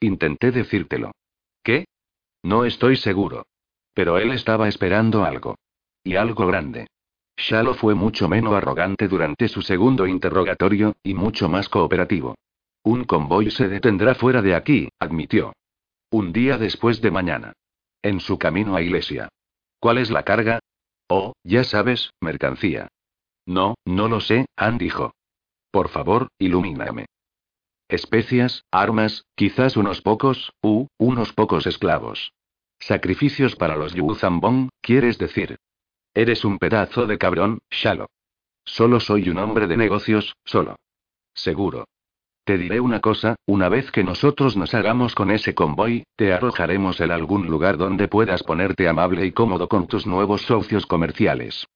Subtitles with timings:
[0.00, 1.12] Intenté decírtelo.
[1.62, 1.86] ¿Qué?
[2.42, 3.46] No estoy seguro.
[3.94, 5.56] Pero él estaba esperando algo.
[6.04, 6.86] Y algo grande.
[7.36, 12.36] Shalo fue mucho menos arrogante durante su segundo interrogatorio, y mucho más cooperativo.
[12.82, 15.52] Un convoy se detendrá fuera de aquí, admitió.
[16.10, 17.52] Un día después de mañana.
[18.02, 19.28] En su camino a Iglesia.
[19.80, 20.60] ¿Cuál es la carga?
[21.08, 22.88] Oh, ya sabes, mercancía.
[23.44, 25.12] No, no lo sé, Ann dijo.
[25.70, 27.06] Por favor, ilumíname.
[27.88, 32.32] Especias, armas, quizás unos pocos, uh, unos pocos esclavos.
[32.80, 35.58] Sacrificios para los Yuzambong, quieres decir.
[36.12, 38.08] Eres un pedazo de cabrón, Shalo.
[38.64, 40.76] Solo soy un hombre de negocios, solo.
[41.32, 41.84] Seguro.
[42.44, 47.00] Te diré una cosa, una vez que nosotros nos hagamos con ese convoy, te arrojaremos
[47.00, 51.66] en algún lugar donde puedas ponerte amable y cómodo con tus nuevos socios comerciales.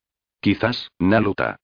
[0.41, 1.57] Quizás, Naluta.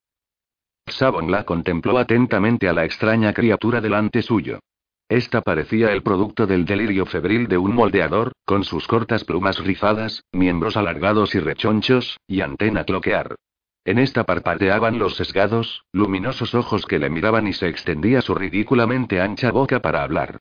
[0.88, 4.60] Sabon la contempló atentamente a la extraña criatura delante suyo.
[5.08, 10.24] Esta parecía el producto del delirio febril de un moldeador, con sus cortas plumas rizadas,
[10.32, 13.36] miembros alargados y rechonchos, y antena cloquear.
[13.84, 19.20] En esta parpadeaban los sesgados, luminosos ojos que le miraban y se extendía su ridículamente
[19.20, 20.39] ancha boca para hablar.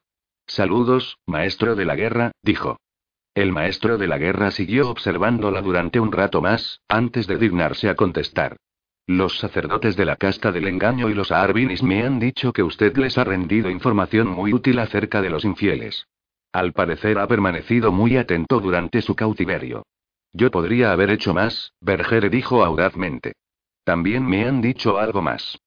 [0.48, 2.78] Saludos, maestro de la guerra, dijo.
[3.36, 7.96] El maestro de la guerra siguió observándola durante un rato más, antes de dignarse a
[7.96, 8.58] contestar.
[9.08, 12.98] Los sacerdotes de la casta del engaño y los Arvinis me han dicho que usted
[12.98, 16.08] les ha rendido información muy útil acerca de los infieles.
[16.52, 19.86] Al parecer ha permanecido muy atento durante su cautiverio.
[20.34, 23.34] Yo podría haber hecho más, Bergere dijo audazmente.
[23.84, 25.60] También me han dicho algo más.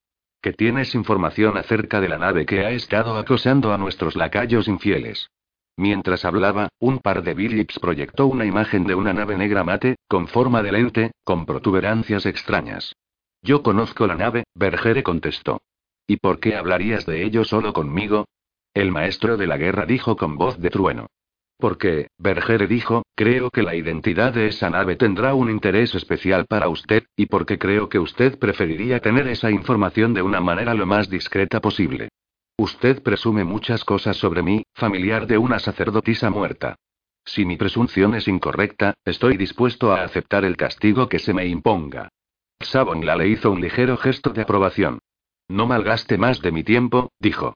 [0.43, 5.31] Que tienes información acerca de la nave que ha estado acosando a nuestros lacayos infieles.
[5.77, 10.27] Mientras hablaba, un par de Billips proyectó una imagen de una nave negra mate, con
[10.27, 12.95] forma de lente, con protuberancias extrañas.
[13.43, 15.61] Yo conozco la nave, Bergere contestó.
[16.07, 18.27] ¿Y por qué hablarías de ello solo conmigo?
[18.75, 21.07] El maestro de la guerra dijo con voz de trueno.
[21.59, 26.69] Porque, Bergere dijo, creo que la identidad de esa nave tendrá un interés especial para
[26.69, 31.11] usted, y porque creo que usted preferiría tener esa información de una manera lo más
[31.11, 32.11] discreta posible.
[32.57, 36.77] Usted presume muchas cosas sobre mí, familiar de una sacerdotisa muerta.
[37.25, 42.09] Si mi presunción es incorrecta, estoy dispuesto a aceptar el castigo que se me imponga.
[42.61, 44.99] Sabonla le hizo un ligero gesto de aprobación.
[45.49, 47.55] No malgaste más de mi tiempo, dijo.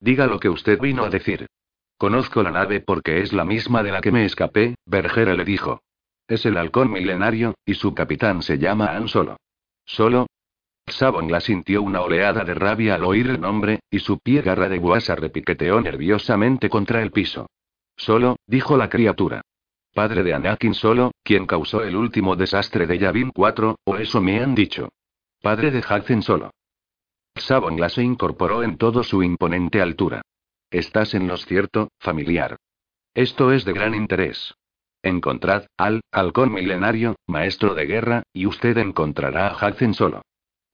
[0.00, 1.46] Diga lo que usted vino a decir.
[1.98, 5.80] Conozco la nave porque es la misma de la que me escapé, Bergere le dijo.
[6.28, 10.26] Es el halcón milenario, y su capitán se llama Han Solo.
[10.88, 14.78] Sabon sintió una oleada de rabia al oír el nombre, y su pie garra de
[14.78, 17.48] guasa repiqueteó nerviosamente contra el piso.
[17.96, 19.42] Solo, dijo la criatura
[19.96, 24.42] padre de Anakin Solo, quien causó el último desastre de Yavin 4, o eso me
[24.42, 24.90] han dicho.
[25.40, 26.50] Padre de Hudson Solo.
[27.34, 30.20] Sabonla se incorporó en todo su imponente altura.
[30.70, 32.58] Estás en lo cierto, familiar.
[33.14, 34.54] Esto es de gran interés.
[35.02, 40.20] Encontrad al halcón milenario, maestro de guerra, y usted encontrará a Hudson Solo.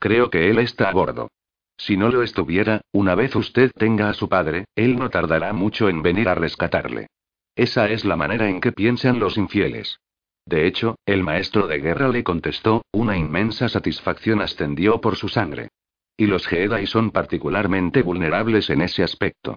[0.00, 1.28] Creo que él está a bordo.
[1.76, 5.88] Si no lo estuviera, una vez usted tenga a su padre, él no tardará mucho
[5.88, 7.06] en venir a rescatarle.
[7.54, 10.00] Esa es la manera en que piensan los infieles.
[10.46, 15.68] De hecho, el maestro de guerra le contestó, una inmensa satisfacción ascendió por su sangre.
[16.16, 19.56] Y los Jedi son particularmente vulnerables en ese aspecto.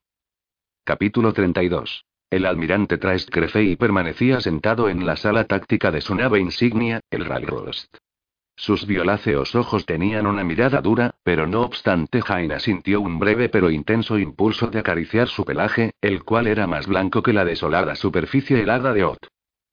[0.84, 2.06] Capítulo 32.
[2.30, 7.26] El almirante Traest Crefei permanecía sentado en la sala táctica de su nave insignia, el
[7.26, 7.98] Ralrost.
[8.56, 13.70] Sus violáceos ojos tenían una mirada dura, pero no obstante Jaina sintió un breve pero
[13.70, 18.62] intenso impulso de acariciar su pelaje, el cual era más blanco que la desolada superficie
[18.62, 19.28] helada de Ot.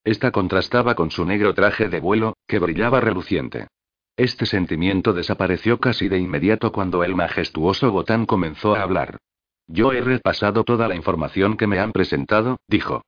[0.05, 3.69] Esta contrastaba con su negro traje de vuelo, que brillaba reluciente.
[4.17, 9.19] Este sentimiento desapareció casi de inmediato cuando el majestuoso Botán comenzó a hablar.
[9.69, 13.03] Yo he repasado toda la información que me han presentado, dijo.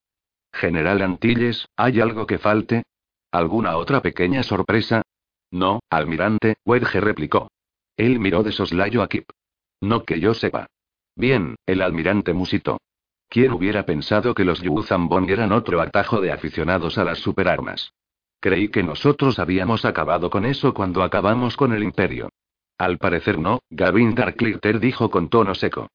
[0.53, 2.85] General Antilles, ¿hay algo que falte?
[3.33, 5.03] ¿Alguna otra pequeña sorpresa?
[5.55, 7.53] No, almirante, Wedge replicó.
[7.97, 9.31] Él miró de soslayo a Kip.
[9.81, 10.67] No que yo sepa.
[11.15, 12.79] Bien, el almirante musitó.
[13.29, 17.93] ¿Quién hubiera pensado que los Yuzambong eran otro atajo de aficionados a las superarmas?
[18.41, 22.31] Creí que nosotros habíamos acabado con eso cuando acabamos con el imperio.
[22.77, 25.87] Al parecer no, Gavin Darklitter dijo con tono seco.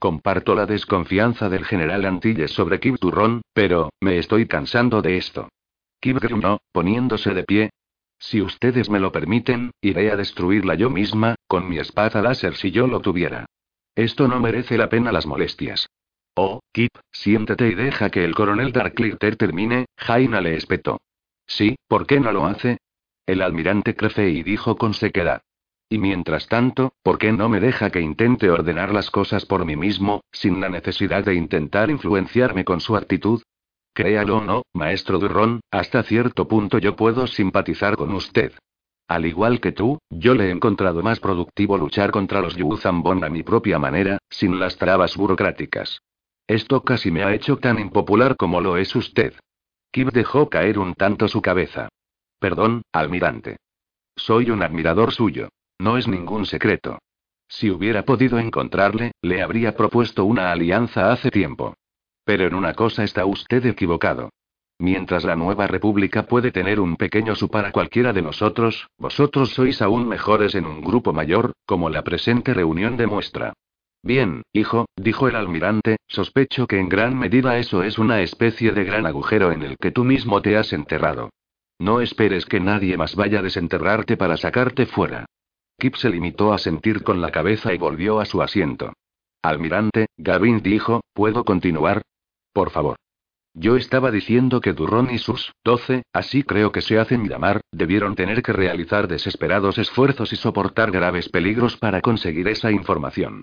[0.00, 5.50] Comparto la desconfianza del general Antilles sobre Kip Turrón, pero, me estoy cansando de esto.
[6.00, 7.70] Kip gruñó, poniéndose de pie,
[8.24, 12.70] si ustedes me lo permiten, iré a destruirla yo misma, con mi espada láser si
[12.70, 13.44] yo lo tuviera.
[13.94, 15.90] Esto no merece la pena las molestias.
[16.34, 21.02] Oh, Kip, siéntate y deja que el coronel Darklitter termine, Jaina le espetó.
[21.46, 22.78] Sí, ¿por qué no lo hace?
[23.26, 25.42] El almirante Crefei dijo con sequedad.
[25.90, 29.76] Y mientras tanto, ¿por qué no me deja que intente ordenar las cosas por mí
[29.76, 33.42] mismo, sin la necesidad de intentar influenciarme con su actitud?
[33.94, 38.52] Créalo o no, maestro Durron, hasta cierto punto yo puedo simpatizar con usted.
[39.06, 43.28] Al igual que tú, yo le he encontrado más productivo luchar contra los Yuzambon a
[43.28, 46.00] mi propia manera, sin las trabas burocráticas.
[46.48, 49.34] Esto casi me ha hecho tan impopular como lo es usted.
[49.92, 51.88] Kip dejó caer un tanto su cabeza.
[52.40, 53.58] Perdón, almirante.
[54.16, 55.50] Soy un admirador suyo.
[55.78, 56.98] No es ningún secreto.
[57.48, 61.74] Si hubiera podido encontrarle, le habría propuesto una alianza hace tiempo.
[62.24, 64.30] Pero en una cosa está usted equivocado.
[64.78, 69.80] Mientras la nueva república puede tener un pequeño su para cualquiera de nosotros, vosotros sois
[69.80, 73.52] aún mejores en un grupo mayor, como la presente reunión demuestra.
[74.02, 78.84] Bien, hijo, dijo el almirante, sospecho que en gran medida eso es una especie de
[78.84, 81.30] gran agujero en el que tú mismo te has enterrado.
[81.78, 85.26] No esperes que nadie más vaya a desenterrarte para sacarte fuera.
[85.78, 88.92] Kip se limitó a sentir con la cabeza y volvió a su asiento.
[89.42, 92.02] Almirante, Gavin dijo, ¿puedo continuar?
[92.54, 92.96] Por favor.
[93.52, 98.14] Yo estaba diciendo que Durron y sus doce, así creo que se hacen llamar, debieron
[98.14, 103.42] tener que realizar desesperados esfuerzos y soportar graves peligros para conseguir esa información.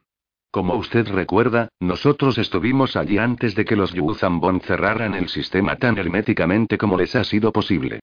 [0.49, 5.97] Como usted recuerda, nosotros estuvimos allí antes de que los Yuzambon cerraran el sistema tan
[5.97, 7.99] herméticamente como les ha sido posible.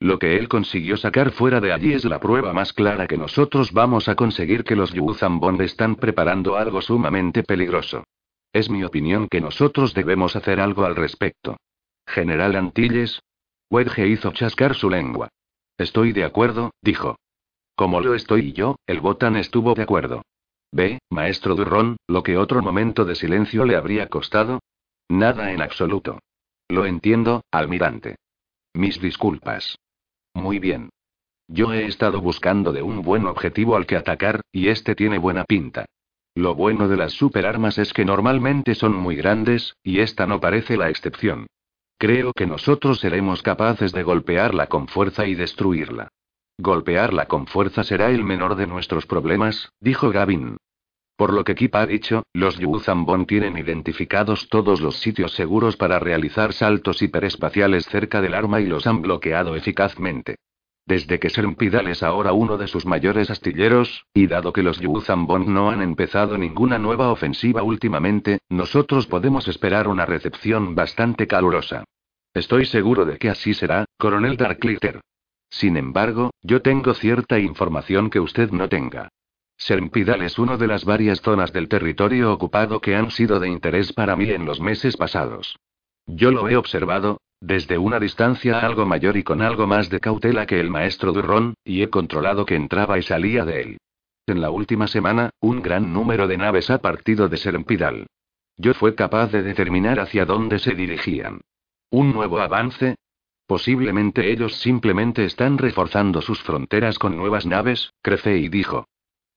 [0.00, 3.72] Lo que él consiguió sacar fuera de allí es la prueba más clara que nosotros
[3.72, 8.02] vamos a conseguir que los Yuzambon están preparando algo sumamente peligroso.
[8.52, 11.56] Es mi opinión que nosotros debemos hacer algo al respecto.
[12.06, 13.22] General Antilles.
[13.70, 15.28] Wedge hizo chascar su lengua.
[15.78, 17.16] Estoy de acuerdo, dijo.
[17.74, 20.22] Como lo estoy yo, el Botan estuvo de acuerdo.
[20.70, 24.60] Ve, maestro Durrón, lo que otro momento de silencio le habría costado.
[25.08, 26.18] Nada en absoluto.
[26.68, 28.16] Lo entiendo, almirante.
[28.74, 29.78] Mis disculpas.
[30.34, 30.90] Muy bien.
[31.48, 35.44] Yo he estado buscando de un buen objetivo al que atacar, y este tiene buena
[35.44, 35.86] pinta.
[36.34, 40.78] Lo bueno de las superarmas es que normalmente son muy grandes, y esta no parece
[40.78, 41.46] la excepción.
[41.98, 46.08] Creo que nosotros seremos capaces de golpearla con fuerza y destruirla.
[46.58, 50.56] Golpearla con fuerza será el menor de nuestros problemas, dijo Gavin.
[51.16, 55.98] Por lo que Kip ha dicho, los Yuzambon tienen identificados todos los sitios seguros para
[55.98, 60.36] realizar saltos hiperespaciales cerca del arma y los han bloqueado eficazmente.
[60.84, 65.52] Desde que Sermpidal es ahora uno de sus mayores astilleros, y dado que los Yuzambon
[65.54, 71.84] no han empezado ninguna nueva ofensiva últimamente, nosotros podemos esperar una recepción bastante calurosa.
[72.34, 75.00] Estoy seguro de que así será, coronel Darklitter.
[75.50, 79.08] Sin embargo, yo tengo cierta información que usted no tenga.
[79.58, 83.92] Sermpidal es una de las varias zonas del territorio ocupado que han sido de interés
[83.92, 85.56] para mí en los meses pasados.
[86.06, 90.46] Yo lo he observado, desde una distancia algo mayor y con algo más de cautela
[90.46, 93.78] que el maestro Durron, y he controlado que entraba y salía de él.
[94.26, 98.06] En la última semana, un gran número de naves ha partido de Sermpidal.
[98.56, 101.40] Yo fui capaz de determinar hacia dónde se dirigían.
[101.90, 102.94] ¿Un nuevo avance?
[103.46, 108.86] Posiblemente ellos simplemente están reforzando sus fronteras con nuevas naves, crece y dijo.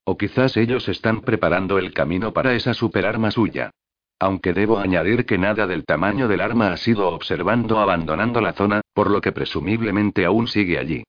[0.04, 3.72] O quizás ellos están preparando el camino para esa superarma suya.
[4.20, 8.82] Aunque debo añadir que nada del tamaño del arma ha sido observando abandonando la zona,
[8.94, 11.04] por lo que presumiblemente aún sigue allí.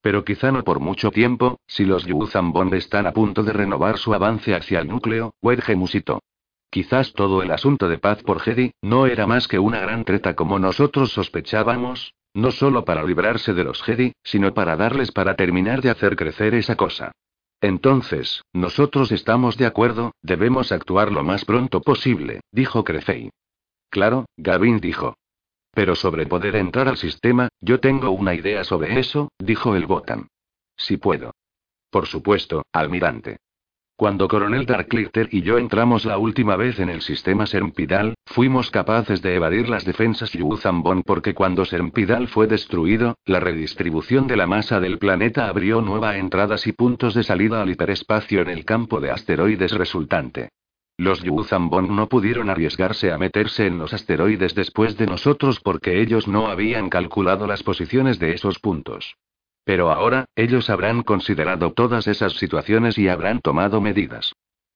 [0.00, 4.14] Pero quizá no por mucho tiempo, si los Yuzambond están a punto de renovar su
[4.14, 6.20] avance hacia el núcleo, Wedge musitó.
[6.70, 10.34] Quizás todo el asunto de paz por Jedi no era más que una gran treta
[10.34, 15.82] como nosotros sospechábamos, no solo para librarse de los Jedi, sino para darles para terminar
[15.82, 17.12] de hacer crecer esa cosa.
[17.62, 23.30] Entonces, nosotros estamos de acuerdo, debemos actuar lo más pronto posible, dijo Crefei.
[23.88, 25.14] Claro, Gavin dijo.
[25.70, 30.26] Pero sobre poder entrar al sistema, yo tengo una idea sobre eso, dijo el Botan.
[30.76, 31.34] Si puedo.
[31.88, 33.38] Por supuesto, almirante.
[33.96, 39.22] Cuando Coronel Darklitter y yo entramos la última vez en el sistema Sermpidal, fuimos capaces
[39.22, 44.80] de evadir las defensas Yuzambon porque cuando Sermpidal fue destruido, la redistribución de la masa
[44.80, 49.10] del planeta abrió nuevas entradas y puntos de salida al hiperespacio en el campo de
[49.10, 50.48] asteroides resultante.
[50.98, 56.28] Los Yuzambon no pudieron arriesgarse a meterse en los asteroides después de nosotros porque ellos
[56.28, 59.16] no habían calculado las posiciones de esos puntos.
[59.64, 64.32] Pero ahora, ellos habrán considerado todas esas situaciones y habrán tomado medidas.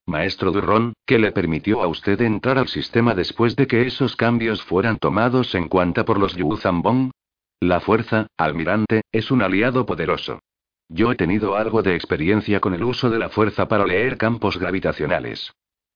[0.07, 4.63] Maestro Durron, ¿qué le permitió a usted entrar al sistema después de que esos cambios
[4.63, 7.11] fueran tomados en cuenta por los Yuzambong?
[7.59, 10.39] La fuerza, almirante, es un aliado poderoso.
[10.89, 14.59] Yo he tenido algo de experiencia con el uso de la fuerza para leer campos
[14.59, 15.53] gravitacionales.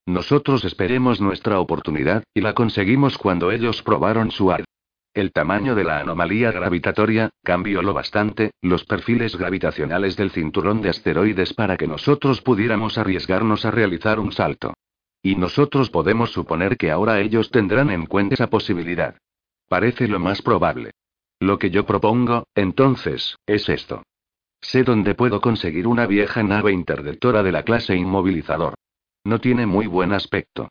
[0.06, 4.64] Nosotros esperemos nuestra oportunidad, y la conseguimos cuando ellos probaron su arte.
[5.12, 10.90] El tamaño de la anomalía gravitatoria cambió lo bastante, los perfiles gravitacionales del cinturón de
[10.90, 14.74] asteroides para que nosotros pudiéramos arriesgarnos a realizar un salto.
[15.20, 19.16] Y nosotros podemos suponer que ahora ellos tendrán en cuenta esa posibilidad.
[19.68, 20.92] Parece lo más probable.
[21.40, 24.04] Lo que yo propongo, entonces, es esto.
[24.60, 28.74] Sé dónde puedo conseguir una vieja nave interdictora de la clase inmovilizador.
[29.24, 30.68] No tiene muy buen aspecto.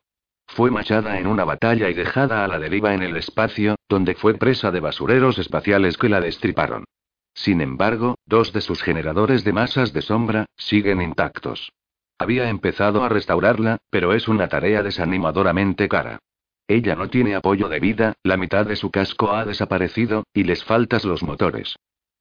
[0.56, 4.34] Fue machada en una batalla y dejada a la deriva en el espacio, donde fue
[4.34, 6.86] presa de basureros espaciales que la destriparon.
[7.34, 11.72] Sin embargo, dos de sus generadores de masas de sombra siguen intactos.
[12.18, 16.20] Había empezado a restaurarla, pero es una tarea desanimadoramente cara.
[16.68, 20.63] Ella no tiene apoyo de vida, la mitad de su casco ha desaparecido, y les
[20.63, 21.75] faltas los motores.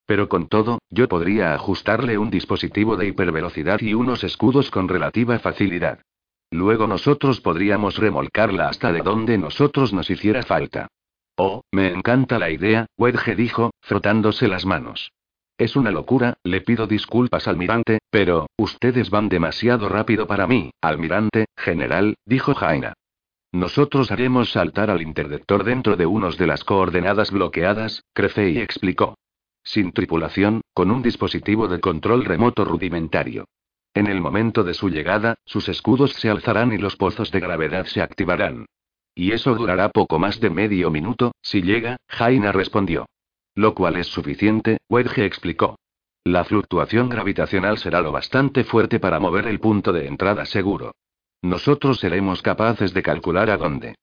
[0.06, 5.38] Pero con todo, yo podría ajustarle un dispositivo de hipervelocidad y unos escudos con relativa
[5.38, 6.00] facilidad.
[6.50, 10.88] Luego nosotros podríamos remolcarla hasta de donde nosotros nos hiciera falta.
[11.36, 15.12] Oh, me encanta la idea, Wedge dijo, frotándose las manos.
[15.58, 21.46] Es una locura, le pido disculpas, almirante, pero, ustedes van demasiado rápido para mí, almirante,
[21.56, 22.94] general, dijo Jaina.
[23.52, 29.14] Nosotros haremos saltar al interdictor dentro de unos de las coordenadas bloqueadas, y explicó.
[29.64, 33.46] Sin tripulación, con un dispositivo de control remoto rudimentario.
[33.94, 37.86] En el momento de su llegada, sus escudos se alzarán y los pozos de gravedad
[37.86, 38.66] se activarán.
[39.14, 43.06] Y eso durará poco más de medio minuto, si llega, Jaina respondió.
[43.54, 45.76] Lo cual es suficiente, Wedge explicó.
[46.22, 50.94] La fluctuación gravitacional será lo bastante fuerte para mover el punto de entrada seguro.
[51.42, 53.96] Nosotros seremos capaces de calcular a dónde.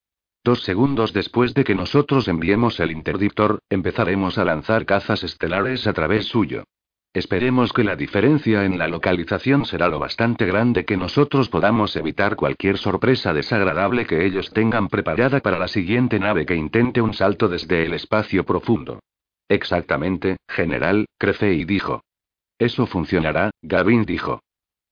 [0.43, 5.93] Dos segundos después de que nosotros enviemos el interdictor, empezaremos a lanzar cazas estelares a
[5.93, 6.63] través suyo.
[7.15, 12.35] Esperemos que la diferencia en la localización será lo bastante grande que nosotros podamos evitar
[12.35, 17.47] cualquier sorpresa desagradable que ellos tengan preparada para la siguiente nave que intente un salto
[17.47, 18.99] desde el espacio profundo.
[19.47, 21.05] Exactamente, general,
[21.41, 22.03] y dijo.
[22.59, 24.41] Eso funcionará, Gavin dijo.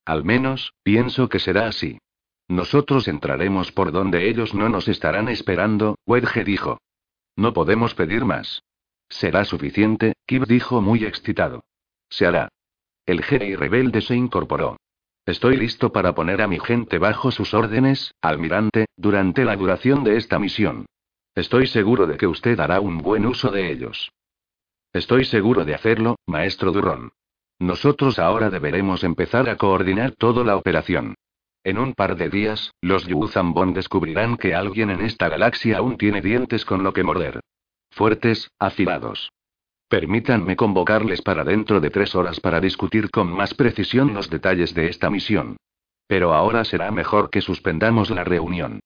[0.06, 2.00] Al menos, pienso que será así.
[2.48, 6.80] Nosotros entraremos por donde ellos no nos estarán esperando, Wedge dijo.
[7.36, 8.64] No podemos pedir más.
[9.10, 11.66] Será suficiente, Kib dijo muy excitado.
[12.14, 12.50] Se hará.
[13.08, 14.78] El Jedi rebelde se incorporó.
[15.26, 20.18] Estoy listo para poner a mi gente bajo sus órdenes, almirante, durante la duración de
[20.18, 20.86] esta misión.
[21.34, 24.12] Estoy seguro de que usted hará un buen uso de ellos.
[24.94, 27.10] Estoy seguro de hacerlo, maestro Durron.
[27.58, 31.16] Nosotros ahora deberemos empezar a coordinar toda la operación.
[31.64, 36.22] En un par de días, los Yuzambon descubrirán que alguien en esta galaxia aún tiene
[36.22, 37.40] dientes con lo que morder.
[37.90, 39.32] Fuertes, afilados.
[39.88, 44.88] Permítanme convocarles para dentro de tres horas para discutir con más precisión los detalles de
[44.88, 45.58] esta misión.
[46.08, 48.80] Pero ahora será mejor que suspendamos la reunión.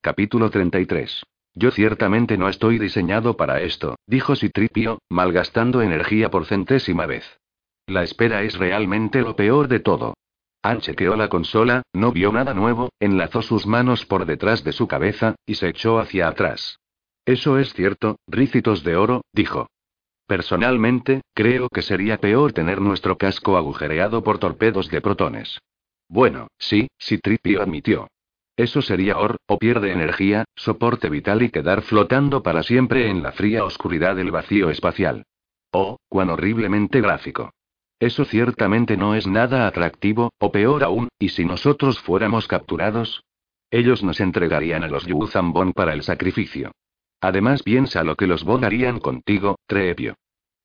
[0.00, 1.22] Capítulo 33.
[1.54, 7.38] Yo ciertamente no estoy diseñado para esto, dijo Citripio, malgastando energía por centésima vez.
[7.86, 10.14] La espera es realmente lo peor de todo.
[10.62, 14.86] Han chequeó la consola, no vio nada nuevo, enlazó sus manos por detrás de su
[14.86, 16.78] cabeza, y se echó hacia atrás.
[17.24, 19.68] Eso es cierto, rícitos de oro, dijo.
[20.30, 25.58] Personalmente, creo que sería peor tener nuestro casco agujereado por torpedos de protones.
[26.08, 28.06] Bueno, sí, sí Tripio admitió.
[28.56, 33.32] Eso sería or, o pierde energía, soporte vital y quedar flotando para siempre en la
[33.32, 35.24] fría oscuridad del vacío espacial.
[35.72, 37.50] Oh, cuán horriblemente gráfico.
[37.98, 43.24] Eso ciertamente no es nada atractivo, o peor aún, ¿y si nosotros fuéramos capturados?
[43.72, 46.70] Ellos nos entregarían a los Yuzambon para el sacrificio.
[47.20, 50.14] Además piensa lo que los Bon harían contigo, Treepio.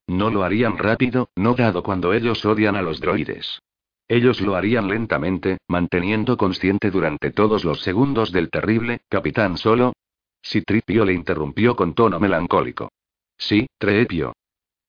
[0.07, 3.62] No lo harían rápido, no dado cuando ellos odian a los droides.
[4.07, 9.93] Ellos lo harían lentamente, manteniendo consciente durante todos los segundos del terrible, capitán solo.
[10.41, 12.91] Si Tripio le interrumpió con tono melancólico.
[13.38, 14.33] Sí, Treepio.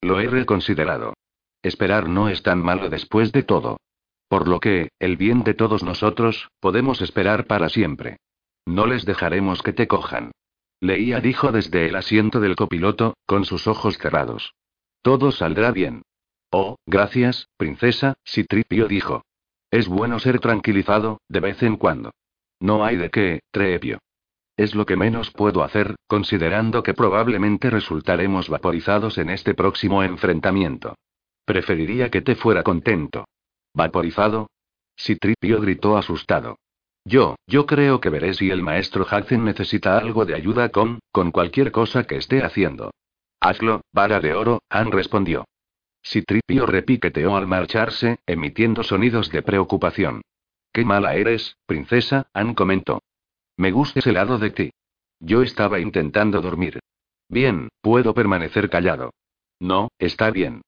[0.02, 1.14] Lo he reconsiderado.
[1.62, 3.78] Esperar no es tan malo después de todo.
[4.28, 8.18] Por lo que, el bien de todos nosotros, podemos esperar para siempre.
[8.66, 10.32] No les dejaremos que te cojan.
[10.80, 14.52] Leía dijo desde el asiento del copiloto, con sus ojos cerrados.
[15.06, 16.02] Todo saldrá bien.
[16.50, 19.22] Oh, gracias, princesa, Citripio dijo.
[19.70, 22.10] Es bueno ser tranquilizado, de vez en cuando.
[22.58, 24.00] No hay de qué, Treepio.
[24.56, 30.96] Es lo que menos puedo hacer, considerando que probablemente resultaremos vaporizados en este próximo enfrentamiento.
[31.44, 33.26] Preferiría que te fuera contento.
[33.74, 34.48] ¿Vaporizado?
[34.98, 36.58] Citripio gritó asustado.
[37.04, 41.30] Yo, yo creo que veré si el maestro Hudson necesita algo de ayuda con, con
[41.30, 42.90] cualquier cosa que esté haciendo.
[43.46, 45.44] Hazlo, vara de oro, Han respondió.
[46.02, 50.22] Citripio repiqueteó al marcharse, emitiendo sonidos de preocupación.
[50.72, 53.02] Qué mala eres, princesa, Han comentó.
[53.56, 54.70] Me gusta ese lado de ti.
[55.20, 56.80] Yo estaba intentando dormir.
[57.28, 59.12] Bien, puedo permanecer callado.
[59.60, 60.62] No, está bien.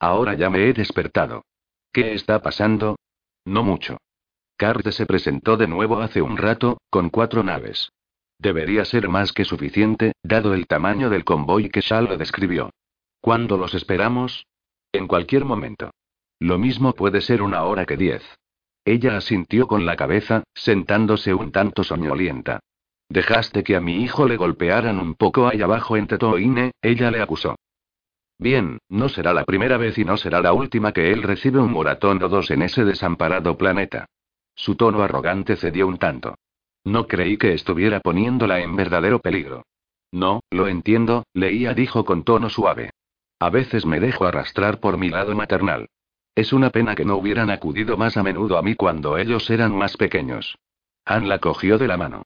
[0.00, 1.44] Ahora ya me he despertado.
[1.92, 2.96] ¿Qué está pasando?
[3.44, 3.98] No mucho.
[4.56, 7.90] Carte se presentó de nuevo hace un rato, con cuatro naves.
[8.38, 12.70] Debería ser más que suficiente, dado el tamaño del convoy que Shal describió.
[13.20, 14.46] ¿Cuándo los esperamos?
[14.92, 15.90] En cualquier momento.
[16.38, 18.22] Lo mismo puede ser una hora que diez.
[18.84, 22.60] Ella asintió con la cabeza, sentándose un tanto soñolienta.
[23.08, 27.22] Dejaste que a mi hijo le golpearan un poco ahí abajo en Tetoine, ella le
[27.22, 27.56] acusó.
[28.38, 31.72] Bien, no será la primera vez y no será la última que él recibe un
[31.72, 34.06] moratón o dos en ese desamparado planeta.
[34.54, 36.36] Su tono arrogante cedió un tanto.
[36.86, 39.66] No creí que estuviera poniéndola en verdadero peligro.
[40.12, 42.90] No, lo entiendo, Leía dijo con tono suave.
[43.40, 45.88] A veces me dejo arrastrar por mi lado maternal.
[46.36, 49.76] Es una pena que no hubieran acudido más a menudo a mí cuando ellos eran
[49.76, 50.58] más pequeños.
[51.04, 52.22] Anne la cogió de la mano.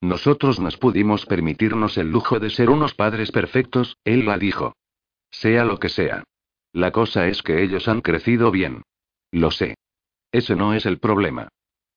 [0.00, 4.76] Nosotros nos pudimos permitirnos el lujo de ser unos padres perfectos, él la dijo.
[5.32, 6.22] Sea lo que sea.
[6.72, 8.82] La cosa es que ellos han crecido bien.
[9.32, 9.74] Lo sé.
[10.30, 11.48] Ese no es el problema.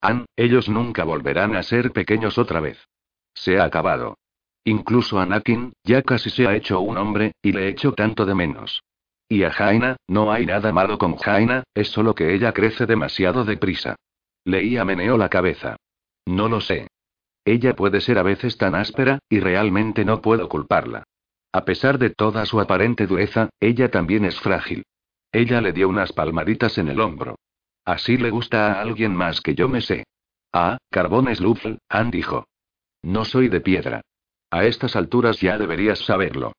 [0.02, 2.88] Ann, ellos nunca volverán a ser pequeños otra vez.
[3.34, 4.18] Se ha acabado.
[4.64, 8.84] Incluso Anakin, ya casi se ha hecho un hombre, y le echo tanto de menos.
[9.30, 13.44] Y a Jaina, no hay nada malo con Jaina, es solo que ella crece demasiado
[13.44, 13.96] deprisa.
[14.44, 15.78] Leía meneó la cabeza.
[16.26, 16.88] No lo sé.
[17.46, 21.04] Ella puede ser a veces tan áspera, y realmente no puedo culparla.
[21.54, 24.84] A pesar de toda su aparente dureza, ella también es frágil.
[25.32, 27.38] Ella le dio unas palmaditas en el hombro.
[27.88, 30.04] Así le gusta a alguien más que yo me sé.
[30.52, 32.46] Ah, Carbones Luffel, Ann dijo.
[33.02, 34.02] No soy de piedra.
[34.52, 36.52] A estas alturas ya deberías saberlo.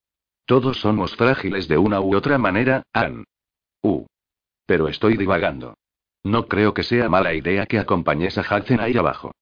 [0.47, 3.25] Todos somos frágiles de una u otra manera, Ann.
[3.83, 4.07] Uh.
[4.65, 5.75] Pero estoy divagando.
[6.25, 9.33] No creo que sea mala idea que acompañes a Hudson ahí abajo.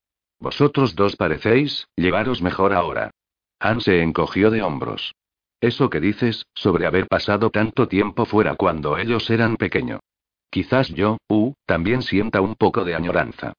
[0.40, 3.12] Vosotros dos parecéis, llevaros mejor ahora.
[3.60, 5.14] Ann se encogió de hombros.
[5.60, 10.00] Eso que dices, sobre haber pasado tanto tiempo fuera cuando ellos eran pequeños.
[10.50, 13.52] Quizás yo, uh, también sienta un poco de añoranza.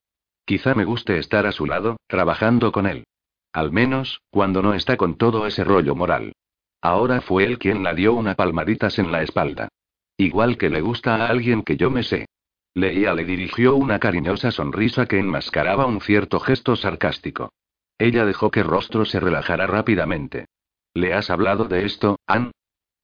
[0.45, 3.05] Quizá me guste estar a su lado, trabajando con él.
[3.53, 6.33] Al menos, cuando no está con todo ese rollo moral.
[6.81, 9.69] Ahora fue él quien la dio una palmaditas en la espalda.
[10.17, 12.27] Igual que le gusta a alguien que yo me sé.
[12.73, 17.51] Leía le dirigió una cariñosa sonrisa que enmascaraba un cierto gesto sarcástico.
[17.97, 20.45] Ella dejó que rostro se relajara rápidamente.
[20.93, 22.51] ¿Le has hablado de esto, Ann?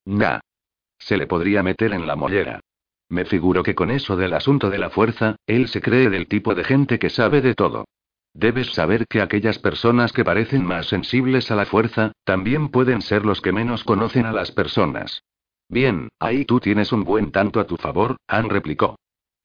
[0.05, 0.39] Nah.
[0.99, 2.59] Se le podría meter en la mollera.
[3.13, 6.55] Me figuro que con eso del asunto de la fuerza, él se cree del tipo
[6.55, 7.85] de gente que sabe de todo.
[8.33, 13.23] Debes saber que aquellas personas que parecen más sensibles a la fuerza, también pueden ser
[13.23, 15.21] los que menos conocen a las personas.
[15.69, 18.95] Bien, ahí tú tienes un buen tanto a tu favor, Han replicó.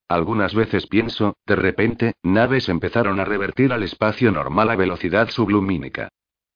[0.09, 6.09] Algunas veces pienso, de repente, naves empezaron a revertir al espacio normal a velocidad sublumínica.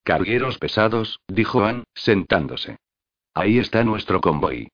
[0.02, 2.78] Cargueros pesados, dijo Han, sentándose.
[3.34, 4.68] Ahí está nuestro convoy.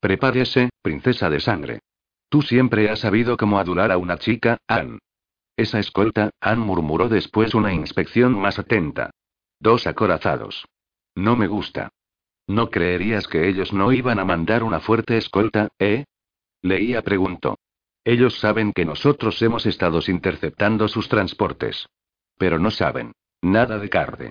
[0.00, 1.80] Prepárese, princesa de sangre.
[2.28, 4.98] Tú siempre has sabido cómo adular a una chica, Anne.
[5.56, 9.10] Esa escolta, Ann murmuró después una inspección más atenta.
[9.60, 10.66] Dos acorazados.
[11.14, 11.90] No me gusta.
[12.46, 16.04] ¿No creerías que ellos no iban a mandar una fuerte escolta, eh?
[16.62, 17.58] Leía preguntó.
[18.04, 21.86] Ellos saben que nosotros hemos estado interceptando sus transportes.
[22.36, 23.12] Pero no saben.
[23.42, 24.30] Nada de carde.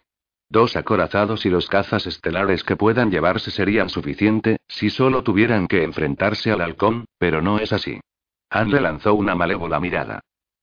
[0.51, 5.85] Dos acorazados y los cazas estelares que puedan llevarse serían suficiente, si solo tuvieran que
[5.85, 8.01] enfrentarse al halcón, pero no es así.
[8.49, 10.19] Anne lanzó una malévola mirada.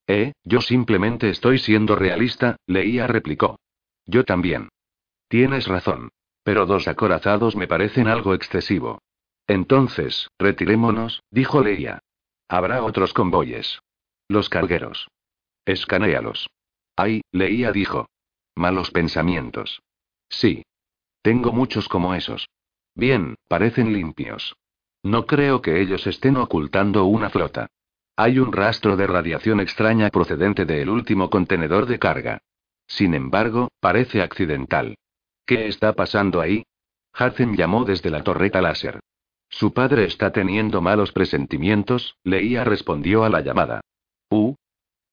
[0.06, 3.60] Eh, yo simplemente estoy siendo realista, Leía replicó.
[4.04, 4.68] Yo también.
[5.26, 6.10] Tienes razón.
[6.42, 9.00] Pero dos acorazados me parecen algo excesivo.
[9.46, 12.00] Entonces, retirémonos, dijo Leía.
[12.46, 13.80] Habrá otros convoyes.
[14.28, 15.08] Los cargueros.
[15.64, 16.50] Escanéalos.
[16.94, 18.06] Ay, Leía dijo.
[18.58, 19.82] Malos pensamientos.
[20.28, 20.64] Sí.
[21.22, 22.48] Tengo muchos como esos.
[22.96, 24.56] Bien, parecen limpios.
[25.04, 27.68] No creo que ellos estén ocultando una flota.
[28.16, 32.42] Hay un rastro de radiación extraña procedente del último contenedor de carga.
[32.88, 34.96] Sin embargo, parece accidental.
[35.46, 36.64] ¿Qué está pasando ahí?
[37.16, 38.98] Hudson llamó desde la torreta láser.
[39.48, 43.82] Su padre está teniendo malos presentimientos, Leía respondió a la llamada.
[44.30, 44.56] Uh.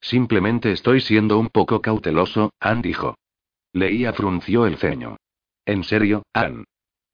[0.01, 3.15] Simplemente estoy siendo un poco cauteloso, Ann dijo.
[3.76, 5.18] Leía frunció el ceño.
[5.66, 6.64] En serio, Ann.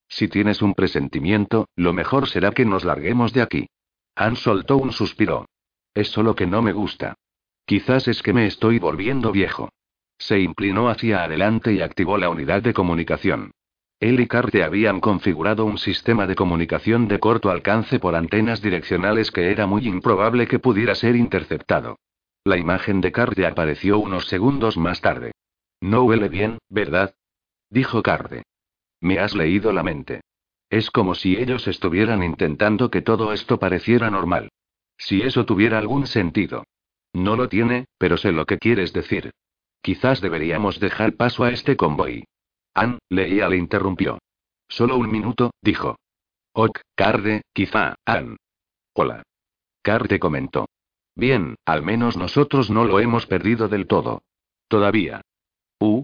[0.07, 3.67] Si tienes un presentimiento, lo mejor será que nos larguemos de aquí.
[4.13, 5.47] Ann soltó un suspiro.
[5.95, 7.15] Es solo que no me gusta.
[7.65, 9.69] Quizás es que me estoy volviendo viejo.
[10.19, 13.49] Se inclinó hacia adelante y activó la unidad de comunicación.
[13.99, 19.31] Él y Carte habían configurado un sistema de comunicación de corto alcance por antenas direccionales
[19.31, 21.97] que era muy improbable que pudiera ser interceptado.
[22.43, 25.31] La imagen de Carte apareció unos segundos más tarde.
[25.81, 27.15] No huele bien, ¿verdad?
[27.69, 28.43] Dijo Carde.
[29.01, 30.21] Me has leído la mente.
[30.69, 34.49] Es como si ellos estuvieran intentando que todo esto pareciera normal.
[34.97, 36.63] Si eso tuviera algún sentido.
[37.13, 39.31] No lo tiene, pero sé lo que quieres decir.
[39.81, 42.23] Quizás deberíamos dejar paso a este convoy.
[42.73, 44.19] Ann, leía le interrumpió.
[44.69, 45.97] Solo un minuto, dijo.
[46.53, 48.37] Ok, Carde, quizá, Ann.
[48.93, 49.23] Hola.
[49.81, 50.67] Carde comentó.
[51.15, 54.21] Bien, al menos nosotros no lo hemos perdido del todo.
[54.67, 55.21] Todavía.
[55.81, 56.03] Uh.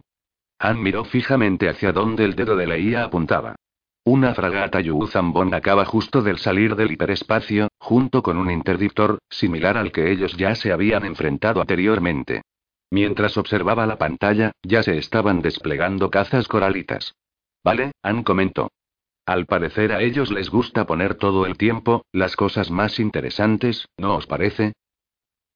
[0.58, 3.56] Ann miró fijamente hacia donde el dedo de Leia apuntaba.
[4.04, 9.92] Una fragata Yuzambon acaba justo del salir del hiperespacio, junto con un interdictor, similar al
[9.92, 12.42] que ellos ya se habían enfrentado anteriormente.
[12.90, 17.14] Mientras observaba la pantalla, ya se estaban desplegando cazas coralitas.
[17.64, 18.72] Vale, Ann comentó.
[19.28, 24.16] Al parecer a ellos les gusta poner todo el tiempo, las cosas más interesantes, ¿no
[24.16, 24.74] os parece?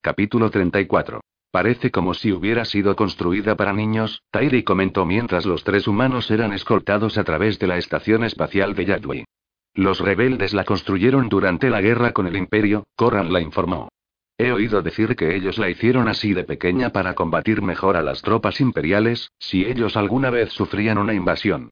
[0.01, 1.21] Capítulo 34.
[1.51, 6.53] Parece como si hubiera sido construida para niños, Tairi comentó mientras los tres humanos eran
[6.53, 9.25] escoltados a través de la estación espacial de Yadway.
[9.73, 13.89] Los rebeldes la construyeron durante la guerra con el Imperio, Corran la informó.
[14.37, 18.21] He oído decir que ellos la hicieron así de pequeña para combatir mejor a las
[18.21, 21.69] tropas imperiales, si ellos alguna vez sufrían una invasión.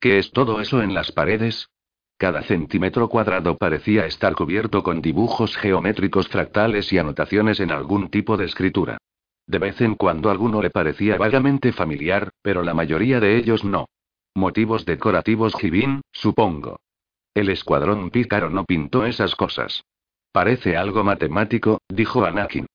[0.00, 1.68] ¿Qué es todo eso en las paredes?
[2.18, 8.36] Cada centímetro cuadrado parecía estar cubierto con dibujos geométricos fractales y anotaciones en algún tipo
[8.36, 8.98] de escritura.
[9.50, 13.86] De vez en cuando alguno le parecía vagamente familiar, pero la mayoría de ellos no.
[14.32, 16.78] Motivos decorativos Gibin, supongo.
[17.34, 19.82] El escuadrón pícaro no pintó esas cosas.
[20.30, 22.66] Parece algo matemático, dijo Anakin.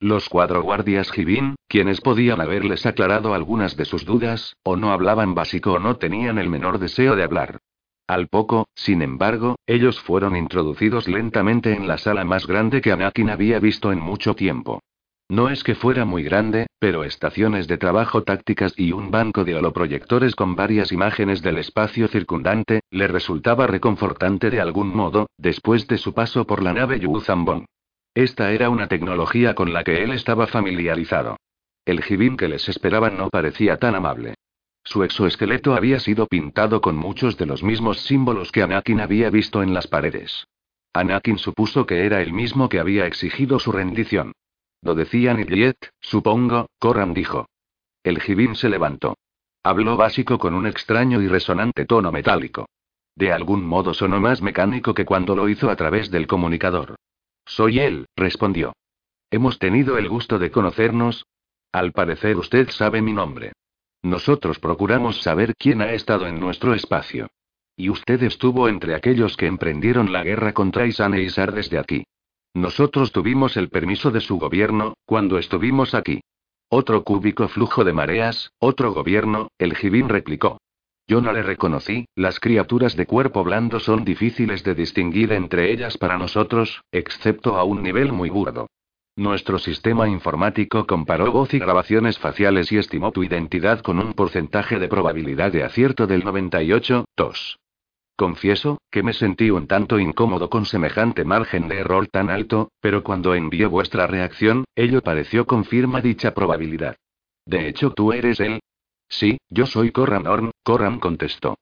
[0.00, 5.36] Los cuatro guardias Gibin, quienes podían haberles aclarado algunas de sus dudas, o no hablaban
[5.36, 7.60] básico o no tenían el menor deseo de hablar.
[8.08, 13.30] Al poco, sin embargo, ellos fueron introducidos lentamente en la sala más grande que Anakin
[13.30, 14.80] había visto en mucho tiempo.
[15.28, 19.54] No es que fuera muy grande, pero estaciones de trabajo tácticas y un banco de
[19.54, 25.96] holoproyectores con varias imágenes del espacio circundante, le resultaba reconfortante de algún modo, después de
[25.96, 27.64] su paso por la nave Yuzambon.
[28.14, 31.38] Esta era una tecnología con la que él estaba familiarizado.
[31.86, 34.34] El jibín que les esperaba no parecía tan amable.
[34.84, 39.62] Su exoesqueleto había sido pintado con muchos de los mismos símbolos que Anakin había visto
[39.62, 40.46] en las paredes.
[40.92, 44.32] Anakin supuso que era el mismo que había exigido su rendición.
[44.84, 47.48] Lo decían Idiet, supongo, Corran dijo.
[48.02, 49.16] El Jibin se levantó.
[49.62, 52.66] Habló básico con un extraño y resonante tono metálico.
[53.16, 56.96] De algún modo sonó más mecánico que cuando lo hizo a través del comunicador.
[57.46, 58.74] Soy él, respondió.
[59.30, 61.24] Hemos tenido el gusto de conocernos.
[61.72, 63.52] Al parecer usted sabe mi nombre.
[64.02, 67.28] Nosotros procuramos saber quién ha estado en nuestro espacio.
[67.74, 72.04] Y usted estuvo entre aquellos que emprendieron la guerra contra Isan e Isar desde aquí.
[72.54, 76.20] Nosotros tuvimos el permiso de su gobierno, cuando estuvimos aquí.
[76.68, 80.58] Otro cúbico flujo de mareas, otro gobierno, el Jibin replicó.
[81.06, 85.98] Yo no le reconocí, las criaturas de cuerpo blando son difíciles de distinguir entre ellas
[85.98, 88.68] para nosotros, excepto a un nivel muy burdo.
[89.16, 94.78] Nuestro sistema informático comparó voz y grabaciones faciales y estimó tu identidad con un porcentaje
[94.78, 97.58] de probabilidad de acierto del 98, tos.
[98.16, 103.02] Confieso, que me sentí un tanto incómodo con semejante margen de error tan alto, pero
[103.02, 106.96] cuando envió vuestra reacción, ello pareció confirma dicha probabilidad.
[107.44, 108.60] De hecho, tú eres él.
[109.08, 111.56] Sí, yo soy Corran Orn, Corran contestó.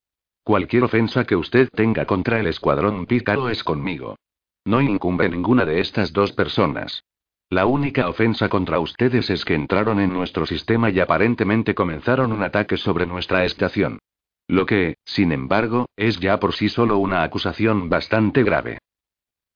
[0.45, 4.17] Cualquier ofensa que usted tenga contra el escuadrón pícaro es conmigo.
[4.65, 7.03] No incumbe ninguna de estas dos personas.
[7.49, 12.43] La única ofensa contra ustedes es que entraron en nuestro sistema y aparentemente comenzaron un
[12.43, 13.99] ataque sobre nuestra estación.
[14.48, 18.78] Lo que, sin embargo, es ya por sí solo una acusación bastante grave.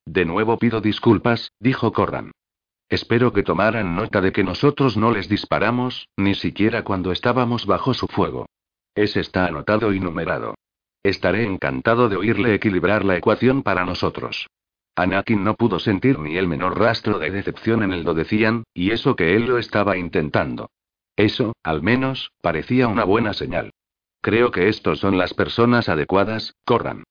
[0.07, 2.33] De nuevo pido disculpas, dijo Corran.
[2.89, 7.95] Espero que tomaran nota de que nosotros no les disparamos, ni siquiera cuando estábamos bajo
[7.95, 8.47] su fuego.
[8.95, 10.55] Ese está anotado y numerado.
[11.03, 14.49] Estaré encantado de oírle equilibrar la ecuación para nosotros.
[14.95, 18.93] Anakin no pudo sentir ni el menor rastro de decepción en el lo decían, y
[18.93, 20.71] eso que él lo estaba intentando.
[21.17, 23.73] Eso, al menos, parecía una buena señal.
[24.27, 27.05] Creo que estos son las personas adecuadas, corran.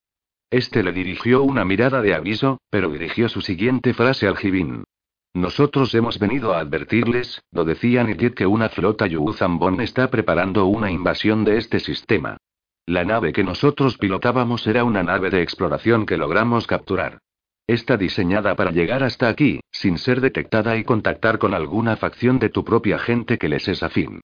[0.51, 4.83] Este le dirigió una mirada de aviso, pero dirigió su siguiente frase al Jibin.
[5.33, 10.91] Nosotros hemos venido a advertirles, lo decían y que una flota Yuzambon está preparando una
[10.91, 12.35] invasión de este sistema.
[12.85, 17.19] La nave que nosotros pilotábamos era una nave de exploración que logramos capturar.
[17.65, 22.49] Está diseñada para llegar hasta aquí, sin ser detectada y contactar con alguna facción de
[22.49, 24.19] tu propia gente que les es afín.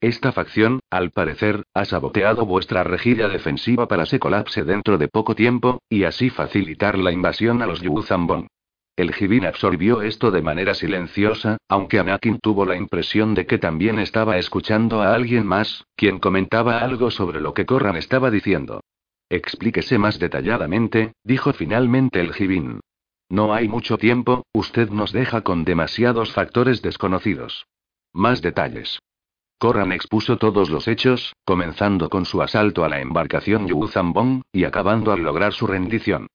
[0.00, 5.34] Esta facción, al parecer, ha saboteado vuestra rejilla defensiva para se colapse dentro de poco
[5.34, 8.48] tiempo, y así facilitar la invasión a los Yuzambon.
[8.96, 13.98] El Jibin absorbió esto de manera silenciosa, aunque Anakin tuvo la impresión de que también
[13.98, 18.80] estaba escuchando a alguien más, quien comentaba algo sobre lo que Corran estaba diciendo.
[19.28, 22.80] Explíquese más detalladamente, dijo finalmente el Jibin.
[23.28, 27.66] No hay mucho tiempo, usted nos deja con demasiados factores desconocidos.
[28.12, 29.00] Más detalles.
[29.58, 34.64] Corran expuso todos los hechos, comenzando con su asalto a la embarcación Yu Zambong, y
[34.64, 36.26] acabando al lograr su rendición.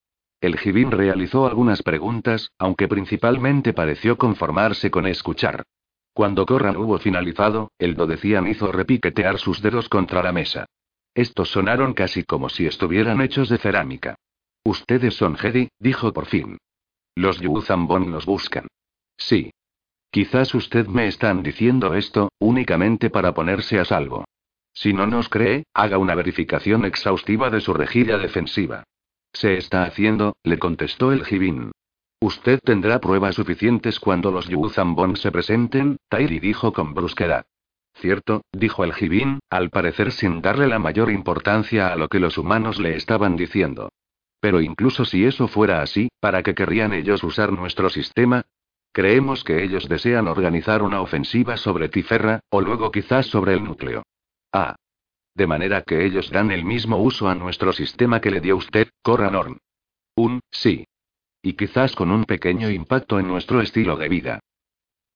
[0.42, 5.64] El Jibin realizó algunas preguntas, aunque principalmente pareció conformarse con escuchar.
[6.14, 10.66] Cuando Corran hubo finalizado, el Dodecian hizo repiquetear sus dedos contra la mesa.
[11.14, 14.16] Estos sonaron casi como si estuvieran hechos de cerámica.
[14.64, 16.58] Ustedes son Jedi, dijo por fin.
[17.16, 18.68] Los Yu Zambong los buscan.
[19.16, 19.52] Sí.
[20.12, 24.26] Quizás usted me están diciendo esto, únicamente para ponerse a salvo.
[24.74, 28.84] Si no nos cree, haga una verificación exhaustiva de su rejilla defensiva.
[29.32, 31.72] Se está haciendo, le contestó el Jibin.
[32.20, 37.46] Usted tendrá pruebas suficientes cuando los Yuzambon se presenten, Tairi dijo con brusquedad.
[37.96, 42.38] Cierto, dijo el Jibin, al parecer sin darle la mayor importancia a lo que los
[42.38, 43.90] humanos le estaban diciendo.
[44.42, 48.44] Pero incluso si eso fuera así, ¿para qué querrían ellos usar nuestro sistema?
[48.94, 54.04] Creemos que ellos desean organizar una ofensiva sobre Tiferra, o luego quizás sobre el núcleo.
[54.52, 54.76] Ah.
[55.34, 58.90] De manera que ellos dan el mismo uso a nuestro sistema que le dio usted,
[59.02, 59.60] Corranorn.
[60.16, 60.86] Un, sí.
[61.42, 64.40] Y quizás con un pequeño impacto en nuestro estilo de vida.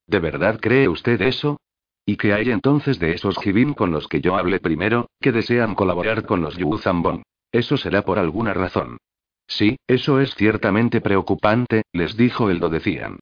[0.07, 1.59] ¿De verdad cree usted eso?
[2.05, 5.75] ¿Y qué hay entonces de esos Jibin con los que yo hablé primero, que desean
[5.75, 7.23] colaborar con los Yuzambon?
[7.51, 8.97] Eso será por alguna razón.
[9.47, 13.19] Sí, eso es ciertamente preocupante, les dijo el Do decían.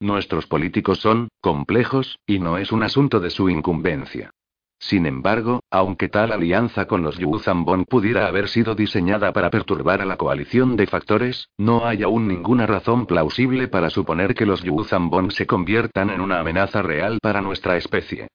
[0.00, 4.30] Nuestros políticos son, complejos, y no es un asunto de su incumbencia.
[4.78, 10.04] Sin embargo, aunque tal alianza con los Yuzambon pudiera haber sido diseñada para perturbar a
[10.04, 15.30] la coalición de factores, no hay aún ninguna razón plausible para suponer que los Yuzambon
[15.30, 18.28] se conviertan en una amenaza real para nuestra especie.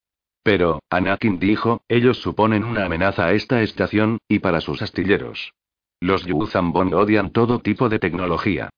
[0.43, 5.53] Pero, Anakin dijo, ellos suponen una amenaza a esta estación, y para sus astilleros.
[5.99, 8.71] Los Yuzambon odian todo tipo de tecnología.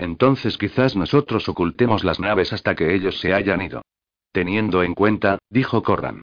[0.00, 3.82] Entonces quizás nosotros ocultemos las naves hasta que ellos se hayan ido.
[4.32, 6.22] Teniendo en cuenta, dijo Corran.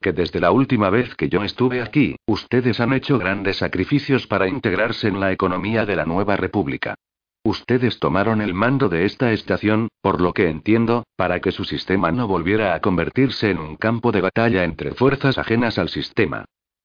[0.00, 4.46] Que desde la última vez que yo estuve aquí, ustedes han hecho grandes sacrificios para
[4.46, 6.94] integrarse en la economía de la nueva república.
[7.42, 12.12] Ustedes tomaron el mando de esta estación, por lo que entiendo, para que su sistema
[12.12, 16.44] no volviera a convertirse en un campo de batalla entre fuerzas ajenas al sistema.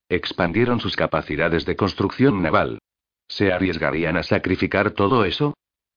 [0.09, 2.79] Expandieron sus capacidades de construcción naval.
[3.27, 5.53] ¿Se arriesgarían a sacrificar todo eso?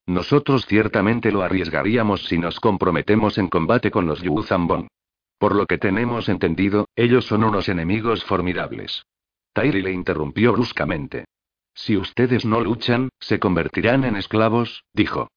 [0.06, 4.88] Nosotros ciertamente lo arriesgaríamos si nos comprometemos en combate con los Yuzambon.
[5.38, 9.04] Por lo que tenemos entendido, ellos son unos enemigos formidables.
[9.52, 11.24] Tairi le interrumpió bruscamente.
[11.74, 15.28] Si ustedes no luchan, se convertirán en esclavos, dijo.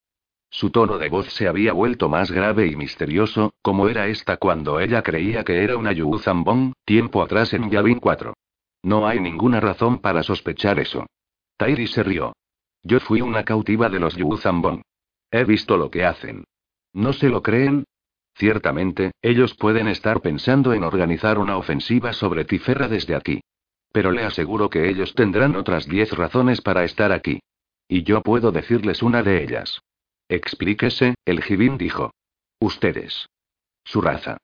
[0.48, 4.80] Su tono de voz se había vuelto más grave y misterioso, como era esta cuando
[4.80, 8.34] ella creía que era una Yuzambon, tiempo atrás en Yavin 4.
[8.82, 11.06] No hay ninguna razón para sospechar eso.
[11.56, 12.32] Tairi se rió.
[12.82, 14.82] Yo fui una cautiva de los Yuzambon.
[15.30, 16.44] He visto lo que hacen.
[16.92, 17.84] ¿No se lo creen?
[18.34, 23.40] Ciertamente, ellos pueden estar pensando en organizar una ofensiva sobre Tiferra desde aquí.
[23.92, 27.40] Pero le aseguro que ellos tendrán otras diez razones para estar aquí.
[27.88, 29.80] Y yo puedo decirles una de ellas.
[30.28, 32.12] Explíquese, el Jibin dijo.
[32.60, 33.28] Ustedes.
[33.84, 34.38] Su raza.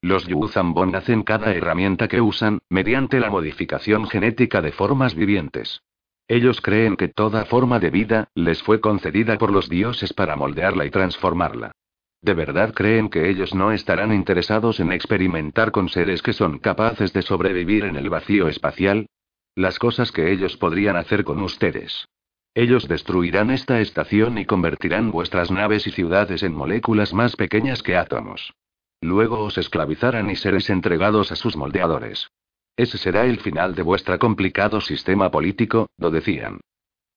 [0.00, 5.82] Los Yuzambon hacen cada herramienta que usan, mediante la modificación genética de formas vivientes.
[6.28, 10.84] Ellos creen que toda forma de vida, les fue concedida por los dioses para moldearla
[10.84, 11.72] y transformarla.
[12.20, 17.12] ¿De verdad creen que ellos no estarán interesados en experimentar con seres que son capaces
[17.12, 19.06] de sobrevivir en el vacío espacial?
[19.54, 22.06] Las cosas que ellos podrían hacer con ustedes.
[22.54, 27.96] Ellos destruirán esta estación y convertirán vuestras naves y ciudades en moléculas más pequeñas que
[27.96, 28.54] átomos.
[29.00, 32.30] Luego os esclavizarán y seréis entregados a sus moldeadores.
[32.76, 36.60] Ese será el final de vuestro complicado sistema político, lo decían.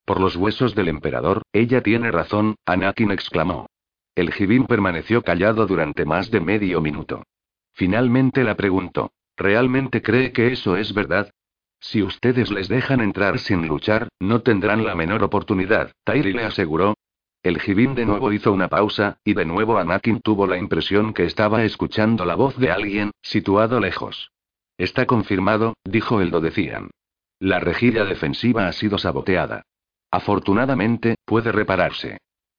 [0.06, 3.66] Por los huesos del emperador, ella tiene razón, Anakin exclamó.
[4.14, 7.22] El Jibin permaneció callado durante más de medio minuto.
[7.74, 9.12] Finalmente la preguntó.
[9.36, 11.30] ¿Realmente cree que eso es verdad?
[11.78, 16.94] Si ustedes les dejan entrar sin luchar, no tendrán la menor oportunidad, Tairi le aseguró.
[17.42, 21.24] El Jibin de nuevo hizo una pausa, y de nuevo Anakin tuvo la impresión que
[21.24, 24.30] estaba escuchando la voz de alguien, situado lejos.
[24.80, 26.88] Está confirmado, dijo el Dodecian.
[27.38, 29.66] La rejilla defensiva ha sido saboteada.
[30.10, 32.16] Afortunadamente, puede repararse.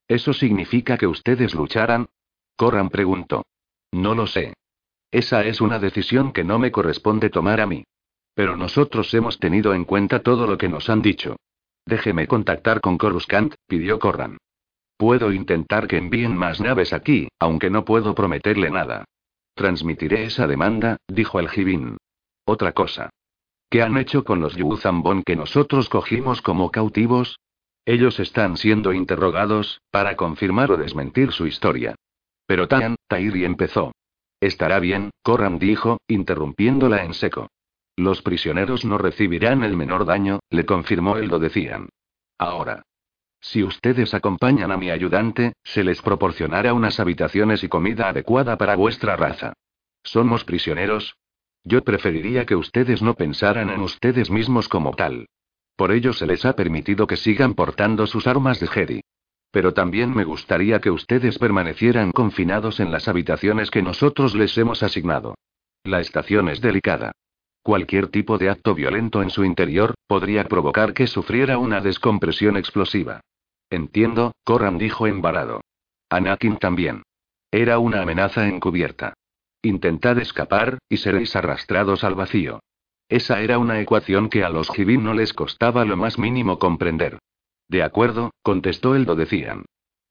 [0.08, 2.10] ¿Eso significa que ustedes lucharán?
[2.56, 3.48] Corran preguntó.
[3.92, 4.54] No lo sé.
[5.10, 7.86] Esa es una decisión que no me corresponde tomar a mí.
[8.36, 11.38] Pero nosotros hemos tenido en cuenta todo lo que nos han dicho.
[11.88, 14.38] Déjeme contactar con Coruscant, pidió Corran.
[14.96, 19.06] Puedo intentar que envíen más naves aquí, aunque no puedo prometerle nada.
[19.56, 21.98] Transmitiré esa demanda, dijo el Jibin.
[22.52, 23.12] Otra cosa.
[23.70, 27.40] ¿Qué han hecho con los Yuzambon que nosotros cogimos como cautivos?
[27.86, 31.96] Ellos están siendo interrogados, para confirmar o desmentir su historia.
[32.46, 33.94] Pero Tan, Tairi empezó.
[34.42, 37.48] Estará bien, Corran dijo, interrumpiéndola en seco.
[37.96, 41.88] Los prisioneros no recibirán el menor daño, le confirmó él lo decían.
[42.38, 42.84] Ahora.
[43.40, 48.76] Si ustedes acompañan a mi ayudante, se les proporcionará unas habitaciones y comida adecuada para
[48.76, 49.54] vuestra raza.
[50.04, 51.16] ¿Somos prisioneros?
[51.64, 55.28] Yo preferiría que ustedes no pensaran en ustedes mismos como tal.
[55.76, 59.02] Por ello se les ha permitido que sigan portando sus armas de Jedi.
[59.52, 64.82] Pero también me gustaría que ustedes permanecieran confinados en las habitaciones que nosotros les hemos
[64.82, 65.36] asignado.
[65.84, 67.12] La estación es delicada.
[67.64, 73.22] Cualquier tipo de acto violento en su interior, podría provocar que sufriera una descompresión explosiva.
[73.70, 75.62] Entiendo, Corran dijo embarado.
[76.10, 77.04] Anakin también.
[77.52, 79.14] Era una amenaza encubierta.
[79.64, 82.62] Intentad escapar, y seréis arrastrados al vacío.
[83.10, 87.20] Esa era una ecuación que a los Jibin no les costaba lo más mínimo comprender.
[87.68, 89.66] De acuerdo, contestó el Dodecian.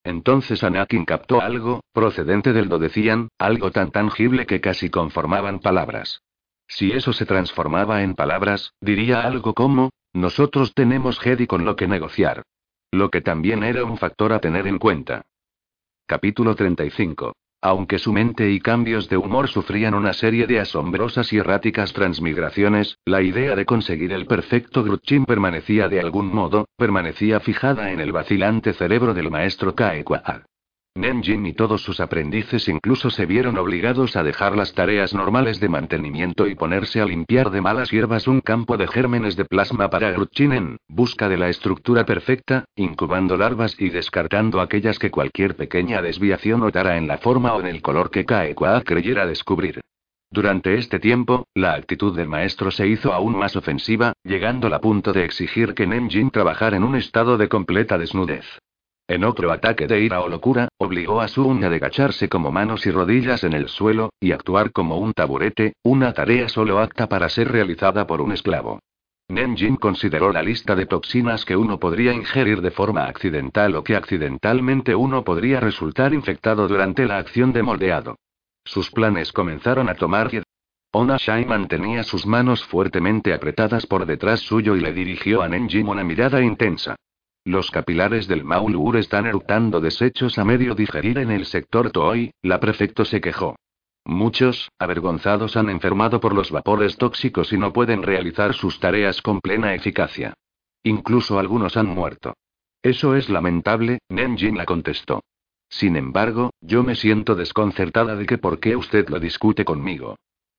[0.05, 6.23] Entonces Anakin captó algo, procedente del Dodecian, algo tan tangible que casi conformaban palabras.
[6.69, 11.89] Si eso se transformaba en palabras, diría algo como, nosotros tenemos Jedi con lo que
[11.89, 12.45] negociar.
[12.93, 15.23] Lo que también era un factor a tener en cuenta.
[16.07, 17.35] Capítulo 35.
[17.63, 22.99] Aunque su mente y cambios de humor sufrían una serie de asombrosas y erráticas transmigraciones,
[23.05, 28.13] la idea de conseguir el perfecto Grutchin permanecía de algún modo, permanecía fijada en el
[28.13, 30.47] vacilante cerebro del maestro Kaekwa.
[30.97, 35.69] Nenjin y todos sus aprendices incluso se vieron obligados a dejar las tareas normales de
[35.69, 40.11] mantenimiento y ponerse a limpiar de malas hierbas un campo de gérmenes de plasma para
[40.11, 46.03] Grutchin en busca de la estructura perfecta, incubando larvas y descartando aquellas que cualquier pequeña
[46.03, 49.81] desviación notara en la forma o en el color que Kaekwa creyera descubrir.
[50.29, 55.13] Durante este tiempo, la actitud del maestro se hizo aún más ofensiva, llegando al punto
[55.13, 58.45] de exigir que Nenjin trabajara en un estado de completa desnudez.
[59.11, 62.93] En otro ataque de ira o locura, obligó a Sun a agacharse como manos y
[62.93, 67.51] rodillas en el suelo, y actuar como un taburete, una tarea solo apta para ser
[67.51, 68.79] realizada por un esclavo.
[69.29, 73.97] Nenjin consideró la lista de toxinas que uno podría ingerir de forma accidental o que
[73.97, 78.15] accidentalmente uno podría resultar infectado durante la acción de moldeado.
[78.65, 80.31] Sus planes comenzaron a tomar
[80.93, 85.89] Ona Shai mantenía sus manos fuertemente apretadas por detrás suyo y le dirigió a Nenjin
[85.89, 86.95] una mirada intensa.
[87.51, 92.61] Los capilares del Maulur están eructando desechos a medio digerir en el sector Tooi, la
[92.61, 93.57] prefecto se quejó.
[94.05, 99.41] Muchos, avergonzados, han enfermado por los vapores tóxicos y no pueden realizar sus tareas con
[99.41, 100.35] plena eficacia.
[100.85, 102.35] Incluso algunos han muerto.
[102.85, 105.25] Eso es lamentable, Nenjin la contestó.
[105.69, 110.15] Sin embargo, yo me siento desconcertada de que por qué usted lo discute conmigo.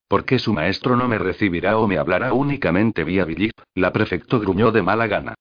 [0.10, 3.54] ¿Por qué su maestro no me recibirá o me hablará únicamente vía Villip?
[3.76, 5.36] La prefecto gruñó de mala gana.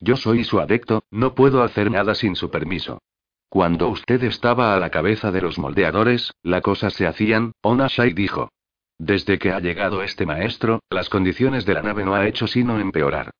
[0.00, 2.98] Yo soy su adecto, no puedo hacer nada sin su permiso.
[3.48, 8.50] Cuando usted estaba a la cabeza de los moldeadores, la cosa se hacían, Onashai dijo.
[8.98, 12.78] Desde que ha llegado este maestro, las condiciones de la nave no ha hecho sino
[12.80, 13.30] empeorar.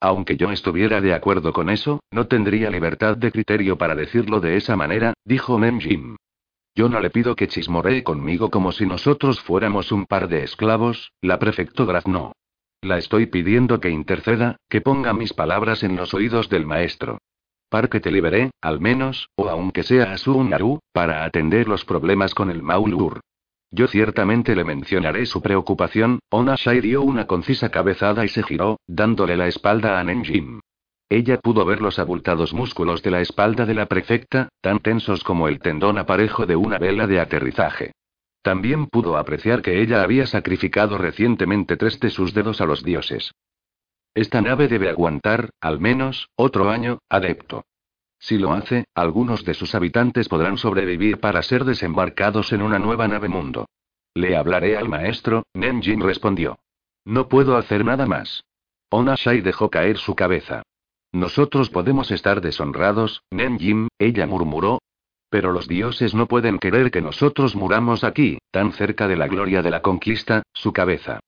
[0.00, 4.56] Aunque yo estuviera de acuerdo con eso, no tendría libertad de criterio para decirlo de
[4.56, 6.16] esa manera, dijo Jim.
[6.74, 11.12] Yo no le pido que chismoree conmigo como si nosotros fuéramos un par de esclavos,
[11.22, 12.32] la prefecto no.
[12.82, 17.18] La estoy pidiendo que interceda, que ponga mis palabras en los oídos del maestro.
[17.68, 21.84] Para que te liberé, al menos, o aunque sea a su Naru, para atender los
[21.84, 23.20] problemas con el Maulur.
[23.72, 26.20] Yo ciertamente le mencionaré su preocupación.
[26.30, 30.60] Ona Shai dio una concisa cabezada y se giró, dándole la espalda a Nenjim.
[31.08, 35.48] Ella pudo ver los abultados músculos de la espalda de la prefecta, tan tensos como
[35.48, 37.92] el tendón aparejo de una vela de aterrizaje.
[38.46, 43.32] También pudo apreciar que ella había sacrificado recientemente tres de sus dedos a los dioses.
[44.14, 47.64] Esta nave debe aguantar, al menos, otro año, adepto.
[48.20, 53.08] Si lo hace, algunos de sus habitantes podrán sobrevivir para ser desembarcados en una nueva
[53.08, 53.66] nave mundo.
[54.14, 56.60] Le hablaré al maestro, Nenjin respondió.
[57.04, 58.44] No puedo hacer nada más.
[58.90, 60.62] Onashai dejó caer su cabeza.
[61.10, 64.78] Nosotros podemos estar deshonrados, Nenjin, ella murmuró,
[65.28, 69.62] pero los dioses no pueden querer que nosotros muramos aquí, tan cerca de la gloria
[69.62, 71.20] de la conquista, su cabeza.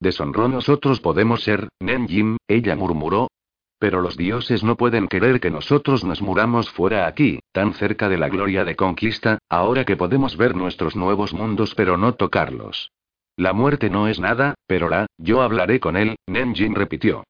[0.00, 3.28] Deshonró nosotros podemos ser, Nenjim, ella murmuró.
[3.80, 8.18] Pero los dioses no pueden querer que nosotros nos muramos fuera aquí, tan cerca de
[8.18, 12.90] la gloria de conquista, ahora que podemos ver nuestros nuevos mundos pero no tocarlos.
[13.36, 17.22] La muerte no es nada, pero la, yo hablaré con él, Nenjin repitió.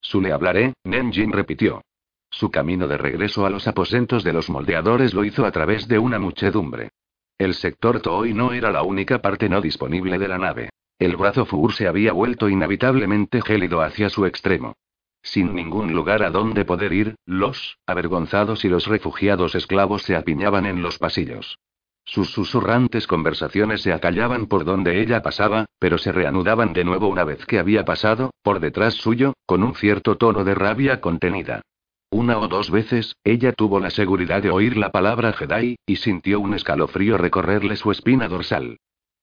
[0.00, 1.82] Su le hablaré, Nenjin repitió.
[2.30, 5.98] Su camino de regreso a los aposentos de los moldeadores lo hizo a través de
[5.98, 6.90] una muchedumbre.
[7.38, 10.70] El sector Tooi no era la única parte no disponible de la nave.
[10.98, 14.74] El brazo Fur se había vuelto inevitablemente gélido hacia su extremo.
[15.22, 20.64] Sin ningún lugar a donde poder ir, los avergonzados y los refugiados esclavos se apiñaban
[20.64, 21.58] en los pasillos.
[22.04, 27.24] Sus susurrantes conversaciones se acallaban por donde ella pasaba, pero se reanudaban de nuevo una
[27.24, 31.62] vez que había pasado, por detrás suyo, con un cierto tono de rabia contenida.
[32.10, 36.40] Una o dos veces, ella tuvo la seguridad de oír la palabra Jedi, y sintió
[36.40, 38.78] un escalofrío recorrerle su espina dorsal.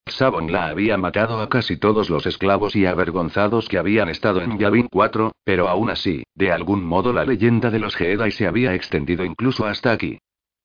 [0.06, 4.58] Sabon la había matado a casi todos los esclavos y avergonzados que habían estado en
[4.58, 8.74] Yavin 4, pero aún así, de algún modo la leyenda de los Jedi se había
[8.74, 10.18] extendido incluso hasta aquí.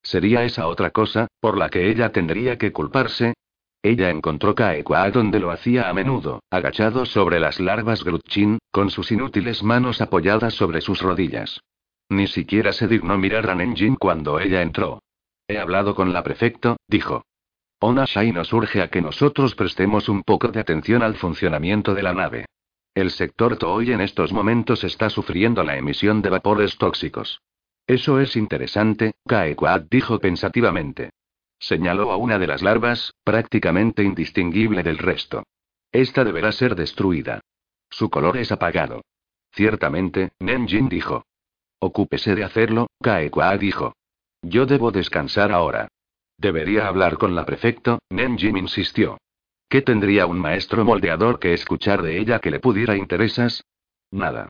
[0.04, 3.34] ¿Sería esa otra cosa, por la que ella tendría que culparse?
[3.82, 9.10] Ella encontró Kaekwa donde lo hacía a menudo, agachado sobre las larvas Grutchin, con sus
[9.12, 11.62] inútiles manos apoyadas sobre sus rodillas.
[12.10, 15.02] Ni siquiera se dignó mirar a Nenjin cuando ella entró.
[15.48, 17.24] He hablado con la prefecto, dijo.
[17.80, 22.04] Ona Shai nos urge a que nosotros prestemos un poco de atención al funcionamiento de
[22.04, 22.46] la nave.
[22.94, 27.42] El sector Tooi en estos momentos está sufriendo la emisión de vapores tóxicos.
[27.88, 31.12] Eso es interesante, Kaekwad dijo pensativamente.
[31.60, 35.44] Señaló a una de las larvas, prácticamente indistinguible del resto.
[35.92, 37.42] Esta deberá ser destruida.
[37.90, 39.02] Su color es apagado.
[39.52, 41.24] Ciertamente, Nenjin dijo.
[41.80, 43.94] Ocúpese de hacerlo, Kaekwa dijo.
[44.42, 45.88] Yo debo descansar ahora.
[46.38, 49.18] Debería hablar con la prefecto, Nenjin insistió.
[49.68, 53.64] ¿Qué tendría un maestro moldeador que escuchar de ella que le pudiera interesas?
[54.12, 54.50] Nada.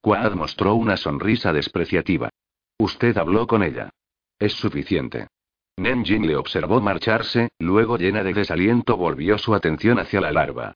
[0.00, 2.30] Quad mostró una sonrisa despreciativa.
[2.78, 3.90] Usted habló con ella.
[4.38, 5.28] Es suficiente.
[5.76, 10.74] Nenjin le observó marcharse, luego llena de desaliento volvió su atención hacia la larva.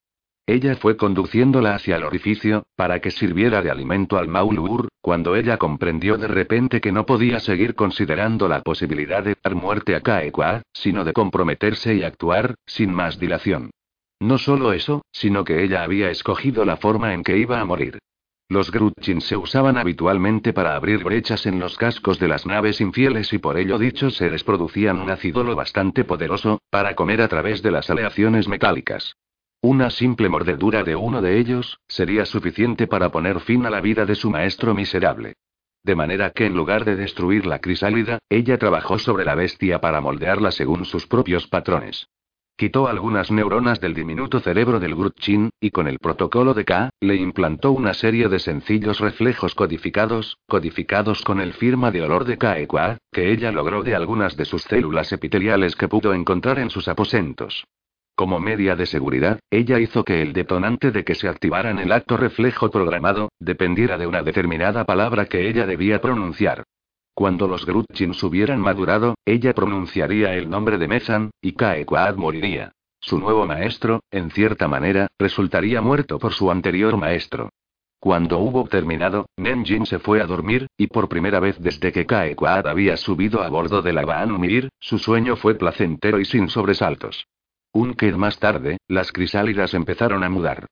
[0.49, 5.57] Ella fue conduciéndola hacia el orificio, para que sirviera de alimento al Maulur, cuando ella
[5.57, 10.62] comprendió de repente que no podía seguir considerando la posibilidad de dar muerte a Kaekwa,
[10.72, 13.70] sino de comprometerse y actuar, sin más dilación.
[14.20, 17.99] No solo eso, sino que ella había escogido la forma en que iba a morir.
[18.49, 23.32] Los Grutchin se usaban habitualmente para abrir brechas en los cascos de las naves infieles
[23.32, 27.62] y por ello dichos seres producían un ácido lo bastante poderoso, para comer a través
[27.62, 29.16] de las aleaciones metálicas.
[29.69, 34.07] Una simple mordedura de uno de ellos, sería suficiente para poner fin a la vida
[34.07, 35.35] de su maestro miserable.
[35.83, 40.01] De manera que en lugar de destruir la crisálida, ella trabajó sobre la bestia para
[40.01, 42.07] moldearla según sus propios patrones.
[42.57, 47.17] Quitó algunas neuronas del diminuto cerebro del Grutchin, y con el protocolo de K, le
[47.17, 52.99] implantó una serie de sencillos reflejos codificados, codificados con el firma de olor de Kaekwa,
[53.11, 57.67] que ella logró de algunas de sus células epiteliales que pudo encontrar en sus aposentos.
[58.17, 61.93] Como media de seguridad, ella hizo que el detonante de que se activara en el
[61.93, 66.64] acto reflejo programado, dependiera de una determinada palabra que ella debía pronunciar.
[67.12, 72.73] Cuando los Grutchins hubieran madurado, ella pronunciaría el nombre de Mezan, y Kaekwad moriría.
[73.01, 77.51] Su nuevo maestro, en cierta manera, resultaría muerto por su anterior maestro.
[78.01, 82.67] Cuando hubo terminado, Nenjin se fue a dormir, y por primera vez desde que Kaekwad
[82.67, 87.27] había subido a bordo de la Mir, su sueño fue placentero y sin sobresaltos.
[87.77, 90.64] Un que más tarde, las crisálidas empezaron a mudar.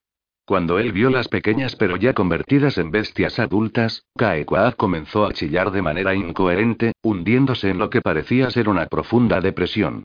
[0.46, 5.70] Cuando él vio las pequeñas pero ya convertidas en bestias adultas, Kaekwaad comenzó a chillar
[5.70, 10.04] de manera incoherente, hundiéndose en lo que parecía ser una profunda depresión.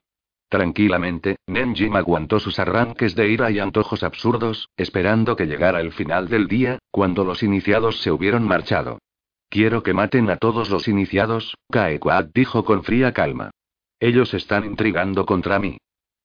[0.50, 6.28] Tranquilamente, Nenjim aguantó sus arranques de ira y antojos absurdos, esperando que llegara el final
[6.28, 9.00] del día, cuando los iniciados se hubieron marchado.
[9.48, 13.52] Quiero que maten a todos los iniciados, Kaekwaad dijo con fría calma.
[14.02, 15.78] Ellos están intrigando contra mí.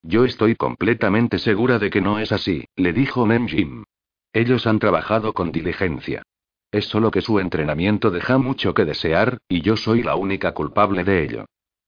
[0.07, 3.85] Yo estoy completamente segura de que no es así, le dijo Nenjim.
[4.35, 6.23] Ellos han trabajado con diligencia.
[6.71, 11.05] Es solo que su entrenamiento deja mucho que desear, y yo soy la única culpable
[11.05, 11.47] de ello.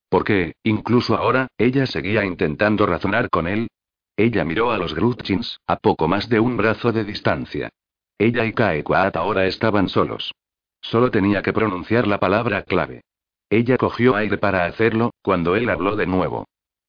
[0.09, 3.69] Porque, incluso ahora, ella seguía intentando razonar con él.
[4.17, 7.69] Ella miró a los Grutchins, a poco más de un brazo de distancia.
[8.17, 10.33] Ella y Kaekwaat ahora estaban solos.
[10.81, 13.03] Solo tenía que pronunciar la palabra clave.
[13.51, 16.47] Ella cogió aire para hacerlo, cuando él habló de nuevo.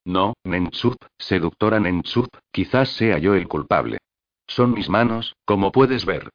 [0.07, 3.97] No, Nenchup, seductora Nenchup, quizás sea yo el culpable.
[4.47, 6.29] Son mis manos, como puedes ver.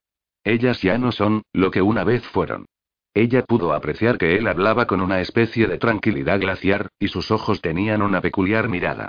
[0.45, 2.67] Ellas ya no son, lo que una vez fueron.
[3.15, 7.63] Ella pudo apreciar que él hablaba con una especie de tranquilidad glaciar, y sus ojos
[7.63, 9.09] tenían una peculiar mirada.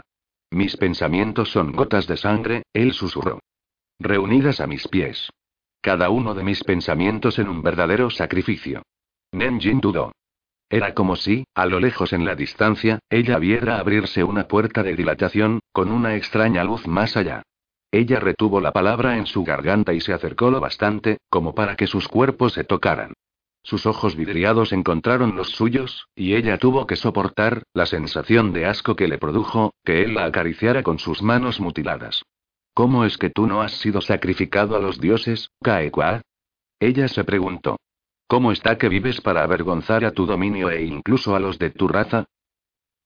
[0.49, 3.39] Mis pensamientos son gotas de sangre, él susurró.
[3.99, 5.29] Reunidas a mis pies.
[5.81, 8.81] Cada uno de mis pensamientos en un verdadero sacrificio.
[9.33, 10.13] Nenjin dudó.
[10.73, 14.95] Era como si, a lo lejos en la distancia, ella viera abrirse una puerta de
[14.95, 17.43] dilatación, con una extraña luz más allá.
[17.91, 21.85] Ella retuvo la palabra en su garganta y se acercó lo bastante, como para que
[21.85, 23.13] sus cuerpos se tocaran.
[23.61, 28.95] Sus ojos vidriados encontraron los suyos, y ella tuvo que soportar, la sensación de asco
[28.95, 32.23] que le produjo, que él la acariciara con sus manos mutiladas.
[32.73, 36.23] ¿Cómo es que tú no has sido sacrificado a los dioses, Kaekwa?
[36.79, 37.77] Ella se preguntó.
[38.27, 41.87] ¿Cómo está que vives para avergonzar a tu dominio e incluso a los de tu
[41.87, 42.25] raza?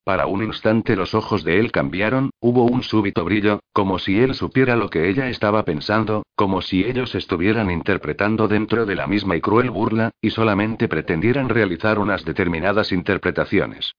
[0.08, 4.34] Para un instante los ojos de él cambiaron, hubo un súbito brillo, como si él
[4.34, 9.36] supiera lo que ella estaba pensando, como si ellos estuvieran interpretando dentro de la misma
[9.36, 13.92] y cruel burla, y solamente pretendieran realizar unas determinadas interpretaciones.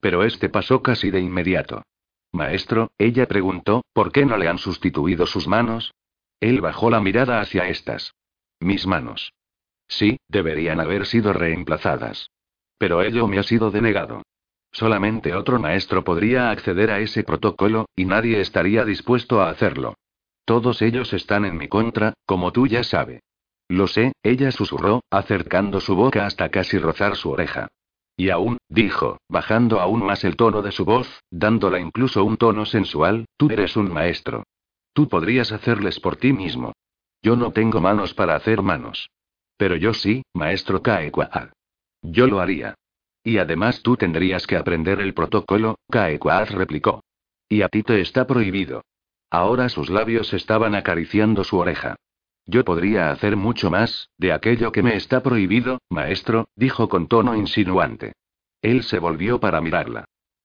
[0.00, 1.82] Pero este pasó casi de inmediato.
[2.30, 5.92] Maestro, ella preguntó, ¿por qué no le han sustituido sus manos?
[6.38, 8.14] Él bajó la mirada hacia estas.
[8.60, 9.32] Mis manos.
[9.88, 12.30] Sí, deberían haber sido reemplazadas.
[12.78, 14.22] Pero ello me ha sido denegado.
[14.72, 19.94] Solamente otro maestro podría acceder a ese protocolo, y nadie estaría dispuesto a hacerlo.
[20.44, 23.22] Todos ellos están en mi contra, como tú ya sabes.
[23.68, 27.68] Lo sé, ella susurró, acercando su boca hasta casi rozar su oreja.
[28.16, 32.64] Y aún, dijo, bajando aún más el tono de su voz, dándola incluso un tono
[32.64, 34.44] sensual, tú eres un maestro.
[34.92, 36.72] Tú podrías hacerles por ti mismo.
[37.22, 39.10] Yo no tengo manos para hacer manos.
[39.56, 41.52] Pero yo sí, maestro Kaekwa.
[42.02, 42.74] Yo lo haría.
[43.22, 47.02] Y además tú tendrías que aprender el protocolo, Kaekwa replicó.
[47.48, 48.82] Y a ti te está prohibido.
[49.30, 51.96] Ahora sus labios estaban acariciando su oreja.
[52.46, 57.34] Yo podría hacer mucho más, de aquello que me está prohibido, maestro, dijo con tono
[57.34, 58.12] insinuante.
[58.62, 60.04] Él se volvió para mirarla.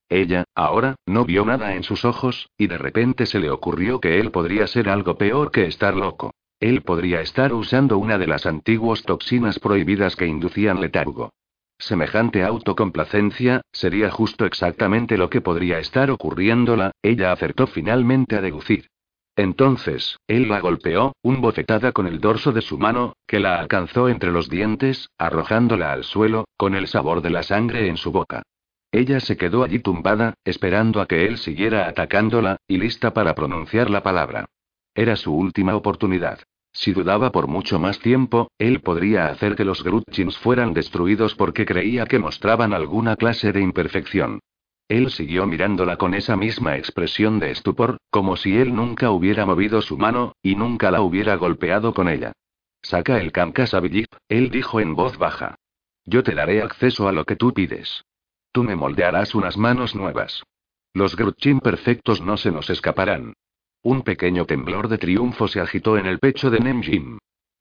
[0.10, 4.20] Ella, ahora, no vio nada en sus ojos, y de repente se le ocurrió que
[4.20, 6.32] él podría ser algo peor que estar loco.
[6.62, 11.34] Él podría estar usando una de las antiguas toxinas prohibidas que inducían letargo.
[11.80, 18.86] Semejante autocomplacencia, sería justo exactamente lo que podría estar ocurriéndola, ella acertó finalmente a deducir.
[19.36, 24.08] Entonces, él la golpeó, un bofetada con el dorso de su mano, que la alcanzó
[24.08, 28.44] entre los dientes, arrojándola al suelo, con el sabor de la sangre en su boca.
[28.92, 33.90] Ella se quedó allí tumbada, esperando a que él siguiera atacándola, y lista para pronunciar
[33.90, 34.46] la palabra.
[34.94, 36.42] Era su última oportunidad.
[36.74, 41.66] Si dudaba por mucho más tiempo, él podría hacer que los Grutchins fueran destruidos porque
[41.66, 44.40] creía que mostraban alguna clase de imperfección.
[44.88, 49.82] Él siguió mirándola con esa misma expresión de estupor, como si él nunca hubiera movido
[49.82, 52.34] su mano, y nunca la hubiera golpeado con ella.
[52.82, 55.56] Saca el Kamkasabilip, él dijo en voz baja.
[56.06, 58.04] Yo te daré acceso a lo que tú pides.
[58.52, 60.44] Tú me moldearás unas manos nuevas.
[60.94, 63.34] Los Grutchin perfectos no se nos escaparán.
[63.84, 67.18] Un pequeño temblor de triunfo se agitó en el pecho de Nemjim.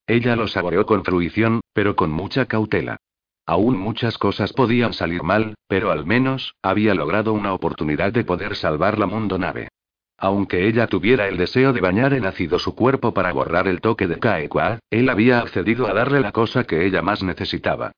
[0.06, 2.98] Ella lo saboreó con fruición, pero con mucha cautela.
[3.46, 8.54] Aún muchas cosas podían salir mal, pero al menos, había logrado una oportunidad de poder
[8.54, 9.68] salvar la mundo nave.
[10.18, 14.06] Aunque ella tuviera el deseo de bañar en ácido su cuerpo para borrar el toque
[14.06, 17.92] de Kaekwa, él había accedido a darle la cosa que ella más necesitaba.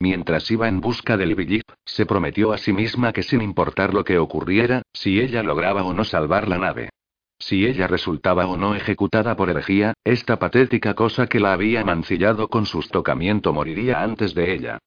[0.00, 4.02] Mientras iba en busca del Billip, se prometió a sí misma que sin importar lo
[4.02, 6.90] que ocurriera, si ella lograba o no salvar la nave.
[7.38, 12.48] Si ella resultaba o no ejecutada por herejía, esta patética cosa que la había mancillado
[12.48, 14.78] con su tocamiento moriría antes de ella.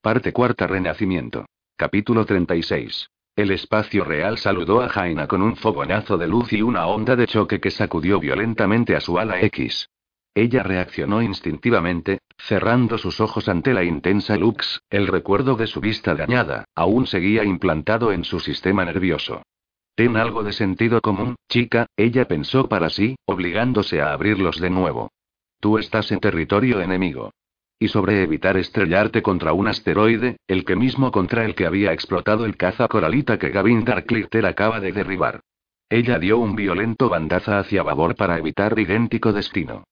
[0.00, 1.46] Parte cuarta Renacimiento.
[1.76, 3.10] Capítulo 36.
[3.36, 7.26] El espacio real saludó a Jaina con un fogonazo de luz y una onda de
[7.26, 9.90] choque que sacudió violentamente a su ala X.
[10.34, 16.14] Ella reaccionó instintivamente, cerrando sus ojos ante la intensa lux, el recuerdo de su vista
[16.14, 19.42] dañada, aún seguía implantado en su sistema nervioso.
[19.96, 25.10] Ten algo de sentido común, chica, ella pensó para sí, obligándose a abrirlos de nuevo.
[25.58, 27.32] Tú estás en territorio enemigo.
[27.78, 32.44] Y sobre evitar estrellarte contra un asteroide, el que mismo contra el que había explotado
[32.44, 35.40] el caza coralita que Gavin Darklitter acaba de derribar.
[35.88, 39.84] Ella dio un violento bandaza hacia babor para evitar idéntico destino.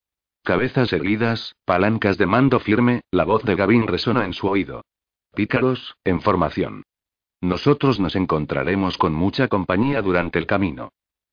[0.43, 4.83] Cabezas erguidas, palancas de mando firme, la voz de Gavin resonó en su oído.
[5.35, 6.83] Pícaros, en formación.
[7.41, 10.91] Nosotros nos encontraremos con mucha compañía durante el camino.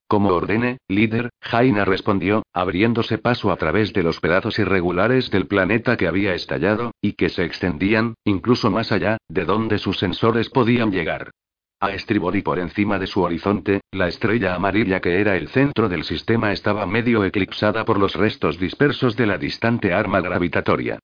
[0.07, 5.95] Como ordene, líder, Jaina respondió, abriéndose paso a través de los pedazos irregulares del planeta
[5.95, 10.91] que había estallado, y que se extendían, incluso más allá, de donde sus sensores podían
[10.91, 11.31] llegar.
[11.79, 15.87] A estribor y por encima de su horizonte, la estrella amarilla que era el centro
[15.87, 20.99] del sistema estaba medio eclipsada por los restos dispersos de la distante arma gravitatoria.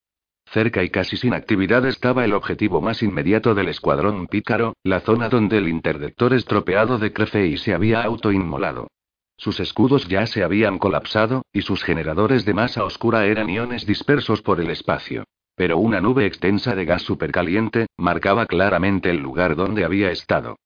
[0.50, 5.28] Cerca y casi sin actividad estaba el objetivo más inmediato del escuadrón pícaro, la zona
[5.28, 8.88] donde el interdictor estropeado de Crefei se había autoinmolado.
[9.36, 14.40] Sus escudos ya se habían colapsado, y sus generadores de masa oscura eran iones dispersos
[14.40, 15.24] por el espacio.
[15.54, 20.56] Pero una nube extensa de gas supercaliente, marcaba claramente el lugar donde había estado.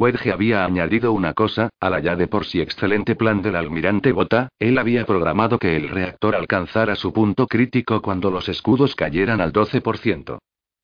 [0.00, 4.48] Wedge había añadido una cosa, al ya de por sí excelente plan del almirante Bota,
[4.58, 9.52] él había programado que el reactor alcanzara su punto crítico cuando los escudos cayeran al
[9.52, 10.38] 12%.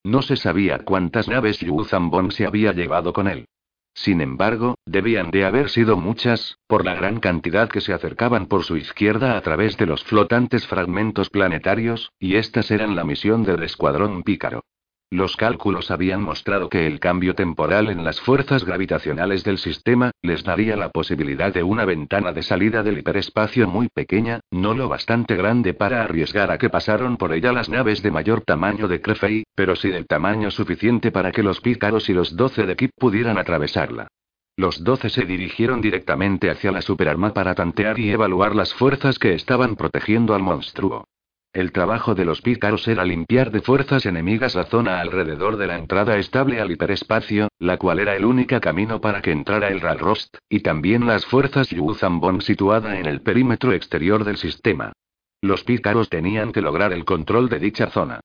[0.04, 3.46] No se sabía cuántas naves Yu Zambon se había llevado con él.
[3.94, 8.64] Sin embargo, debían de haber sido muchas, por la gran cantidad que se acercaban por
[8.64, 13.62] su izquierda a través de los flotantes fragmentos planetarios, y estas eran la misión del
[13.62, 14.62] escuadrón pícaro.
[15.10, 20.42] Los cálculos habían mostrado que el cambio temporal en las fuerzas gravitacionales del sistema les
[20.42, 25.36] daría la posibilidad de una ventana de salida del hiperespacio muy pequeña, no lo bastante
[25.36, 29.44] grande para arriesgar a que pasaron por ella las naves de mayor tamaño de Crefei,
[29.54, 33.38] pero sí del tamaño suficiente para que los pícaros y los 12 de Kip pudieran
[33.38, 34.08] atravesarla.
[34.56, 39.34] Los 12 se dirigieron directamente hacia la superarma para tantear y evaluar las fuerzas que
[39.34, 41.04] estaban protegiendo al monstruo.
[41.52, 45.76] El trabajo de los pícaros era limpiar de fuerzas enemigas la zona alrededor de la
[45.76, 50.36] entrada estable al hiperespacio, la cual era el único camino para que entrara el Ralrost,
[50.48, 54.92] y también las fuerzas Yuzambon situada en el perímetro exterior del sistema.
[55.40, 58.20] Los pícaros tenían que lograr el control de dicha zona.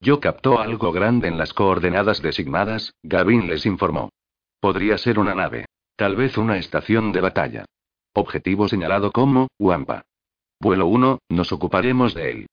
[0.00, 4.10] Yo captó algo grande en las coordenadas designadas, Gavin les informó.
[4.60, 5.64] Podría ser una nave.
[5.96, 7.64] Tal vez una estación de batalla.
[8.12, 10.02] Objetivo señalado como, Wampa.
[10.60, 12.46] Vuelo 1, nos ocuparemos de él.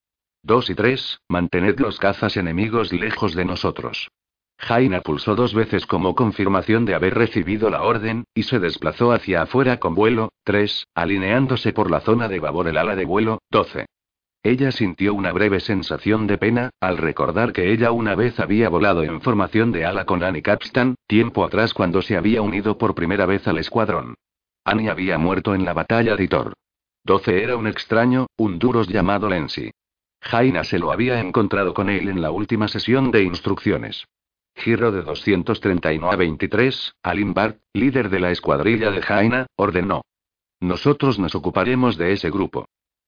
[0.46, 4.10] 2 y 3, mantened los cazas enemigos lejos de nosotros.
[4.58, 9.44] Jaina pulsó dos veces como confirmación de haber recibido la orden, y se desplazó hacia
[9.44, 13.86] afuera con vuelo 3, alineándose por la zona de babor el ala de vuelo 12.
[14.44, 19.04] Ella sintió una breve sensación de pena, al recordar que ella una vez había volado
[19.04, 23.26] en formación de ala con Annie Capstan, tiempo atrás cuando se había unido por primera
[23.26, 24.16] vez al escuadrón.
[24.66, 26.54] Annie había muerto en la batalla de Thor.
[27.06, 29.72] 12 era un extraño, un duros llamado Lensi.
[30.24, 34.06] Jaina se lo había encontrado con él en la última sesión de instrucciones.
[34.56, 37.34] Giro de 239 a 23, Alim
[37.74, 40.02] líder de la escuadrilla de Jaina, ordenó.
[40.62, 42.66] Nosotros nos ocuparemos de ese grupo.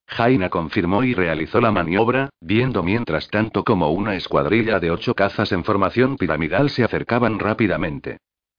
[0.07, 5.51] Jaina confirmó y realizó la maniobra, viendo mientras tanto como una escuadrilla de ocho cazas
[5.53, 8.17] en formación piramidal se acercaban rápidamente.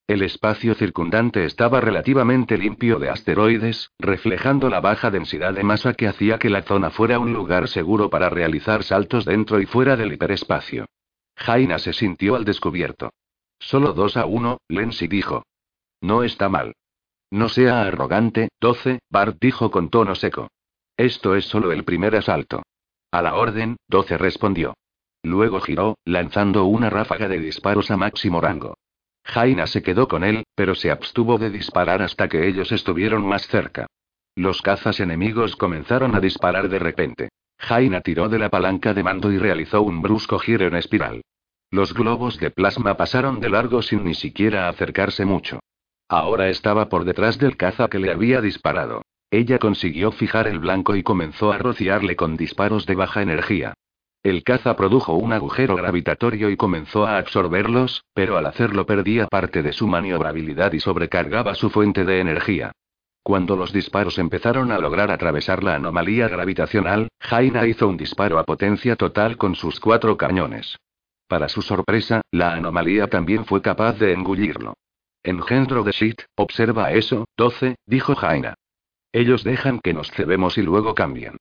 [0.08, 6.06] El espacio circundante estaba relativamente limpio de asteroides, reflejando la baja densidad de masa que
[6.06, 10.12] hacía que la zona fuera un lugar seguro para realizar saltos dentro y fuera del
[10.12, 10.86] hiperespacio.
[11.34, 13.10] Jaina se sintió al descubierto.
[13.58, 15.42] Solo dos a uno, Lensi dijo.
[16.00, 16.74] No está mal.
[17.32, 20.48] No sea arrogante, 12, Bart dijo con tono seco.
[20.96, 22.62] Esto es solo el primer asalto.
[23.10, 24.74] A la orden, 12 respondió.
[25.24, 28.76] Luego giró, lanzando una ráfaga de disparos a máximo rango.
[29.26, 33.46] Jaina se quedó con él, pero se abstuvo de disparar hasta que ellos estuvieron más
[33.48, 33.86] cerca.
[34.36, 37.28] Los cazas enemigos comenzaron a disparar de repente.
[37.58, 41.22] Jaina tiró de la palanca de mando y realizó un brusco giro en espiral.
[41.70, 45.58] Los globos de plasma pasaron de largo sin ni siquiera acercarse mucho.
[46.08, 49.02] Ahora estaba por detrás del caza que le había disparado.
[49.30, 53.74] Ella consiguió fijar el blanco y comenzó a rociarle con disparos de baja energía.
[54.26, 59.62] El caza produjo un agujero gravitatorio y comenzó a absorberlos, pero al hacerlo perdía parte
[59.62, 62.72] de su maniobrabilidad y sobrecargaba su fuente de energía.
[63.22, 68.42] Cuando los disparos empezaron a lograr atravesar la anomalía gravitacional, Jaina hizo un disparo a
[68.42, 70.76] potencia total con sus cuatro cañones.
[71.28, 74.74] Para su sorpresa, la anomalía también fue capaz de engullirlo.
[75.22, 78.54] Engendro de shit, observa eso, 12, dijo Jaina.
[79.12, 81.36] Ellos dejan que nos cebemos y luego cambian.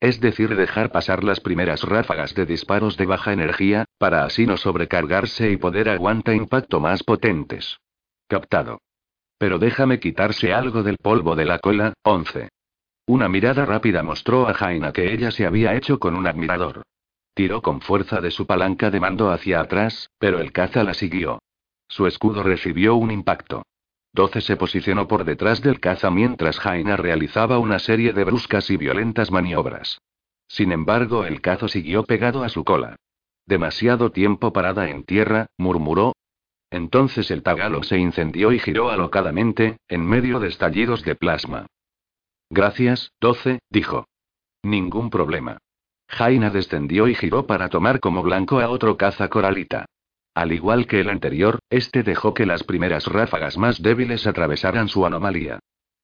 [0.00, 4.56] Es decir, dejar pasar las primeras ráfagas de disparos de baja energía, para así no
[4.56, 7.78] sobrecargarse y poder aguantar impacto más potentes.
[8.26, 8.80] Captado.
[9.36, 12.48] Pero déjame quitarse algo del polvo de la cola, 11.
[13.06, 16.82] Una mirada rápida mostró a Jaina que ella se había hecho con un admirador.
[17.34, 21.40] Tiró con fuerza de su palanca de mando hacia atrás, pero el caza la siguió.
[21.88, 23.64] Su escudo recibió un impacto.
[24.12, 28.76] 12 se posicionó por detrás del caza mientras Jaina realizaba una serie de bruscas y
[28.76, 30.00] violentas maniobras.
[30.48, 32.96] Sin embargo, el cazo siguió pegado a su cola.
[33.46, 36.14] Demasiado tiempo parada en tierra, murmuró.
[36.70, 41.66] Entonces el tagalo se incendió y giró alocadamente, en medio de estallidos de plasma.
[42.48, 44.06] Gracias, 12, dijo.
[44.62, 45.58] Ningún problema.
[46.08, 49.86] Jaina descendió y giró para tomar como blanco a otro caza coralita.
[50.34, 55.04] Al igual que el anterior, este dejó que las primeras ráfagas más débiles atravesaran su
[55.04, 55.58] anomalía.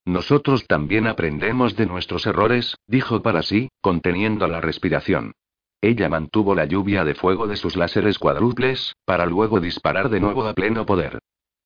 [0.04, 5.32] Nosotros también aprendemos de nuestros errores, dijo para sí, conteniendo la respiración.
[5.80, 10.46] Ella mantuvo la lluvia de fuego de sus láseres cuádruples, para luego disparar de nuevo
[10.46, 11.18] a pleno poder.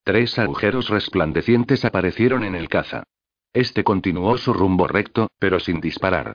[0.04, 3.04] Tres agujeros resplandecientes aparecieron en el caza.
[3.52, 6.34] Este continuó su rumbo recto, pero sin disparar.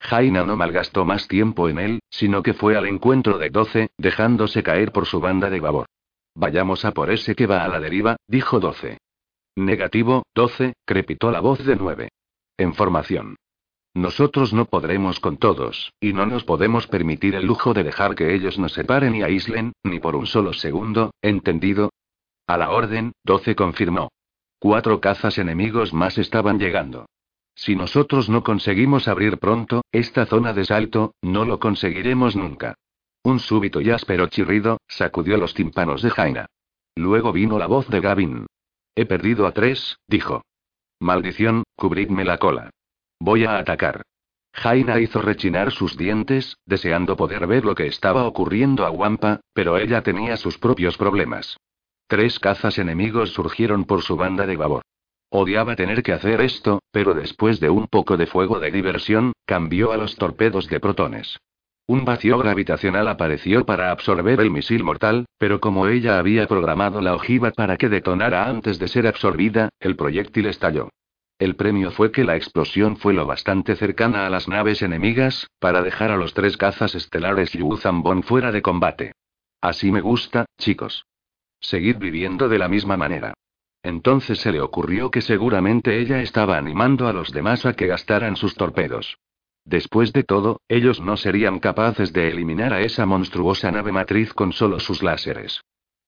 [0.00, 4.62] Jaina no malgastó más tiempo en él, sino que fue al encuentro de Doce, dejándose
[4.62, 5.86] caer por su banda de babor.
[6.34, 8.98] Vayamos a por ese que va a la deriva, dijo Doce.
[9.56, 12.10] Negativo, Doce, crepitó la voz de Nueve.
[12.58, 13.36] En formación.
[13.94, 18.34] Nosotros no podremos con todos, y no nos podemos permitir el lujo de dejar que
[18.34, 21.90] ellos nos separen y aíslen, ni por un solo segundo, ¿entendido?
[22.46, 24.10] A la orden, Doce confirmó.
[24.58, 27.06] Cuatro cazas enemigos más estaban llegando.
[27.56, 32.74] Si nosotros no conseguimos abrir pronto, esta zona de salto, no lo conseguiremos nunca.
[33.24, 36.46] Un súbito y áspero chirrido, sacudió los tímpanos de Jaina.
[36.94, 38.46] Luego vino la voz de Gavin.
[38.94, 40.42] He perdido a tres, dijo.
[41.00, 42.70] Maldición, cubridme la cola.
[43.18, 44.02] Voy a atacar.
[44.52, 49.76] Jaina hizo rechinar sus dientes, deseando poder ver lo que estaba ocurriendo a Wampa, pero
[49.78, 51.56] ella tenía sus propios problemas.
[52.06, 54.82] Tres cazas enemigos surgieron por su banda de babor.
[55.28, 59.92] Odiaba tener que hacer esto, pero después de un poco de fuego de diversión, cambió
[59.92, 61.38] a los torpedos de protones.
[61.88, 67.14] Un vacío gravitacional apareció para absorber el misil mortal, pero como ella había programado la
[67.14, 70.90] ojiva para que detonara antes de ser absorbida, el proyectil estalló.
[71.38, 75.82] El premio fue que la explosión fue lo bastante cercana a las naves enemigas, para
[75.82, 79.12] dejar a los tres cazas estelares Yu Zambon fuera de combate.
[79.60, 81.04] Así me gusta, chicos.
[81.60, 83.34] Seguid viviendo de la misma manera.
[83.86, 88.34] Entonces se le ocurrió que seguramente ella estaba animando a los demás a que gastaran
[88.34, 89.18] sus torpedos.
[89.64, 94.52] Después de todo, ellos no serían capaces de eliminar a esa monstruosa nave matriz con
[94.52, 95.60] solo sus láseres.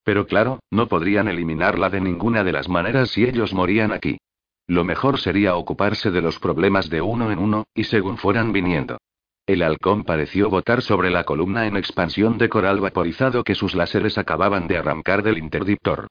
[0.03, 4.19] Pero claro, no podrían eliminarla de ninguna de las maneras si ellos morían aquí.
[4.67, 8.99] Lo mejor sería ocuparse de los problemas de uno en uno, y según fueran viniendo.
[9.47, 14.19] El halcón pareció botar sobre la columna en expansión de coral vaporizado que sus láseres
[14.19, 16.09] acababan de arrancar del interdictor.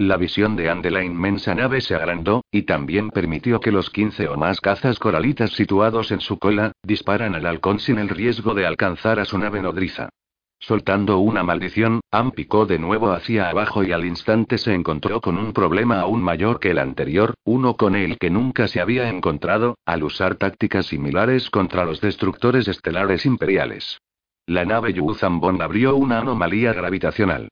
[0.00, 3.90] La visión de Anne de la inmensa nave se agrandó, y también permitió que los
[3.90, 8.54] 15 o más cazas coralitas situados en su cola, disparan al halcón sin el riesgo
[8.54, 10.08] de alcanzar a su nave nodriza.
[10.58, 15.36] Soltando una maldición, Anne picó de nuevo hacia abajo y al instante se encontró con
[15.36, 19.76] un problema aún mayor que el anterior, uno con el que nunca se había encontrado,
[19.84, 24.00] al usar tácticas similares contra los destructores estelares imperiales.
[24.46, 27.50] La nave Yuzambon abrió una anomalía gravitacional.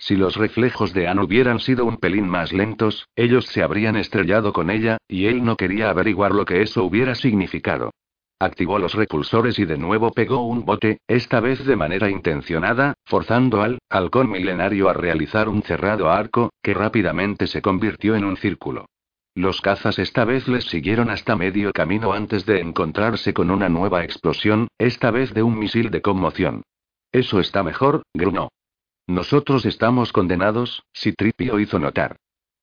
[0.00, 4.54] Si los reflejos de Anne hubieran sido un pelín más lentos, ellos se habrían estrellado
[4.54, 7.90] con ella, y él no quería averiguar lo que eso hubiera significado.
[8.38, 13.60] Activó los repulsores y de nuevo pegó un bote, esta vez de manera intencionada, forzando
[13.60, 18.86] al halcón milenario a realizar un cerrado arco, que rápidamente se convirtió en un círculo.
[19.34, 24.02] Los cazas esta vez les siguieron hasta medio camino antes de encontrarse con una nueva
[24.02, 26.62] explosión, esta vez de un misil de conmoción.
[27.12, 28.48] Eso está mejor, grunó.
[29.10, 32.14] Nosotros estamos condenados, Citripio hizo notar.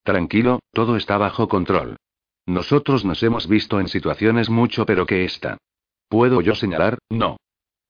[0.06, 1.98] Tranquilo, todo está bajo control.
[2.45, 5.58] Nosotros nos hemos visto en situaciones mucho pero que esta.
[6.08, 7.00] ¿Puedo yo señalar?
[7.10, 7.36] No.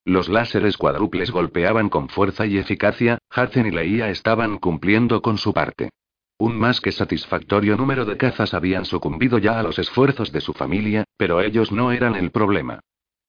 [0.06, 5.54] Los láseres cuádruples golpeaban con fuerza y eficacia, Hudson y Leia estaban cumpliendo con su
[5.54, 5.92] parte.
[6.40, 10.54] Un más que satisfactorio número de cazas habían sucumbido ya a los esfuerzos de su
[10.54, 12.80] familia, pero ellos no eran el problema.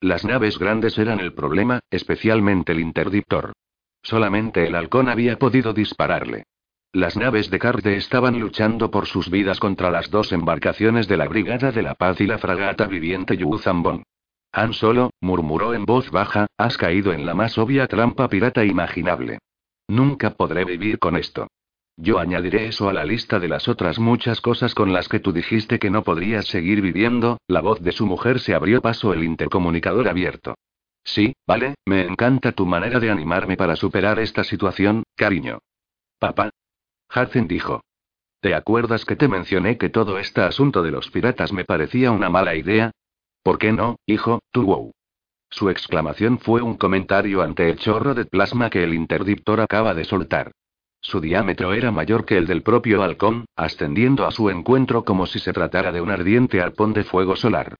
[0.01, 3.53] Las naves grandes eran el problema, especialmente el interdictor.
[4.03, 6.45] Solamente el halcón había podido dispararle.
[6.93, 11.29] Las naves de Carde estaban luchando por sus vidas contra las dos embarcaciones de la
[11.29, 14.05] Brigada de la Paz y la fragata viviente Yuzambon.
[14.53, 19.39] Han Solo, murmuró en voz baja, has caído en la más obvia trampa pirata imaginable.
[19.87, 21.49] Nunca podré vivir con esto.
[21.97, 25.33] Yo añadiré eso a la lista de las otras muchas cosas con las que tú
[25.33, 29.25] dijiste que no podrías seguir viviendo, la voz de su mujer se abrió paso el
[29.25, 30.55] intercomunicador abierto.
[31.05, 35.61] Sí, vale, me encanta tu manera de animarme para superar esta situación, cariño.
[36.19, 36.51] Papá.
[37.15, 37.81] Hudson dijo.
[38.41, 42.31] ¿Te acuerdas que te mencioné que todo este asunto de los piratas me parecía una
[42.31, 42.93] mala idea?
[43.43, 44.93] ¿Por qué no, hijo, tú wow?
[45.51, 50.05] Su exclamación fue un comentario ante el chorro de plasma que el interdictor acaba de
[50.05, 50.53] soltar.
[51.01, 55.39] Su diámetro era mayor que el del propio halcón, ascendiendo a su encuentro como si
[55.39, 57.77] se tratara de un ardiente arpón de fuego solar.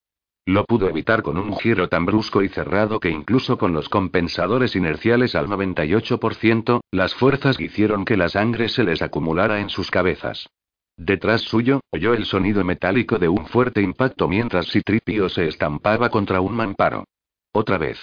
[0.49, 4.75] Lo pudo evitar con un giro tan brusco y cerrado que incluso con los compensadores
[4.77, 10.49] inerciales al 98%, las fuerzas hicieron que la sangre se les acumulara en sus cabezas.
[10.97, 16.41] Detrás suyo, oyó el sonido metálico de un fuerte impacto mientras Citripio se estampaba contra
[16.41, 17.05] un mamparo.
[17.53, 17.99] Otra vez.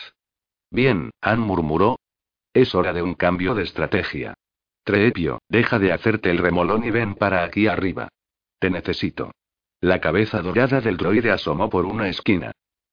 [0.70, 1.98] Bien, Han murmuró.
[2.54, 4.36] Es hora de un cambio de estrategia.
[4.84, 8.10] Treepio, deja de hacerte el remolón y ven para aquí arriba.
[8.60, 9.32] Te necesito.
[9.82, 12.52] La cabeza dorada del droide asomó por una esquina.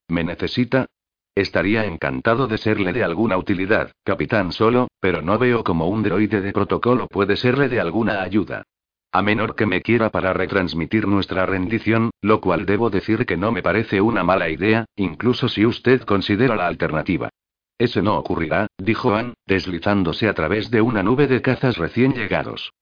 [0.09, 0.87] ¿Me necesita?
[1.35, 6.43] Estaría encantado de serle de alguna utilidad, capitán solo, pero no veo cómo un droide
[6.43, 8.65] de protocolo puede serle de alguna ayuda.
[9.13, 13.53] A menor que me quiera para retransmitir nuestra rendición, lo cual debo decir que no
[13.53, 17.31] me parece una mala idea, incluso si usted considera la alternativa.
[17.79, 22.73] Ese no ocurrirá, dijo Ann, deslizándose a través de una nube de cazas recién llegados.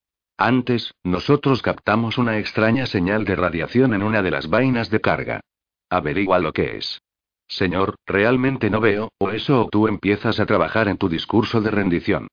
[0.43, 5.41] Antes, nosotros captamos una extraña señal de radiación en una de las vainas de carga.
[5.91, 7.03] Averigua lo que es.
[7.47, 11.71] Señor, realmente no veo, o eso o tú empiezas a trabajar en tu discurso de
[11.71, 12.29] rendición.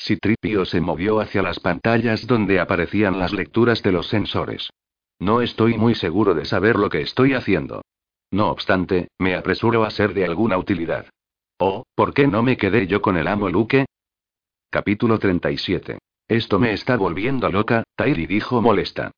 [0.00, 4.70] Citripio se movió hacia las pantallas donde aparecían las lecturas de los sensores.
[5.18, 7.82] No estoy muy seguro de saber lo que estoy haciendo.
[8.30, 11.10] No obstante, me apresuro a ser de alguna utilidad.
[11.58, 13.84] Oh, ¿por qué no me quedé yo con el amo Luke?
[14.70, 15.98] Capítulo 37.
[16.30, 19.10] Esto me está volviendo loca, Tairi dijo molesta.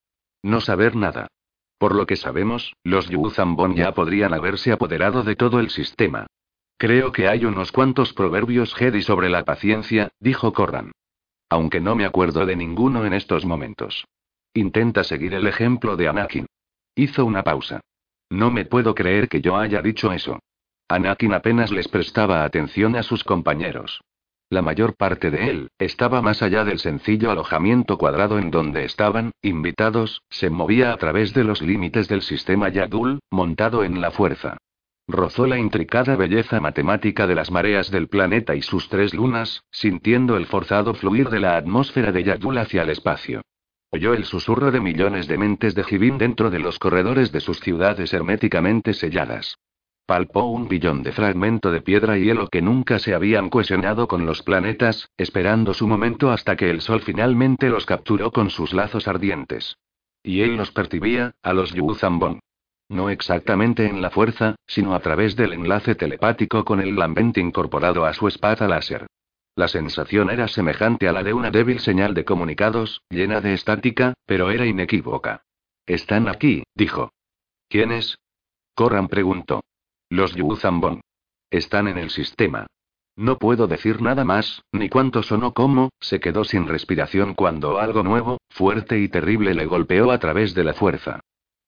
[0.43, 1.29] No saber nada.
[1.77, 6.27] Por lo que sabemos, los Yuzambon ya podrían haberse apoderado de todo el sistema.
[6.79, 10.93] Creo que hay unos cuantos proverbios Jedi sobre la paciencia, dijo Corran.
[11.51, 14.07] Aunque no me acuerdo de ninguno en estos momentos.
[14.55, 16.47] Intenta seguir el ejemplo de Anakin.
[16.95, 17.83] Hizo una pausa.
[18.31, 20.39] No me puedo creer que yo haya dicho eso.
[20.89, 24.01] Anakin apenas les prestaba atención a sus compañeros.
[24.53, 29.33] La mayor parte de él, estaba más allá del sencillo alojamiento cuadrado en donde estaban,
[29.41, 34.59] invitados, se movía a través de los límites del sistema Yadul, montado en la fuerza.
[35.09, 40.37] Rozó la intricada belleza matemática de las mareas del planeta y sus tres lunas, sintiendo
[40.37, 43.41] el forzado fluir de la atmósfera de Yadul hacia el espacio.
[43.89, 47.59] Oyó el susurro de millones de mentes de Jibin dentro de los corredores de sus
[47.61, 49.57] ciudades herméticamente selladas.
[50.07, 54.27] Palpó un billón de fragmento de piedra y hielo que nunca se habían cohesionado con
[54.27, 59.07] los planetas, esperando su momento hasta que el sol finalmente los capturó con sus lazos
[59.07, 59.77] ardientes.
[60.23, 62.41] Y él los percibía, a los Yuzambon.
[62.89, 68.05] No exactamente en la fuerza, sino a través del enlace telepático con el lambente incorporado
[68.05, 69.07] a su espada láser.
[69.55, 74.15] La sensación era semejante a la de una débil señal de comunicados, llena de estática,
[74.27, 75.45] pero era inequívoca.
[75.87, 77.13] Están aquí, dijo.
[77.69, 78.19] ¿Quiénes?
[78.75, 79.63] Corran preguntó.
[80.13, 81.01] Los Yuzambon.
[81.51, 82.67] Están en el sistema.
[83.17, 87.79] No puedo decir nada más, ni cuánto son o cómo, se quedó sin respiración cuando
[87.79, 91.21] algo nuevo, fuerte y terrible le golpeó a través de la fuerza.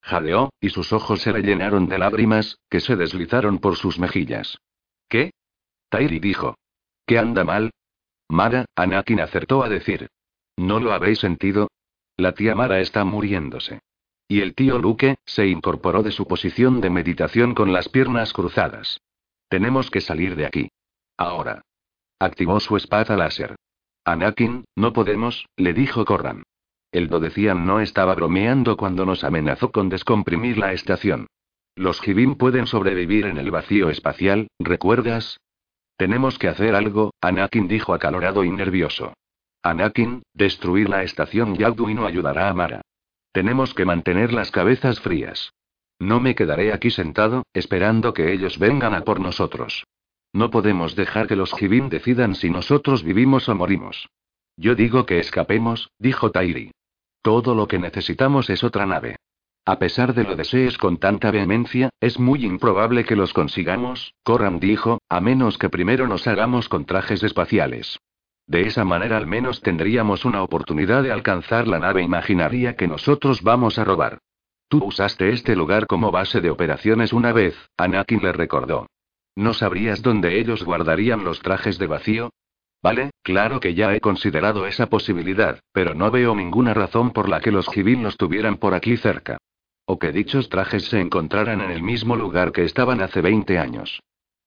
[0.03, 4.59] Jadeó, y sus ojos se le llenaron de lágrimas, que se deslizaron por sus mejillas.
[5.09, 5.31] ¿Qué?
[5.89, 6.59] Tairi dijo.
[7.07, 7.71] ¿Qué anda mal?
[8.29, 10.09] Mara, Anakin acertó a decir.
[10.59, 11.69] ¿No lo habéis sentido?
[12.19, 13.81] La tía Mara está muriéndose.
[14.27, 19.01] Y el tío Luke, se incorporó de su posición de meditación con las piernas cruzadas.
[19.49, 20.69] Tenemos que salir de aquí.
[21.17, 21.63] Ahora.
[22.19, 23.57] Activó su espada láser.
[24.05, 26.43] Anakin, no podemos, le dijo Corran.
[26.93, 31.27] El Dodecian no estaba bromeando cuando nos amenazó con descomprimir la estación.
[31.75, 35.41] Los Jibin pueden sobrevivir en el vacío espacial, ¿recuerdas?
[35.97, 39.13] Tenemos que hacer algo, Anakin dijo acalorado y nervioso.
[39.63, 42.83] Anakin, destruir la estación Yagdu no ayudará a Mara.
[43.35, 45.55] Tenemos que mantener las cabezas frías.
[45.99, 49.89] No me quedaré aquí sentado, esperando que ellos vengan a por nosotros.
[50.33, 54.09] No podemos dejar que los Jibin decidan si nosotros vivimos o morimos.
[54.57, 56.71] Yo digo que escapemos, dijo Tairi.
[57.23, 59.17] Todo lo que necesitamos es otra nave.
[59.65, 64.61] A pesar de lo desees con tanta vehemencia, es muy improbable que los consigamos, Corran
[64.61, 67.99] dijo, a menos que primero nos hagamos con trajes espaciales.
[68.47, 73.43] De esa manera al menos tendríamos una oportunidad de alcanzar la nave imaginaria que nosotros
[73.43, 74.19] vamos a robar.
[74.69, 78.87] Tú usaste este lugar como base de operaciones una vez, Anakin le recordó.
[79.37, 82.31] ¿No sabrías dónde ellos guardarían los trajes de vacío?
[82.83, 87.41] Vale, claro que ya he considerado esa posibilidad, pero no veo ninguna razón por la
[87.41, 89.39] que los Jibin los tuvieran por aquí cerca.
[89.87, 94.01] O que dichos trajes se encontraran en el mismo lugar que estaban hace 20 años.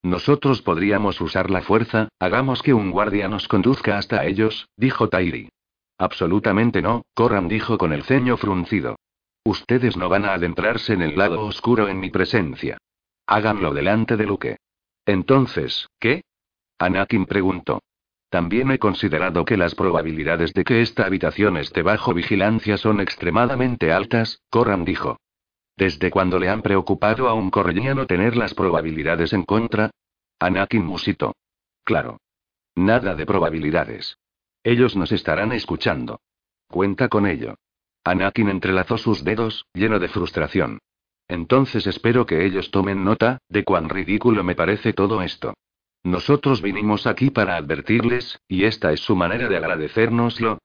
[0.04, 5.50] Nosotros podríamos usar la fuerza, hagamos que un guardia nos conduzca hasta ellos, dijo Tairi.
[5.98, 8.96] Absolutamente no, Corran dijo con el ceño fruncido.
[9.44, 12.78] Ustedes no van a adentrarse en el lado oscuro en mi presencia.
[13.26, 14.58] Háganlo delante de Luke.
[15.06, 16.22] Entonces, ¿qué?
[16.78, 17.82] Anakin preguntó.
[18.30, 23.92] También he considerado que las probabilidades de que esta habitación esté bajo vigilancia son extremadamente
[23.92, 25.18] altas, Corran dijo.
[25.78, 29.92] ¿Desde cuando le han preocupado a un correlliano tener las probabilidades en contra?
[30.40, 31.36] Anakin musitó.
[31.84, 32.20] Claro.
[32.76, 34.18] Nada de probabilidades.
[34.64, 36.20] Ellos nos estarán escuchando.
[36.68, 37.56] Cuenta con ello.
[38.04, 40.80] Anakin entrelazó sus dedos, lleno de frustración.
[41.28, 45.54] Entonces espero que ellos tomen nota, de cuán ridículo me parece todo esto.
[46.04, 50.58] Nosotros vinimos aquí para advertirles, y esta es su manera de agradecérnoslo.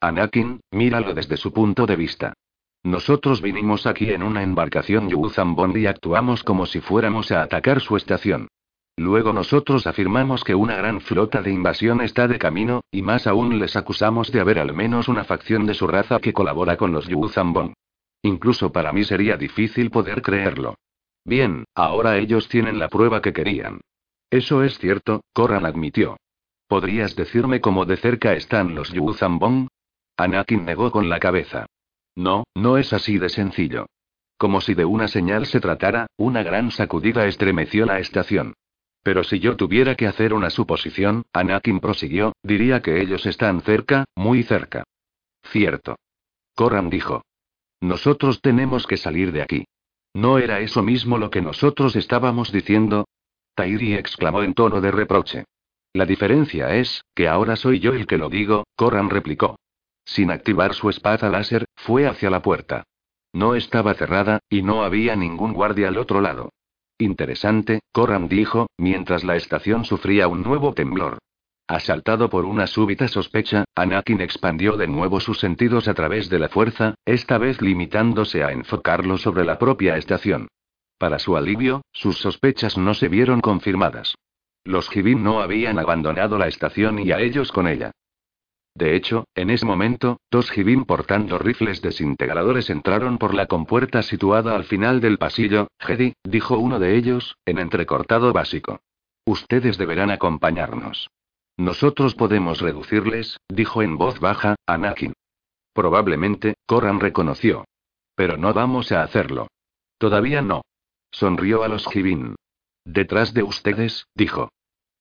[0.00, 2.34] Anakin, míralo desde su punto de vista.
[2.82, 7.96] Nosotros vinimos aquí en una embarcación Yuzambond y actuamos como si fuéramos a atacar su
[7.96, 8.48] estación.
[8.96, 13.58] Luego nosotros afirmamos que una gran flota de invasión está de camino, y más aún
[13.58, 17.06] les acusamos de haber al menos una facción de su raza que colabora con los
[17.06, 17.74] Yuzambond.
[18.22, 20.74] Incluso para mí sería difícil poder creerlo.
[21.24, 23.80] Bien, ahora ellos tienen la prueba que querían.
[24.30, 26.16] Eso es cierto, Corran admitió.
[26.66, 29.68] ¿Podrías decirme cómo de cerca están los Yuzambong?
[30.16, 31.66] Anakin negó con la cabeza.
[32.16, 33.86] No, no es así de sencillo.
[34.36, 38.54] Como si de una señal se tratara, una gran sacudida estremeció la estación.
[39.02, 44.04] Pero si yo tuviera que hacer una suposición, Anakin prosiguió, diría que ellos están cerca,
[44.14, 44.84] muy cerca.
[45.44, 45.96] Cierto.
[46.54, 47.22] Corran dijo.
[47.80, 49.64] Nosotros tenemos que salir de aquí.
[50.12, 53.06] ¿No era eso mismo lo que nosotros estábamos diciendo?
[53.54, 55.44] Tairi exclamó en tono de reproche.
[55.92, 59.59] La diferencia es, que ahora soy yo el que lo digo, Corran replicó.
[60.10, 62.82] Sin activar su espada láser, fue hacia la puerta.
[63.32, 66.50] No estaba cerrada, y no había ningún guardia al otro lado.
[66.98, 71.18] Interesante, Corran dijo, mientras la estación sufría un nuevo temblor.
[71.68, 76.48] Asaltado por una súbita sospecha, Anakin expandió de nuevo sus sentidos a través de la
[76.48, 80.48] fuerza, esta vez limitándose a enfocarlo sobre la propia estación.
[80.98, 84.16] Para su alivio, sus sospechas no se vieron confirmadas.
[84.64, 87.92] Los Givin no habían abandonado la estación y a ellos con ella.
[88.74, 94.54] De hecho, en ese momento, dos Givin portando rifles desintegradores entraron por la compuerta situada
[94.54, 95.68] al final del pasillo.
[95.78, 98.80] Jedi, dijo uno de ellos, en entrecortado básico.
[99.26, 101.10] Ustedes deberán acompañarnos.
[101.56, 105.12] Nosotros podemos reducirles, dijo en voz baja, Anakin.
[105.74, 107.64] Probablemente, Corran reconoció.
[108.14, 109.48] Pero no vamos a hacerlo.
[109.98, 110.62] Todavía no.
[111.10, 112.36] Sonrió a los Givin.
[112.84, 114.50] Detrás de ustedes, dijo.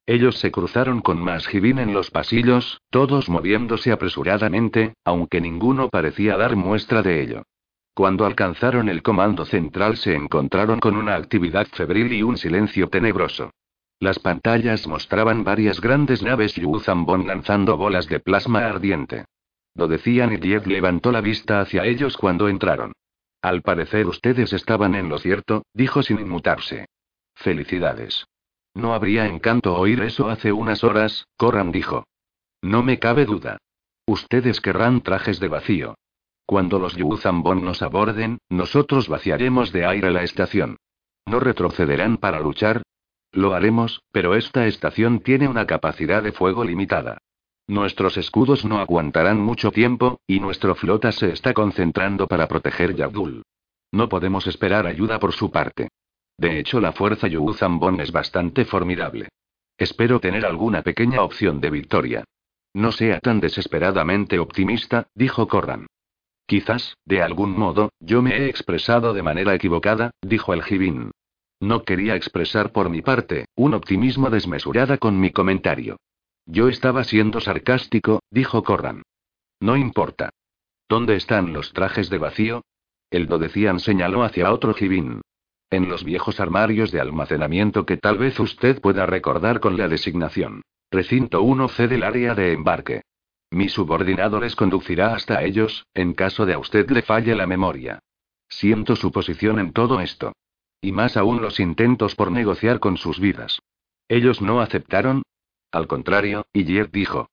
[0.10, 6.36] Ellos se cruzaron con más Givin en los pasillos, todos moviéndose apresuradamente, aunque ninguno parecía
[6.36, 7.44] dar muestra de ello.
[7.94, 13.52] Cuando alcanzaron el comando central se encontraron con una actividad febril y un silencio tenebroso.
[14.00, 19.26] Las pantallas mostraban varias grandes naves Yuzambon lanzando bolas de plasma ardiente.
[19.76, 22.94] Lo decían y Diez levantó la vista hacia ellos cuando entraron.
[23.44, 26.88] Al parecer ustedes estaban en lo cierto, dijo sin inmutarse.
[27.36, 28.26] Felicidades.
[28.80, 32.06] No habría encanto oír eso hace unas horas, Coram dijo.
[32.62, 33.58] No me cabe duda.
[34.06, 35.96] Ustedes querrán trajes de vacío.
[36.46, 40.78] Cuando los Yuzambon nos aborden, nosotros vaciaremos de aire la estación.
[41.26, 42.84] ¿No retrocederán para luchar?
[43.34, 47.18] Lo haremos, pero esta estación tiene una capacidad de fuego limitada.
[47.68, 53.44] Nuestros escudos no aguantarán mucho tiempo, y nuestra flota se está concentrando para proteger Yabdul.
[53.92, 55.90] No podemos esperar ayuda por su parte.
[56.40, 59.28] De hecho, la fuerza Yuzambon es bastante formidable.
[59.78, 62.24] Espero tener alguna pequeña opción de victoria.
[62.74, 65.88] No sea tan desesperadamente optimista, dijo Corran.
[66.46, 71.12] Quizás, de algún modo, yo me he expresado de manera equivocada, dijo el Jibin.
[71.60, 75.98] No quería expresar por mi parte, un optimismo desmesurada con mi comentario.
[76.46, 79.04] Yo estaba siendo sarcástico, dijo Corran.
[79.60, 80.30] No importa.
[80.88, 82.64] ¿Dónde están los trajes de vacío?
[83.12, 85.20] El Dodecian señaló hacia otro jibín.
[85.72, 90.64] En los viejos armarios de almacenamiento que tal vez usted pueda recordar con la designación.
[90.90, 93.04] Recinto 1C del área de embarque.
[93.52, 98.00] Mi subordinado les conducirá hasta ellos, en caso de a usted le falle la memoria.
[98.48, 100.34] Siento su posición en todo esto.
[100.82, 103.60] Y más aún los intentos por negociar con sus vidas.
[104.08, 105.22] ¿Ellos no aceptaron?
[105.72, 107.28] Al contrario, Iyer dijo.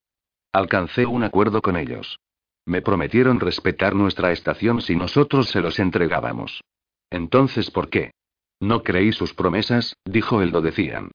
[0.53, 2.19] Alcancé un acuerdo con ellos.
[2.65, 6.61] Me prometieron respetar nuestra estación si nosotros se los entregábamos.
[7.09, 8.11] Entonces, ¿por qué?
[8.59, 11.11] No creí sus promesas, dijo el decían.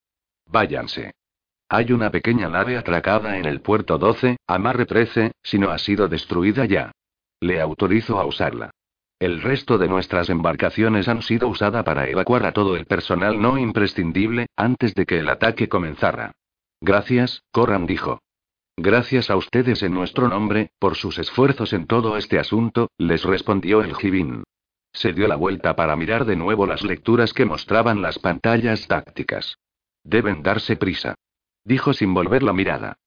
[0.46, 1.12] Váyanse.
[1.68, 6.08] Hay una pequeña nave atracada en el puerto 12, amarre 13, si no ha sido
[6.08, 6.92] destruida ya.
[7.40, 8.70] Le autorizo a usarla.
[9.18, 13.56] El resto de nuestras embarcaciones han sido usadas para evacuar a todo el personal no
[13.56, 16.32] imprescindible, antes de que el ataque comenzara.
[16.80, 18.20] Gracias, Corran dijo.
[18.76, 23.82] Gracias a ustedes en nuestro nombre, por sus esfuerzos en todo este asunto, les respondió
[23.82, 24.42] el Jibin.
[24.92, 29.58] Se dio la vuelta para mirar de nuevo las lecturas que mostraban las pantallas tácticas.
[30.04, 31.14] Deben darse prisa.
[31.64, 32.98] Dijo sin volver la mirada.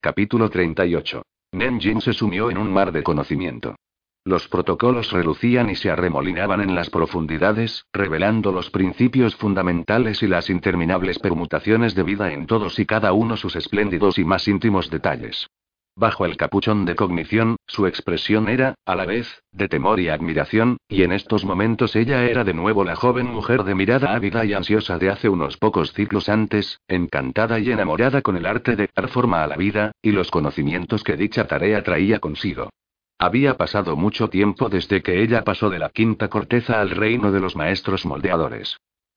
[0.00, 1.22] Capítulo 38.
[1.52, 3.76] Nenjin se sumió en un mar de conocimiento.
[4.24, 10.48] Los protocolos relucían y se arremolinaban en las profundidades, revelando los principios fundamentales y las
[10.48, 15.48] interminables permutaciones de vida en todos y cada uno sus espléndidos y más íntimos detalles.
[15.96, 20.78] Bajo el capuchón de cognición, su expresión era, a la vez, de temor y admiración,
[20.88, 24.54] y en estos momentos ella era de nuevo la joven mujer de mirada ávida y
[24.54, 29.06] ansiosa de hace unos pocos ciclos antes, encantada y enamorada con el arte de dar
[29.08, 32.70] forma a la vida, y los conocimientos que dicha tarea traía consigo.
[33.16, 37.38] Había pasado mucho tiempo desde que ella pasó de la quinta corteza al reino de
[37.38, 38.76] los maestros moldeadores.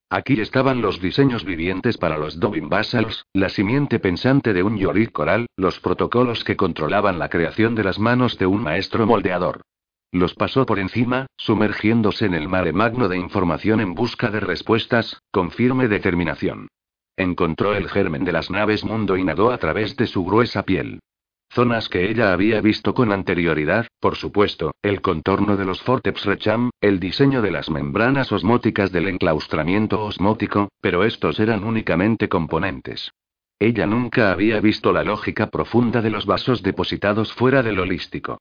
[0.10, 5.12] Aquí estaban los diseños vivientes para los Dobin Basals, la simiente pensante de un Yorik
[5.12, 9.64] coral, los protocolos que controlaban la creación de las manos de un maestro moldeador.
[10.14, 15.22] Los pasó por encima, sumergiéndose en el mare magno de información en busca de respuestas,
[15.30, 16.70] con firme determinación.
[17.18, 21.02] Encontró el germen de las naves mundo y nadó a través de su gruesa piel.
[21.50, 26.70] Zonas que ella había visto con anterioridad, por supuesto, el contorno de los Forteps Recham,
[26.82, 33.12] el diseño de las membranas osmóticas del enclaustramiento osmótico, pero estos eran únicamente componentes.
[33.60, 38.40] Ella nunca había visto la lógica profunda de los vasos depositados fuera del holístico.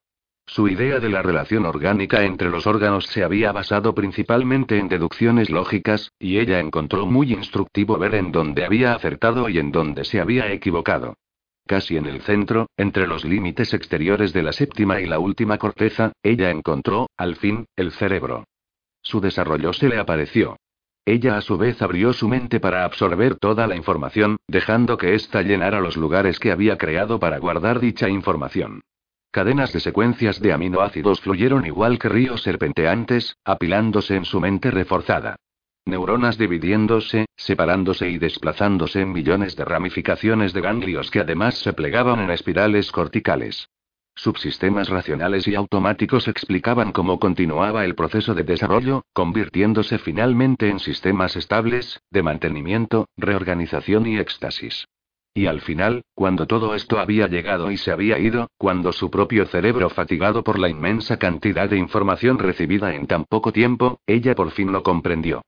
[0.49, 5.51] Su idea de la relación orgánica entre los órganos se había basado principalmente en deducciones
[5.51, 10.21] lógicas, y ella encontró muy instructivo ver en dónde había acertado y en dónde se
[10.21, 11.15] había equivocado.
[11.67, 16.13] Casi en el centro, entre los límites exteriores de la séptima y la última corteza,
[16.23, 18.45] ella encontró, al fin, el cerebro.
[19.03, 20.57] Su desarrollo se le apareció.
[21.05, 25.43] Ella a su vez abrió su mente para absorber toda la información, dejando que ésta
[25.43, 28.83] llenara los lugares que había creado para guardar dicha información.
[29.33, 35.37] Cadenas de secuencias de aminoácidos fluyeron igual que ríos serpenteantes, apilándose en su mente reforzada.
[35.87, 42.19] Neuronas dividiéndose, separándose y desplazándose en millones de ramificaciones de ganglios que además se plegaban
[42.19, 43.69] en espirales corticales.
[44.17, 51.37] Subsistemas racionales y automáticos explicaban cómo continuaba el proceso de desarrollo, convirtiéndose finalmente en sistemas
[51.37, 54.89] estables, de mantenimiento, reorganización y éxtasis.
[55.35, 59.47] Y al final, cuando todo esto había llegado y se había ido, cuando su propio
[59.47, 64.51] cerebro fatigado por la inmensa cantidad de información recibida en tan poco tiempo, ella por
[64.51, 65.43] fin lo comprendió.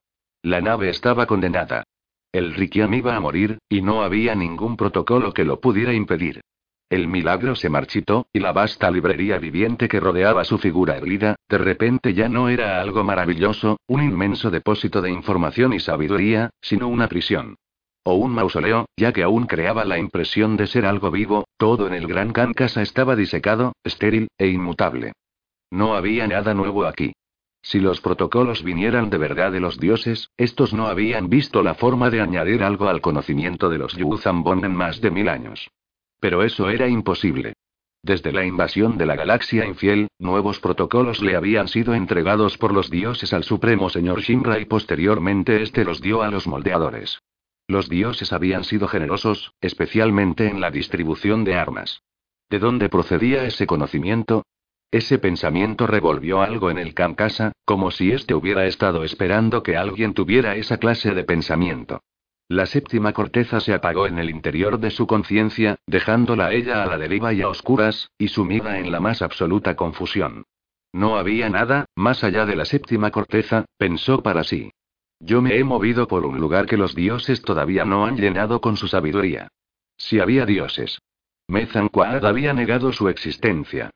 [0.48, 1.84] La nave estaba condenada.
[2.32, 6.40] El Rikiam iba a morir, y no había ningún protocolo que lo pudiera impedir.
[6.88, 11.58] El milagro se marchitó, y la vasta librería viviente que rodeaba su figura herida, de
[11.58, 17.08] repente ya no era algo maravilloso, un inmenso depósito de información y sabiduría, sino una
[17.08, 17.56] prisión.
[18.02, 21.92] O un mausoleo, ya que aún creaba la impresión de ser algo vivo, todo en
[21.92, 25.12] el gran Kankasa estaba disecado, estéril, e inmutable.
[25.70, 27.12] No había nada nuevo aquí.
[27.68, 32.08] Si los protocolos vinieran de verdad de los dioses, estos no habían visto la forma
[32.08, 35.68] de añadir algo al conocimiento de los Yuzambon en más de mil años.
[36.18, 37.52] Pero eso era imposible.
[38.02, 42.88] Desde la invasión de la galaxia infiel, nuevos protocolos le habían sido entregados por los
[42.88, 47.20] dioses al supremo señor Shinra y posteriormente este los dio a los moldeadores.
[47.66, 52.00] Los dioses habían sido generosos, especialmente en la distribución de armas.
[52.48, 54.46] ¿De dónde procedía ese conocimiento?
[54.90, 60.14] Ese pensamiento revolvió algo en el Kamkasa, como si éste hubiera estado esperando que alguien
[60.14, 62.00] tuviera esa clase de pensamiento.
[62.48, 66.96] La séptima corteza se apagó en el interior de su conciencia, dejándola ella a la
[66.96, 70.44] deriva y a oscuras, y sumida en la más absoluta confusión.
[70.94, 74.72] No había nada, más allá de la séptima corteza, pensó para sí.
[75.20, 78.78] Yo me he movido por un lugar que los dioses todavía no han llenado con
[78.78, 79.48] su sabiduría.
[79.98, 80.98] Si había dioses.
[81.48, 83.90] Mezanquad había negado su existencia.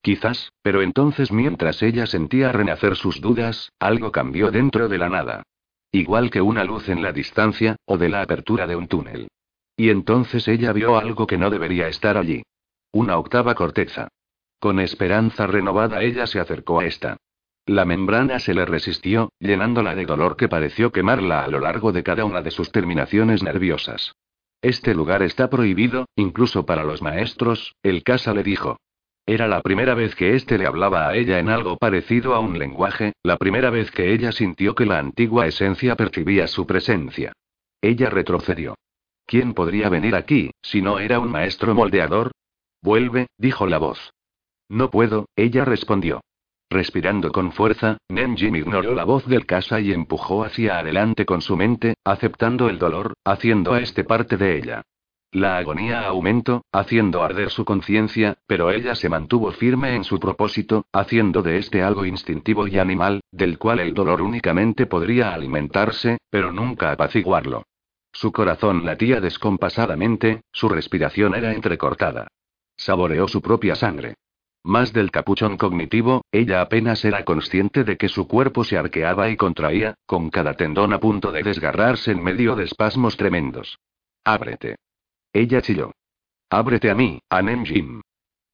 [0.00, 5.42] Quizás, pero entonces mientras ella sentía renacer sus dudas, algo cambió dentro de la nada.
[5.90, 9.28] Igual que una luz en la distancia, o de la apertura de un túnel.
[9.76, 12.42] Y entonces ella vio algo que no debería estar allí.
[12.92, 14.08] Una octava corteza.
[14.58, 17.16] Con esperanza renovada ella se acercó a esta.
[17.64, 22.02] La membrana se le resistió, llenándola de dolor que pareció quemarla a lo largo de
[22.02, 24.14] cada una de sus terminaciones nerviosas.
[24.62, 28.78] Este lugar está prohibido, incluso para los maestros, el casa le dijo.
[29.28, 32.58] Era la primera vez que éste le hablaba a ella en algo parecido a un
[32.58, 37.34] lenguaje, la primera vez que ella sintió que la antigua esencia percibía su presencia.
[37.82, 38.74] Ella retrocedió.
[39.26, 42.30] ¿Quién podría venir aquí, si no era un maestro moldeador?
[42.80, 44.14] Vuelve, dijo la voz.
[44.70, 46.22] No puedo, ella respondió.
[46.70, 51.54] Respirando con fuerza, Nenjin ignoró la voz del casa y empujó hacia adelante con su
[51.54, 54.82] mente, aceptando el dolor, haciendo a este parte de ella.
[55.30, 60.86] La agonía aumentó, haciendo arder su conciencia, pero ella se mantuvo firme en su propósito,
[60.90, 66.50] haciendo de este algo instintivo y animal, del cual el dolor únicamente podría alimentarse, pero
[66.50, 67.64] nunca apaciguarlo.
[68.10, 72.28] Su corazón latía descompasadamente, su respiración era entrecortada.
[72.76, 74.14] Saboreó su propia sangre.
[74.64, 79.36] Más del capuchón cognitivo, ella apenas era consciente de que su cuerpo se arqueaba y
[79.36, 83.78] contraía, con cada tendón a punto de desgarrarse en medio de espasmos tremendos.
[84.24, 84.76] Ábrete.
[85.32, 85.92] Ella chilló.
[86.50, 88.00] Ábrete a mí, Anem Jim.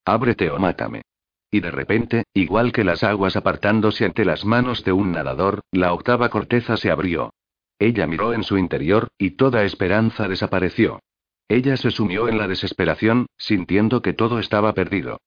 [0.05, 1.03] Ábrete o mátame.
[1.51, 5.93] Y de repente, igual que las aguas apartándose ante las manos de un nadador, la
[5.93, 7.33] octava corteza se abrió.
[7.79, 11.01] Ella miró en su interior, y toda esperanza desapareció.
[11.49, 15.21] Ella se sumió en la desesperación, sintiendo que todo estaba perdido.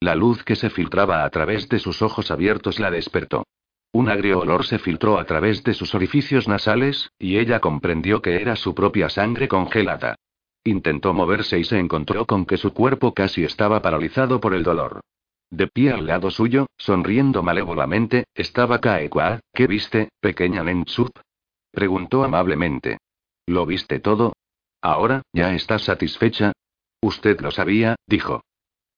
[0.00, 3.44] La luz que se filtraba a través de sus ojos abiertos la despertó.
[3.92, 8.42] Un agrio olor se filtró a través de sus orificios nasales, y ella comprendió que
[8.42, 10.16] era su propia sangre congelada.
[10.64, 15.00] Intentó moverse y se encontró con que su cuerpo casi estaba paralizado por el dolor.
[15.50, 19.40] De pie al lado suyo, sonriendo malévolamente, estaba Kaekwa.
[19.52, 21.10] ¿Qué viste, pequeña Nensup?
[21.70, 22.98] Preguntó amablemente.
[23.46, 24.32] ¿Lo viste todo?
[24.80, 26.52] Ahora, ¿ya estás satisfecha?
[27.02, 28.42] Usted lo sabía, dijo.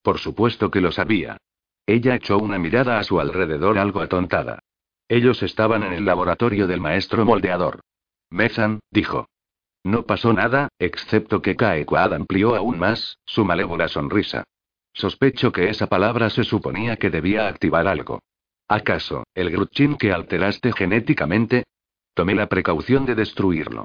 [0.03, 1.37] Por supuesto que lo sabía.
[1.85, 4.61] Ella echó una mirada a su alrededor algo atontada.
[5.09, 7.81] Ellos estaban en el laboratorio del maestro moldeador.
[8.31, 9.27] Mezan, dijo.
[9.87, 14.43] No pasó nada, excepto que Kaekwad amplió aún más, su malévola sonrisa.
[14.93, 18.19] Sospecho que esa palabra se suponía que debía activar algo.
[18.67, 21.67] ¿Acaso, el Grutchin que alteraste genéticamente?
[22.15, 23.85] Tomé la precaución de destruirlo.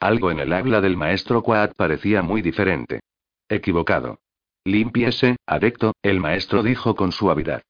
[0.00, 3.00] Algo en el habla del maestro Quad parecía muy diferente.
[3.46, 4.20] Equivocado.
[4.64, 7.60] Limpiese, adecto, el maestro dijo con suavidad.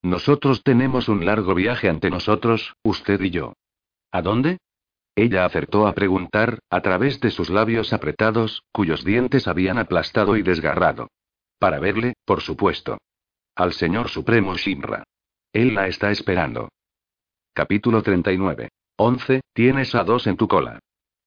[0.00, 3.54] Nosotros tenemos un largo viaje ante nosotros, usted y yo.
[4.12, 4.58] ¿A dónde?
[5.14, 10.42] Ella acertó a preguntar, a través de sus labios apretados, cuyos dientes habían aplastado y
[10.42, 11.08] desgarrado.
[11.58, 12.98] Para verle, por supuesto.
[13.54, 15.04] Al señor Supremo Shimra.
[15.52, 16.70] Él la está esperando.
[17.52, 18.70] Capítulo 39.
[18.96, 19.40] 11.
[19.52, 20.78] Tienes a dos en tu cola.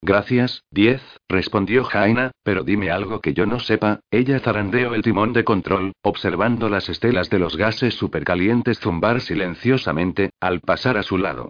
[0.02, 4.02] Gracias, 10, respondió Jaina, pero dime algo que yo no sepa.
[4.12, 10.32] Ella zarandeó el timón de control, observando las estelas de los gases supercalientes zumbar silenciosamente,
[10.40, 11.50] al pasar a su lado.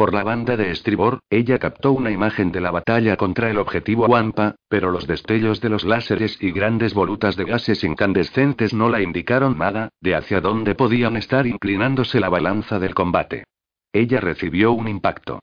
[0.00, 4.06] Por la banda de estribor, ella captó una imagen de la batalla contra el objetivo
[4.06, 9.02] Wampa, pero los destellos de los láseres y grandes volutas de gases incandescentes no la
[9.02, 13.44] indicaron nada, de hacia dónde podían estar inclinándose la balanza del combate.
[13.92, 15.40] Ella recibió un impacto.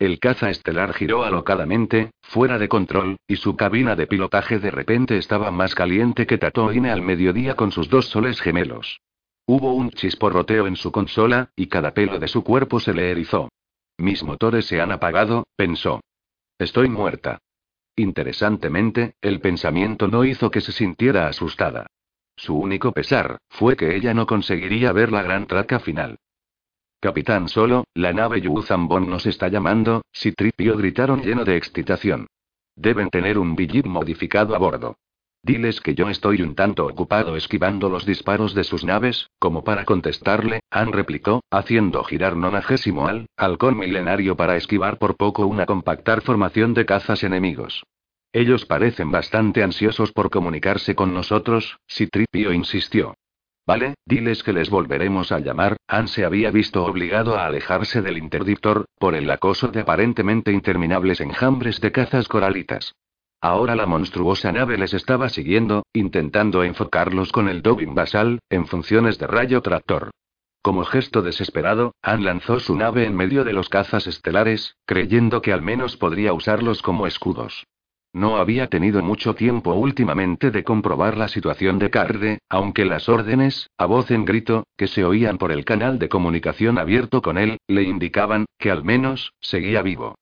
[0.00, 5.18] El caza estelar giró alocadamente, fuera de control, y su cabina de pilotaje de repente
[5.18, 9.02] estaba más caliente que Tatooine al mediodía con sus dos soles gemelos.
[9.46, 13.48] Hubo un chisporroteo en su consola, y cada pelo de su cuerpo se le erizó.
[14.00, 16.00] Mis motores se han apagado, pensó.
[16.58, 17.38] Estoy muerta.
[17.96, 21.86] Interesantemente, el pensamiento no hizo que se sintiera asustada.
[22.34, 26.16] Su único pesar, fue que ella no conseguiría ver la gran traca final.
[26.98, 32.26] Capitán Solo, la nave Yuzambon nos está llamando, si Tripio gritaron lleno de excitación.
[32.74, 34.96] Deben tener un billet modificado a bordo.
[35.42, 39.86] Diles que yo estoy un tanto ocupado esquivando los disparos de sus naves, como para
[39.86, 46.20] contestarle, Han replicó, haciendo girar nonagésimo al halcón milenario para esquivar por poco una compactar
[46.20, 47.84] formación de cazas enemigos.
[48.32, 53.14] Ellos parecen bastante ansiosos por comunicarse con nosotros, si Tripio insistió.
[53.66, 55.76] Vale, diles que les volveremos a llamar.
[55.88, 61.20] Han se había visto obligado a alejarse del interdictor, por el acoso de aparentemente interminables
[61.20, 62.94] enjambres de cazas coralitas.
[63.42, 69.18] Ahora la monstruosa nave les estaba siguiendo, intentando enfocarlos con el Dobin basal, en funciones
[69.18, 70.10] de rayo tractor.
[70.62, 75.54] Como gesto desesperado, Han lanzó su nave en medio de los cazas estelares, creyendo que
[75.54, 77.64] al menos podría usarlos como escudos.
[78.12, 83.70] No había tenido mucho tiempo últimamente de comprobar la situación de Carde, aunque las órdenes,
[83.78, 87.56] a voz en grito, que se oían por el canal de comunicación abierto con él,
[87.68, 90.16] le indicaban, que al menos, seguía vivo.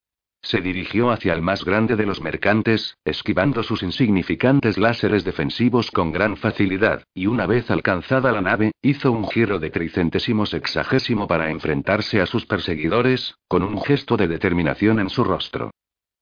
[0.49, 6.11] Se dirigió hacia el más grande de los mercantes, esquivando sus insignificantes láseres defensivos con
[6.11, 11.51] gran facilidad, y una vez alcanzada la nave, hizo un giro de tricentésimo sexagésimo para
[11.51, 15.71] enfrentarse a sus perseguidores, con un gesto de determinación en su rostro.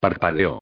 [0.00, 0.60] Parpadeó.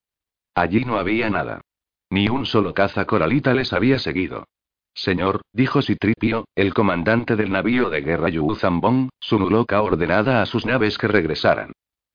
[0.55, 1.63] Allí no había nada.
[2.11, 4.45] Ni un solo caza coralita les había seguido.
[4.93, 10.67] Señor, dijo Citripio, el comandante del navío de guerra Yuzambong, su nuloca ordenada a sus
[10.67, 11.73] naves que regresaran.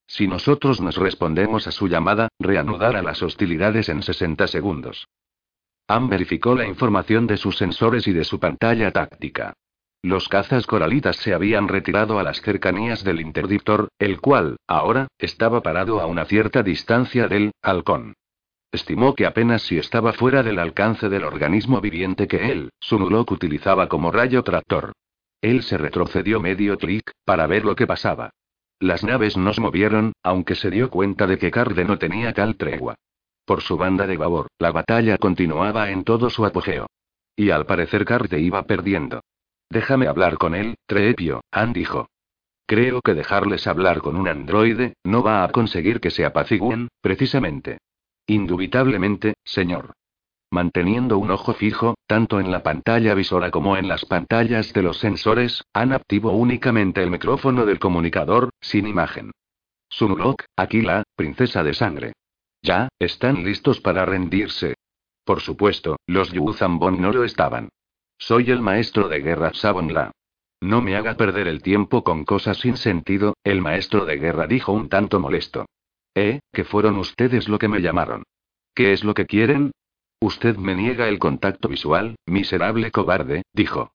[0.10, 5.08] Si nosotros nos respondemos a su llamada, reanudará las hostilidades en 60 segundos.
[5.88, 9.54] Am verificó la información de sus sensores y de su pantalla táctica.
[10.02, 15.62] Los cazas coralitas se habían retirado a las cercanías del interdictor, el cual, ahora, estaba
[15.62, 18.16] parado a una cierta distancia del halcón.
[18.72, 23.32] Estimó que apenas si estaba fuera del alcance del organismo viviente que él, su Nulok
[23.32, 24.94] utilizaba como rayo tractor.
[25.40, 28.32] Él se retrocedió medio clic, para ver lo que pasaba.
[28.80, 32.56] Las naves no se movieron, aunque se dio cuenta de que Carde no tenía tal
[32.56, 32.96] tregua.
[33.46, 36.88] Por su banda de babor, la batalla continuaba en todo su apogeo.
[37.36, 39.22] Y al parecer Carde iba perdiendo.
[39.70, 42.08] Déjame hablar con él, Trepio, Han dijo.
[42.66, 47.80] Creo que dejarles hablar con un androide, no va a conseguir que se apaciguen, precisamente.
[48.28, 49.94] Indubitablemente, señor.
[50.52, 54.98] Manteniendo un ojo fijo, tanto en la pantalla visora como en las pantallas de los
[54.98, 59.32] sensores, han activo únicamente el micrófono del comunicador, sin imagen.
[59.90, 62.14] Sunlock, Aquila, princesa de sangre.
[62.62, 64.76] Ya, están listos para rendirse.
[65.24, 67.70] Por supuesto, los Yuzambon no lo estaban.
[68.18, 70.12] Soy el maestro de guerra Sabonla.
[70.62, 74.74] No me haga perder el tiempo con cosas sin sentido, el maestro de guerra dijo
[74.74, 75.68] un tanto molesto.
[76.16, 76.40] ¿Eh?
[76.52, 78.24] Que fueron ustedes lo que me llamaron.
[78.74, 79.72] ¿Qué es lo que quieren?
[80.22, 83.94] Usted me niega el contacto visual, miserable cobarde, dijo.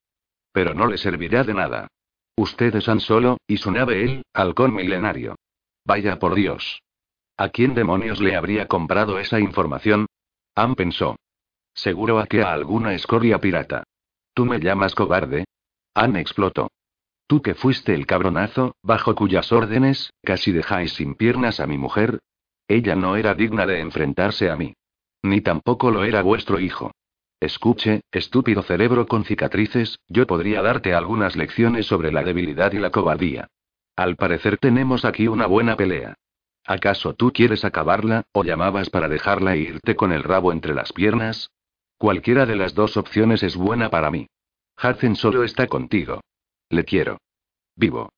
[0.53, 1.89] Pero no le servirá de nada.
[2.37, 5.37] Usted es Han Solo, y su nave el, halcón milenario.
[5.85, 6.81] Vaya por Dios.
[7.37, 10.07] ¿A quién demonios le habría comprado esa información?
[10.55, 11.17] Han pensó.
[11.75, 13.85] Seguro a que a alguna escoria pirata.
[14.33, 15.45] ¿Tú me llamas cobarde?
[15.95, 16.71] Han explotó.
[17.27, 22.21] Tú que fuiste el cabronazo, bajo cuyas órdenes, casi dejáis sin piernas a mi mujer.
[22.69, 24.75] Ella no era digna de enfrentarse a mí.
[25.25, 26.93] Ni tampoco lo era vuestro hijo.
[27.41, 32.91] Escuche, estúpido cerebro con cicatrices, yo podría darte algunas lecciones sobre la debilidad y la
[32.91, 33.49] cobardía.
[33.97, 36.13] Al parecer tenemos aquí una buena pelea.
[36.67, 40.93] ¿Acaso tú quieres acabarla, o llamabas para dejarla e irte con el rabo entre las
[40.93, 41.51] piernas?
[41.97, 44.27] Cualquiera de las dos opciones es buena para mí.
[44.77, 46.21] Hudson solo está contigo.
[46.69, 47.17] Le quiero.
[47.77, 48.13] Vivo.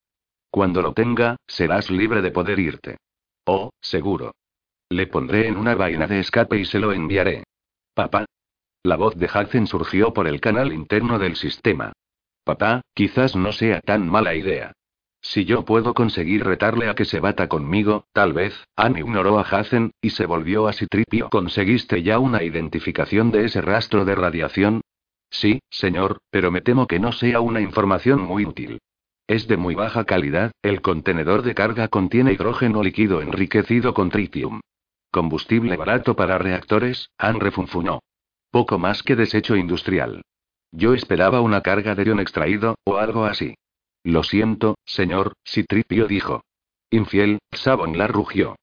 [0.50, 2.96] Cuando lo tenga, serás libre de poder irte.
[3.44, 4.32] Oh, seguro.
[4.88, 7.42] Le pondré en una vaina de escape y se lo enviaré.
[7.92, 8.24] Papá.
[8.84, 11.92] La voz de Hudson surgió por el canal interno del sistema.
[12.44, 14.72] Papá, quizás no sea tan mala idea.
[15.20, 18.54] Si yo puedo conseguir retarle a que se bata conmigo, tal vez.
[18.76, 21.30] Anne ignoró a Hazen, y se volvió a Citripio.
[21.30, 24.82] ¿Conseguiste ya una identificación de ese rastro de radiación?
[25.30, 28.78] Sí, señor, pero me temo que no sea una información muy útil.
[29.26, 34.60] Es de muy baja calidad, el contenedor de carga contiene hidrógeno líquido enriquecido con tritium.
[35.16, 38.00] Combustible barato para reactores, Han refunfuñó.
[38.50, 40.20] Poco más que desecho industrial.
[40.72, 43.54] Yo esperaba una carga de ion extraído, o algo así.
[44.04, 46.42] Lo siento, señor, Citripio dijo.
[46.90, 47.38] Infiel,
[47.94, 48.56] la rugió.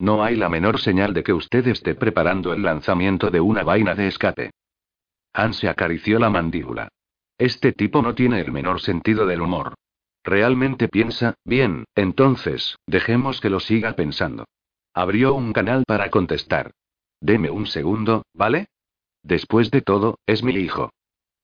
[0.00, 3.94] No hay la menor señal de que usted esté preparando el lanzamiento de una vaina
[3.94, 4.50] de escape.
[5.32, 6.88] Han se acarició la mandíbula.
[7.38, 9.74] Este tipo no tiene el menor sentido del humor.
[10.24, 14.46] Realmente piensa, bien, entonces, dejemos que lo siga pensando.
[14.94, 16.72] Abrió un canal para contestar.
[17.20, 18.66] Deme un segundo, ¿vale?
[19.22, 20.92] Después de todo, es mi hijo.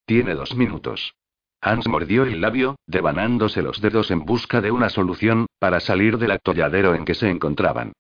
[0.07, 1.15] Tiene dos minutos.
[1.61, 6.31] Hans mordió el labio, devanándose los dedos en busca de una solución, para salir del
[6.33, 7.93] atolladero en que se encontraban.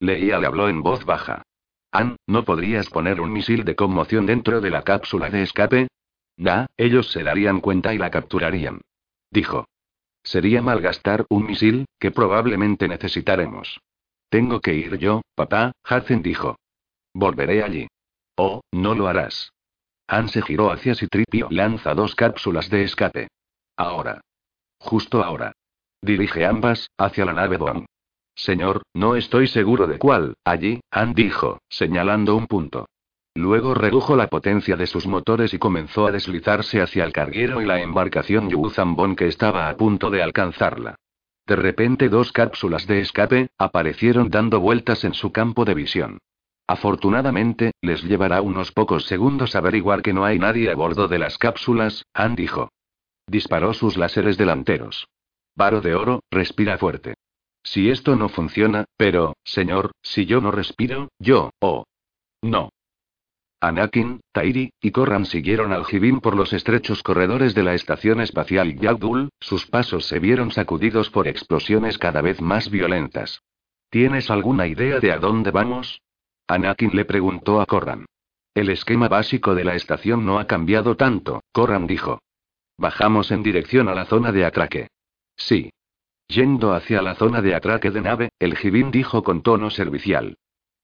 [0.00, 1.42] Leía le habló en voz baja.
[1.90, 5.88] Ann, ¿no podrías poner un misil de conmoción dentro de la cápsula de escape?
[6.36, 8.80] Da, ellos se darían cuenta y la capturarían.
[9.30, 9.66] Dijo.
[10.22, 13.80] Sería malgastar un misil, que probablemente necesitaremos.
[14.34, 16.56] Tengo que ir yo, papá, Hudson dijo.
[17.14, 17.86] Volveré allí.
[18.36, 19.52] Oh, no lo harás.
[20.08, 21.46] Han se giró hacia Citripio.
[21.52, 23.28] Lanza dos cápsulas de escape.
[23.76, 24.22] Ahora.
[24.80, 25.52] Justo ahora.
[26.02, 27.86] Dirige ambas, hacia la nave Boang.
[28.34, 32.86] Señor, no estoy seguro de cuál, allí, Han dijo, señalando un punto.
[33.36, 37.66] Luego redujo la potencia de sus motores y comenzó a deslizarse hacia el carguero y
[37.66, 40.96] la embarcación Yuzambon que estaba a punto de alcanzarla.
[41.46, 46.18] De repente dos cápsulas de escape, aparecieron dando vueltas en su campo de visión.
[46.66, 51.36] Afortunadamente, les llevará unos pocos segundos averiguar que no hay nadie a bordo de las
[51.36, 52.70] cápsulas, Han dijo.
[53.26, 55.06] Disparó sus láseres delanteros.
[55.54, 57.14] Varo de oro, respira fuerte.
[57.62, 61.84] Si esto no funciona, pero, señor, si yo no respiro, yo, oh.
[62.42, 62.70] No.
[63.66, 68.78] Anakin, Tairi, y Korran siguieron al Jibin por los estrechos corredores de la estación espacial
[68.78, 73.40] Yagdul, sus pasos se vieron sacudidos por explosiones cada vez más violentas.
[73.88, 76.02] ¿Tienes alguna idea de a dónde vamos?
[76.46, 78.04] Anakin le preguntó a Corran.
[78.54, 82.20] El esquema básico de la estación no ha cambiado tanto, Corran dijo.
[82.76, 84.88] Bajamos en dirección a la zona de atraque.
[85.36, 85.70] Sí.
[86.28, 90.36] Yendo hacia la zona de atraque de nave, el Jibin dijo con tono servicial.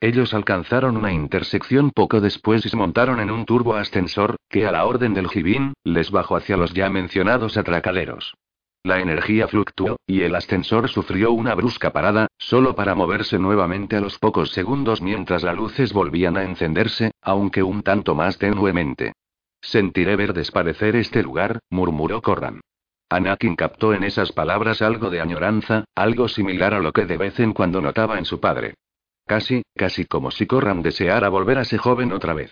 [0.02, 4.72] Ellos alcanzaron una intersección poco después y se montaron en un turbo ascensor, que a
[4.72, 8.35] la orden del Jibin, les bajó hacia los ya mencionados atracaderos.
[8.82, 14.01] La energía fluctuó, y el ascensor sufrió una brusca parada, solo para moverse nuevamente a
[14.01, 19.12] los pocos segundos mientras las luces volvían a encenderse, aunque un tanto más tenuemente.
[19.60, 22.62] Sentiré ver desaparecer este lugar, murmuró Corran.
[23.10, 27.39] Anakin captó en esas palabras algo de añoranza, algo similar a lo que de vez
[27.39, 28.77] en cuando notaba en su padre.
[29.31, 32.51] Casi, casi como si Corran deseara volver a ser joven otra vez.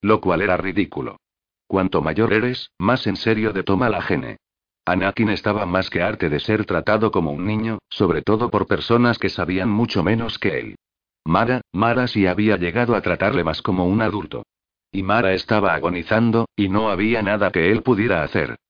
[0.00, 1.16] Lo cual era ridículo.
[1.66, 4.36] Cuanto mayor eres, más en serio de toma la gene.
[4.84, 9.18] Anakin estaba más que arte de ser tratado como un niño, sobre todo por personas
[9.18, 10.76] que sabían mucho menos que él.
[11.24, 14.44] Mara, Mara sí había llegado a tratarle más como un adulto.
[14.92, 18.60] Y Mara estaba agonizando, y no había nada que él pudiera hacer.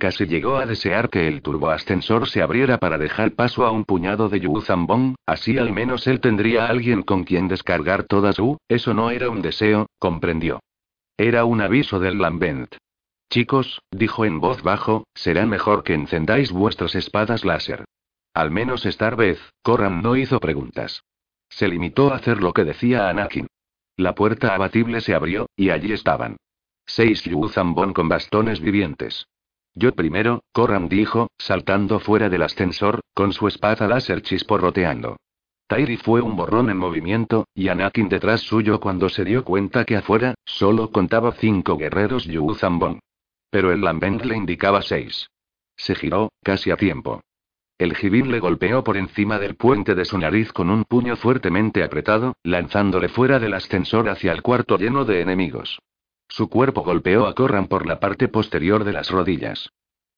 [0.00, 4.30] Casi llegó a desear que el turboascensor se abriera para dejar paso a un puñado
[4.30, 8.56] de Yuzambong, así al menos él tendría alguien con quien descargar toda su.
[8.66, 10.60] Eso no era un deseo, comprendió.
[11.18, 12.76] Era un aviso del Lambent.
[13.30, 17.84] Chicos, dijo en voz bajo, será mejor que encendáis vuestras espadas láser.
[18.32, 21.02] Al menos esta vez, Corran no hizo preguntas.
[21.50, 23.48] Se limitó a hacer lo que decía Anakin.
[23.98, 26.38] La puerta abatible se abrió, y allí estaban.
[26.86, 29.26] Seis Yuzambon con bastones vivientes.
[29.80, 35.16] Yo primero, Corran dijo, saltando fuera del ascensor, con su espada láser chisporroteando.
[35.68, 39.96] Tairi fue un borrón en movimiento, y Anakin detrás suyo cuando se dio cuenta que
[39.96, 43.00] afuera, solo contaba cinco guerreros Yuzambon.
[43.50, 45.30] Pero el Lambent le indicaba seis.
[45.78, 47.22] Se giró, casi a tiempo.
[47.78, 51.82] El Jibin le golpeó por encima del puente de su nariz con un puño fuertemente
[51.82, 55.78] apretado, lanzándole fuera del ascensor hacia el cuarto lleno de enemigos.
[56.30, 59.68] Su cuerpo golpeó a Corran por la parte posterior de las rodillas.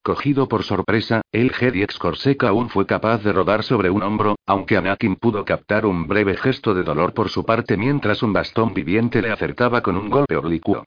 [0.03, 4.37] Cogido por sorpresa, el Jedi ex Corseca aún fue capaz de rodar sobre un hombro,
[4.45, 8.75] aunque Anakin pudo captar un breve gesto de dolor por su parte mientras un bastón
[8.75, 10.85] viviente le acertaba con un golpe oblicuo.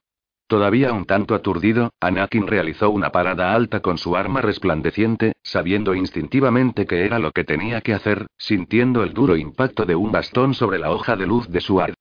[0.48, 6.86] Todavía un tanto aturdido, Anakin realizó una parada alta con su arma resplandeciente, sabiendo instintivamente
[6.86, 10.78] que era lo que tenía que hacer, sintiendo el duro impacto de un bastón sobre
[10.78, 11.95] la hoja de luz de su ar.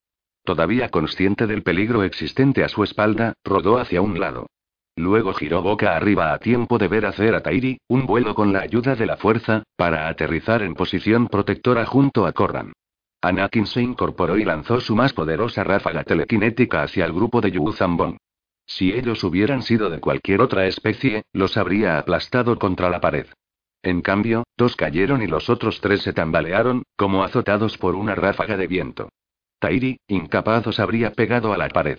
[0.44, 4.46] Todavía consciente del peligro existente a su espalda, rodó hacia un lado.
[4.94, 8.60] Luego giró boca arriba a tiempo de ver hacer a Tairi, un vuelo con la
[8.60, 12.72] ayuda de la fuerza, para aterrizar en posición protectora junto a Corran.
[13.22, 17.72] Anakin se incorporó y lanzó su más poderosa ráfaga telequinética hacia el grupo de Yu
[17.72, 18.18] Zambon.
[18.66, 23.26] Si ellos hubieran sido de cualquier otra especie, los habría aplastado contra la pared.
[23.82, 28.58] En cambio, dos cayeron y los otros tres se tambalearon, como azotados por una ráfaga
[28.58, 29.08] de viento.
[29.64, 31.98] Tairi, incapaz, os habría pegado a la pared.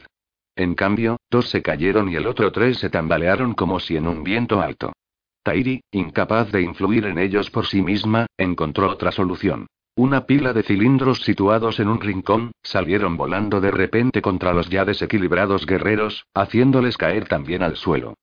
[0.56, 4.24] En cambio, dos se cayeron y el otro tres se tambalearon como si en un
[4.24, 4.94] viento alto.
[5.42, 9.66] Tairi, incapaz de influir en ellos por sí misma, encontró otra solución.
[9.96, 14.86] Una pila de cilindros situados en un rincón, salieron volando de repente contra los ya
[14.86, 18.14] desequilibrados guerreros, haciéndoles caer también al suelo.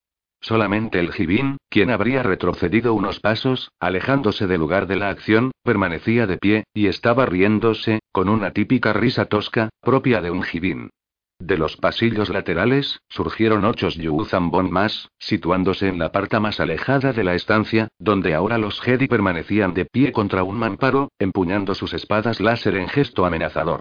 [0.42, 6.26] Solamente el Jibin, quien habría retrocedido unos pasos, alejándose del lugar de la acción, permanecía
[6.26, 10.90] de pie, y estaba riéndose, con una típica risa tosca, propia de un Jibin.
[11.38, 13.88] De los pasillos laterales, surgieron ocho
[14.26, 19.06] Zambon más, situándose en la parte más alejada de la estancia, donde ahora los Jedi
[19.06, 23.80] permanecían de pie contra un mamparo, empuñando sus espadas láser en gesto amenazador.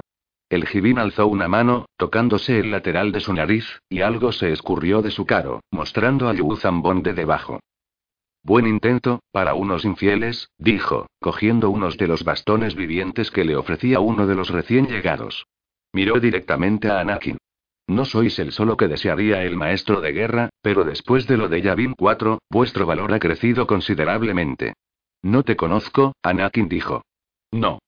[0.52, 5.02] El Jibin alzó una mano, tocándose el lateral de su nariz, y algo se escurrió
[5.02, 7.62] de su caro, mostrando a Zambon de debajo.
[8.44, 14.02] Buen intento, para unos infieles, dijo, cogiendo unos de los bastones vivientes que le ofrecía
[14.02, 15.46] uno de los recién llegados.
[15.94, 17.38] Miró directamente a Anakin.
[17.88, 21.62] No sois el solo que desearía el maestro de guerra, pero después de lo de
[21.62, 24.74] Yavin 4, vuestro valor ha crecido considerablemente.
[25.22, 27.04] No te conozco, Anakin dijo.
[27.52, 27.80] No.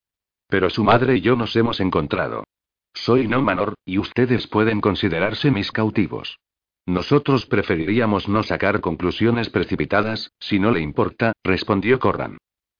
[0.47, 2.45] Pero su madre y yo nos hemos encontrado.
[2.93, 6.39] Soy no menor, y ustedes pueden considerarse mis cautivos.
[6.85, 12.37] Nosotros preferiríamos no sacar conclusiones precipitadas, si no le importa, respondió Corran.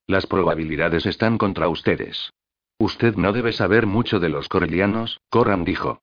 [0.08, 2.32] Las probabilidades están contra ustedes.
[2.78, 6.02] Usted no debe saber mucho de los corellianos, Corran dijo.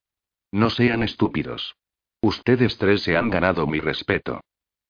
[0.51, 1.77] No sean estúpidos.
[2.23, 4.41] Ustedes tres se han ganado mi respeto.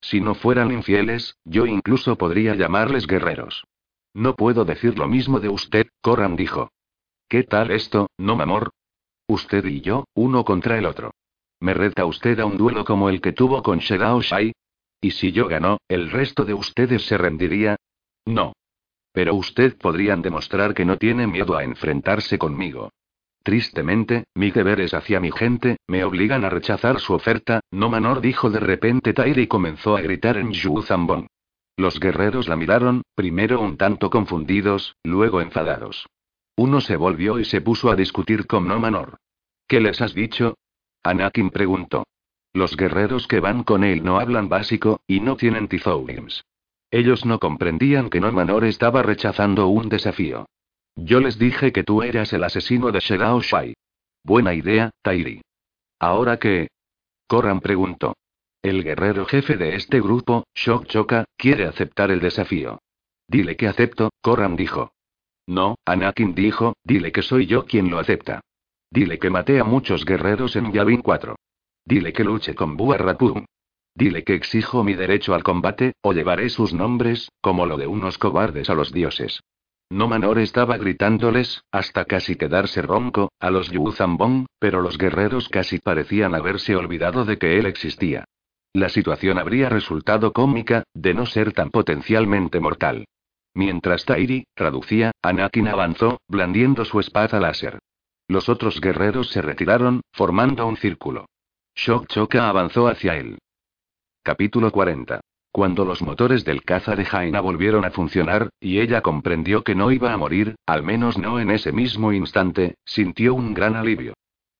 [0.01, 3.65] Si no fueran infieles, yo incluso podría llamarles guerreros.
[4.13, 6.71] No puedo decir lo mismo de usted, Corran dijo.
[7.29, 8.71] ¿Qué tal esto, no amor?
[9.31, 11.13] Usted y yo, uno contra el otro.
[11.61, 14.51] ¿Me reta usted a un duelo como el que tuvo con Shedao Shai?
[14.99, 17.77] ¿Y si yo gano, el resto de ustedes se rendiría?
[18.25, 18.51] No.
[19.13, 22.91] Pero usted podrían demostrar que no tiene miedo a enfrentarse conmigo.
[23.41, 28.49] Tristemente, mis deberes hacia mi gente, me obligan a rechazar su oferta, no Manor dijo
[28.49, 31.27] de repente Tairi y comenzó a gritar en Yu Zambon.
[31.77, 36.05] Los guerreros la miraron, primero un tanto confundidos, luego enfadados.
[36.55, 39.17] Uno se volvió y se puso a discutir con No Manor.
[39.67, 40.57] ¿Qué les has dicho?
[41.03, 42.05] Anakin preguntó.
[42.53, 46.43] Los guerreros que van con él no hablan básico, y no tienen Tizoulims.
[46.91, 50.47] Ellos no comprendían que No Manor estaba rechazando un desafío.
[50.95, 53.73] Yo les dije que tú eras el asesino de Shedao Shai.
[54.23, 55.41] Buena idea, Tairi.
[55.99, 56.67] ¿Ahora qué?
[57.27, 58.15] Koran preguntó.
[58.61, 62.79] El guerrero jefe de este grupo, Shok Choka, quiere aceptar el desafío.
[63.27, 64.91] Dile que acepto, Koran dijo.
[65.47, 68.41] No, Anakin dijo, dile que soy yo quien lo acepta.
[68.89, 71.35] Dile que maté a muchos guerreros en Yavin 4.
[71.85, 73.45] Dile que luche con Buarrapum.
[73.95, 78.17] Dile que exijo mi derecho al combate, o llevaré sus nombres, como lo de unos
[78.17, 79.41] cobardes a los dioses.
[79.89, 85.49] No Manor estaba gritándoles, hasta casi quedarse ronco, a los Yu Zambong, pero los guerreros
[85.49, 88.23] casi parecían haberse olvidado de que él existía.
[88.71, 93.05] La situación habría resultado cómica, de no ser tan potencialmente mortal.
[93.53, 97.79] Mientras Tairi, traducía, Anakin avanzó, blandiendo su espada láser.
[98.27, 101.25] Los otros guerreros se retiraron, formando un círculo.
[101.75, 103.37] Shok Choka avanzó hacia él.
[104.23, 105.19] Capítulo 40.
[105.51, 109.91] Cuando los motores del caza de Jaina volvieron a funcionar, y ella comprendió que no
[109.91, 114.13] iba a morir, al menos no en ese mismo instante, sintió un gran alivio.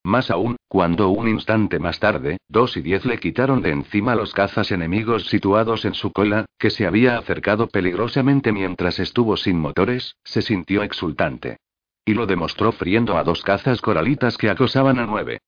[0.04, 4.32] Más aún, cuando un instante más tarde, dos y diez le quitaron de encima los
[4.32, 10.16] cazas enemigos situados en su cola, que se había acercado peligrosamente mientras estuvo sin motores,
[10.24, 11.58] se sintió exultante.
[12.04, 15.38] Y lo demostró friendo a dos cazas coralitas que acosaban a nueve.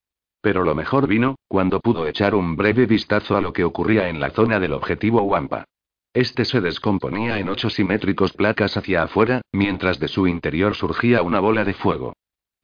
[0.40, 4.20] Pero lo mejor vino, cuando pudo echar un breve vistazo a lo que ocurría en
[4.20, 5.64] la zona del objetivo Wampa.
[6.12, 11.40] Este se descomponía en ocho simétricos placas hacia afuera, mientras de su interior surgía una
[11.40, 12.12] bola de fuego.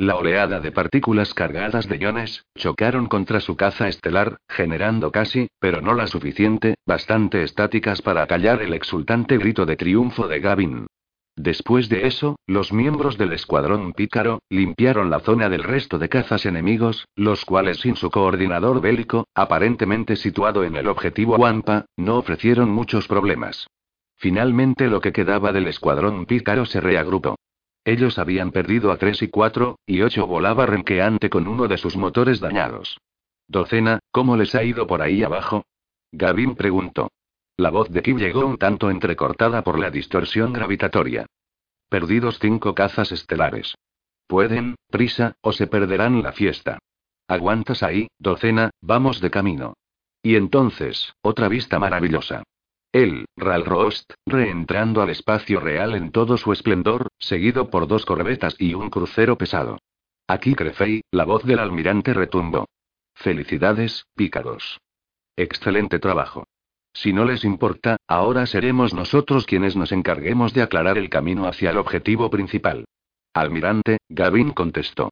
[0.00, 5.82] La oleada de partículas cargadas de iones, chocaron contra su caza estelar, generando casi, pero
[5.82, 10.86] no la suficiente, bastante estáticas para callar el exultante grito de triunfo de Gavin.
[11.36, 16.46] Después de eso, los miembros del escuadrón pícaro, limpiaron la zona del resto de cazas
[16.46, 22.70] enemigos, los cuales sin su coordinador bélico, aparentemente situado en el objetivo Wampa, no ofrecieron
[22.70, 23.66] muchos problemas.
[24.16, 27.36] Finalmente lo que quedaba del escuadrón pícaro se reagrupó.
[27.84, 31.96] Ellos habían perdido a 3 y 4, y 8 volaba renqueante con uno de sus
[31.96, 32.98] motores dañados.
[33.48, 35.64] Docena, ¿cómo les ha ido por ahí abajo?
[36.12, 37.10] Gavin preguntó.
[37.56, 41.26] La voz de Kim llegó un tanto entrecortada por la distorsión gravitatoria.
[41.88, 43.74] Perdidos cinco cazas estelares.
[44.26, 46.78] Pueden, prisa, o se perderán la fiesta.
[47.26, 49.74] Aguantas ahí, docena, vamos de camino.
[50.22, 52.44] Y entonces, otra vista maravillosa.
[52.92, 58.56] Él, Ral Rost, reentrando al espacio real en todo su esplendor, seguido por dos corbetas
[58.58, 59.78] y un crucero pesado.
[60.26, 62.66] Aquí Crefei, la voz del almirante retumbó.
[63.14, 64.80] Felicidades, pícaros.
[65.36, 66.44] Excelente trabajo.
[66.92, 71.70] Si no les importa, ahora seremos nosotros quienes nos encarguemos de aclarar el camino hacia
[71.70, 72.86] el objetivo principal.
[73.32, 75.10] Almirante, Gavin contestó.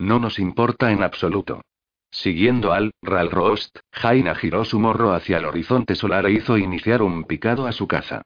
[0.00, 1.62] No nos importa en absoluto.
[2.10, 7.24] Siguiendo al Ralrost, Jaina giró su morro hacia el horizonte solar e hizo iniciar un
[7.24, 8.22] picado a su caza.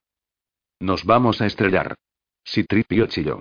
[0.81, 1.95] Nos vamos a estrellar.
[2.47, 3.41] Citripio chilló.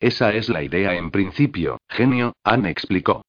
[0.00, 3.22] Esa es la idea en principio, genio, Anne explicó.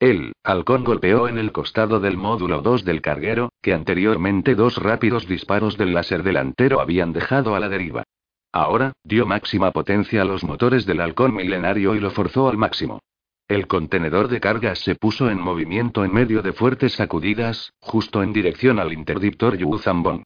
[0.00, 5.26] El halcón golpeó en el costado del módulo 2 del carguero, que anteriormente dos rápidos
[5.26, 8.04] disparos del láser delantero habían dejado a la deriva.
[8.52, 13.00] Ahora, dio máxima potencia a los motores del halcón milenario y lo forzó al máximo.
[13.46, 18.32] El contenedor de cargas se puso en movimiento en medio de fuertes sacudidas, justo en
[18.32, 20.22] dirección al interdictor Yu Zambon.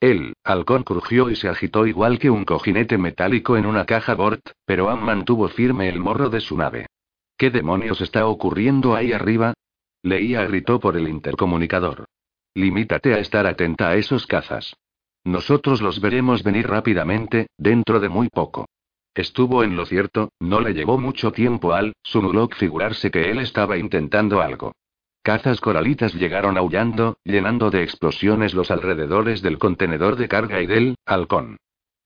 [0.00, 4.52] El halcón crujió y se agitó igual que un cojinete metálico en una caja Bort,
[4.64, 6.86] pero Am mantuvo firme el morro de su nave.
[7.36, 9.52] ¿Qué demonios está ocurriendo ahí arriba?
[10.02, 12.06] Leía gritó por el intercomunicador.
[12.54, 14.74] Limítate a estar atenta a esos cazas.
[15.24, 18.66] Nosotros los veremos venir rápidamente, dentro de muy poco.
[19.14, 23.76] Estuvo en lo cierto, no le llevó mucho tiempo al Sunulok figurarse que él estaba
[23.76, 24.72] intentando algo.
[25.22, 30.96] Cazas coralitas llegaron aullando, llenando de explosiones los alrededores del contenedor de carga y del
[31.04, 31.58] halcón.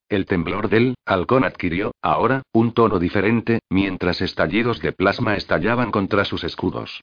[0.09, 6.25] El temblor del halcón adquirió, ahora, un tono diferente, mientras estallidos de plasma estallaban contra
[6.25, 7.03] sus escudos.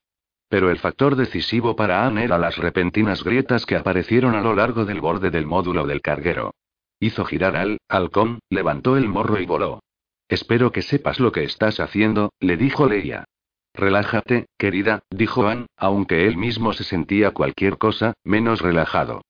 [0.49, 4.85] Pero el factor decisivo para Anne era las repentinas grietas que aparecieron a lo largo
[4.85, 6.53] del borde del módulo del carguero.
[6.99, 9.79] Hizo girar al halcón, levantó el morro y voló.
[10.33, 13.25] Espero que sepas lo que estás haciendo, le dijo Leia.
[13.71, 19.21] Relájate, querida, dijo Anne, aunque él mismo se sentía cualquier cosa, menos relajado.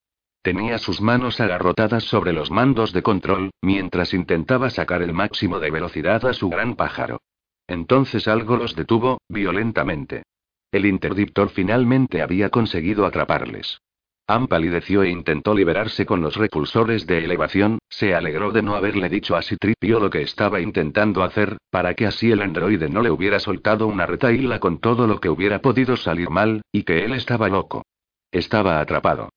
[0.41, 5.71] Tenía sus manos agarrotadas sobre los mandos de control, mientras intentaba sacar el máximo de
[5.71, 7.19] velocidad a su gran pájaro.
[7.67, 10.23] Entonces algo los detuvo, violentamente.
[10.71, 13.81] El interdictor finalmente había conseguido atraparles.
[14.25, 19.09] Am palideció e intentó liberarse con los repulsores de elevación, se alegró de no haberle
[19.09, 23.11] dicho a Citripio lo que estaba intentando hacer, para que así el androide no le
[23.11, 27.11] hubiera soltado una retaíla con todo lo que hubiera podido salir mal, y que él
[27.11, 27.83] estaba loco.
[28.31, 29.27] Estaba atrapado.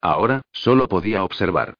[0.00, 1.74] Ahora, solo podía observar.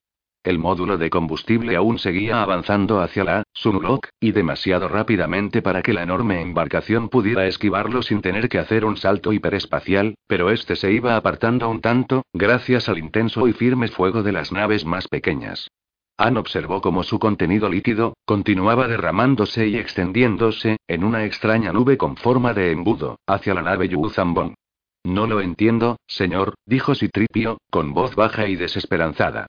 [0.46, 5.92] El módulo de combustible aún seguía avanzando hacia la Sunlock, y demasiado rápidamente para que
[5.92, 10.92] la enorme embarcación pudiera esquivarlo sin tener que hacer un salto hiperespacial, pero este se
[10.92, 15.68] iba apartando un tanto, gracias al intenso y firme fuego de las naves más pequeñas.
[16.16, 22.16] Anne observó cómo su contenido líquido continuaba derramándose y extendiéndose, en una extraña nube con
[22.16, 24.54] forma de embudo, hacia la nave Yuzambon.
[25.02, 29.48] No lo entiendo, señor, dijo Citripio, con voz baja y desesperanzada.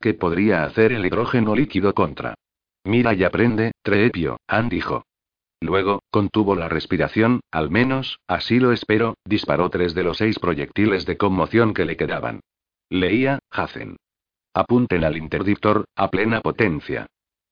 [0.00, 2.34] ¿Qué podría hacer el hidrógeno líquido contra?
[2.84, 5.04] Mira y aprende, Treepio, Han dijo.
[5.60, 11.04] Luego, contuvo la respiración, al menos, así lo espero, disparó tres de los seis proyectiles
[11.04, 12.40] de conmoción que le quedaban.
[12.90, 13.96] Leía, Hacen.
[14.54, 17.06] Apunten al interdictor, a plena potencia.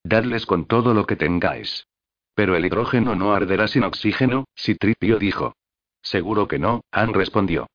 [0.05, 1.87] Dadles con todo lo que tengáis.
[2.35, 5.57] Pero el hidrógeno no arderá sin oxígeno, Citripio dijo.
[6.01, 7.67] Seguro que no, Han respondió.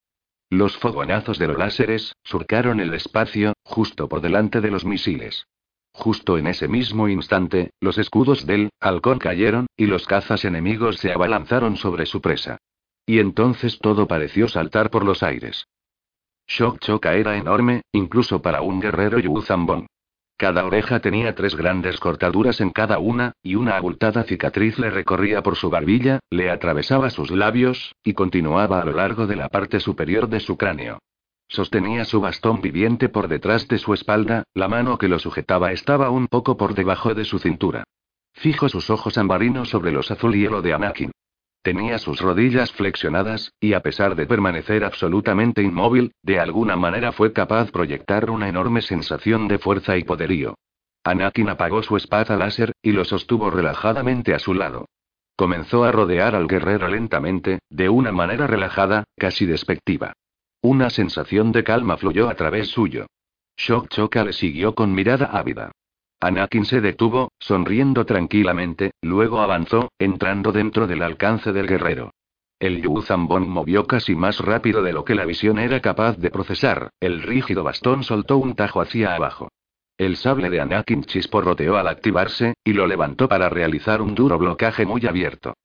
[0.51, 5.47] Los fogonazos de los láseres surcaron el espacio, justo por delante de los misiles.
[5.93, 11.13] Justo en ese mismo instante, los escudos del halcón cayeron, y los cazas enemigos se
[11.13, 12.57] abalanzaron sobre su presa.
[13.05, 15.69] Y entonces todo pareció saltar por los aires.
[16.47, 19.87] Shock Choca era enorme, incluso para un guerrero Yuzambon.
[20.41, 25.43] Cada oreja tenía tres grandes cortaduras en cada una, y una abultada cicatriz le recorría
[25.43, 29.79] por su barbilla, le atravesaba sus labios, y continuaba a lo largo de la parte
[29.79, 30.97] superior de su cráneo.
[31.47, 36.09] Sostenía su bastón viviente por detrás de su espalda, la mano que lo sujetaba estaba
[36.09, 37.83] un poco por debajo de su cintura.
[38.33, 41.11] Fijo sus ojos ambarinos sobre los azul hielo de Anakin.
[41.63, 47.33] Tenía sus rodillas flexionadas, y a pesar de permanecer absolutamente inmóvil, de alguna manera fue
[47.33, 50.55] capaz de proyectar una enorme sensación de fuerza y poderío.
[51.03, 54.85] Anakin apagó su espada láser, y lo sostuvo relajadamente a su lado.
[55.35, 60.13] Comenzó a rodear al guerrero lentamente, de una manera relajada, casi despectiva.
[60.61, 63.07] Una sensación de calma fluyó a través suyo.
[63.57, 65.71] Shock Choka le siguió con mirada ávida.
[66.23, 72.11] Anakin se detuvo, sonriendo tranquilamente, luego avanzó, entrando dentro del alcance del guerrero.
[72.59, 76.29] El Yu Zambon movió casi más rápido de lo que la visión era capaz de
[76.29, 79.49] procesar, el rígido bastón soltó un tajo hacia abajo.
[79.97, 84.85] El sable de Anakin chisporroteó al activarse, y lo levantó para realizar un duro blocaje
[84.85, 85.55] muy abierto.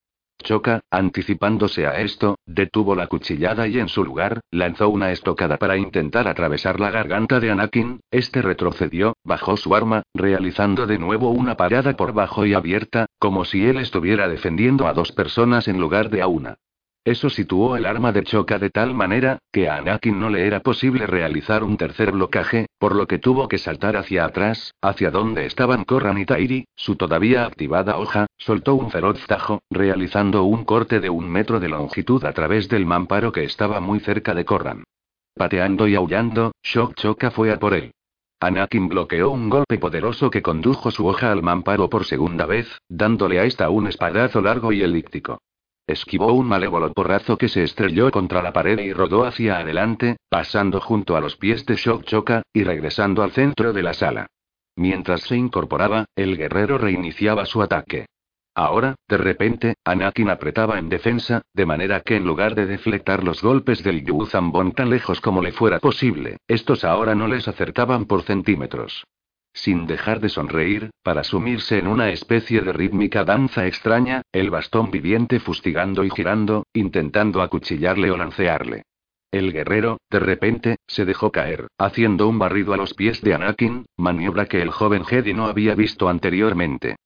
[0.46, 5.76] Choca, anticipándose a esto, detuvo la cuchillada y en su lugar, lanzó una estocada para
[5.76, 11.56] intentar atravesar la garganta de Anakin, este retrocedió, bajó su arma, realizando de nuevo una
[11.56, 16.10] parada por bajo y abierta, como si él estuviera defendiendo a dos personas en lugar
[16.10, 16.58] de a una.
[17.06, 20.58] Eso situó el arma de choca de tal manera, que a Anakin no le era
[20.58, 25.46] posible realizar un tercer blocaje, por lo que tuvo que saltar hacia atrás, hacia donde
[25.46, 30.98] estaban Corran y Tairi, su todavía activada hoja, soltó un feroz tajo, realizando un corte
[30.98, 34.82] de un metro de longitud a través del mamparo que estaba muy cerca de Corran.
[35.36, 37.92] Pateando y aullando, Shock Choca fue a por él.
[38.40, 43.38] Anakin bloqueó un golpe poderoso que condujo su hoja al mamparo por segunda vez, dándole
[43.38, 45.38] a esta un espadazo largo y elíptico.
[45.86, 50.80] Esquivó un malévolo porrazo que se estrelló contra la pared y rodó hacia adelante, pasando
[50.80, 54.26] junto a los pies de Shock Choka, y regresando al centro de la sala.
[54.74, 58.06] Mientras se incorporaba, el guerrero reiniciaba su ataque.
[58.54, 63.40] Ahora, de repente, Anakin apretaba en defensa, de manera que en lugar de deflectar los
[63.40, 68.06] golpes del Yu Zambon tan lejos como le fuera posible, estos ahora no les acertaban
[68.06, 69.04] por centímetros
[69.56, 74.90] sin dejar de sonreír, para sumirse en una especie de rítmica danza extraña, el bastón
[74.90, 78.82] viviente fustigando y girando, intentando acuchillarle o lancearle.
[79.32, 83.86] El guerrero, de repente, se dejó caer, haciendo un barrido a los pies de Anakin,
[83.96, 86.96] maniobra que el joven Jedi no había visto anteriormente.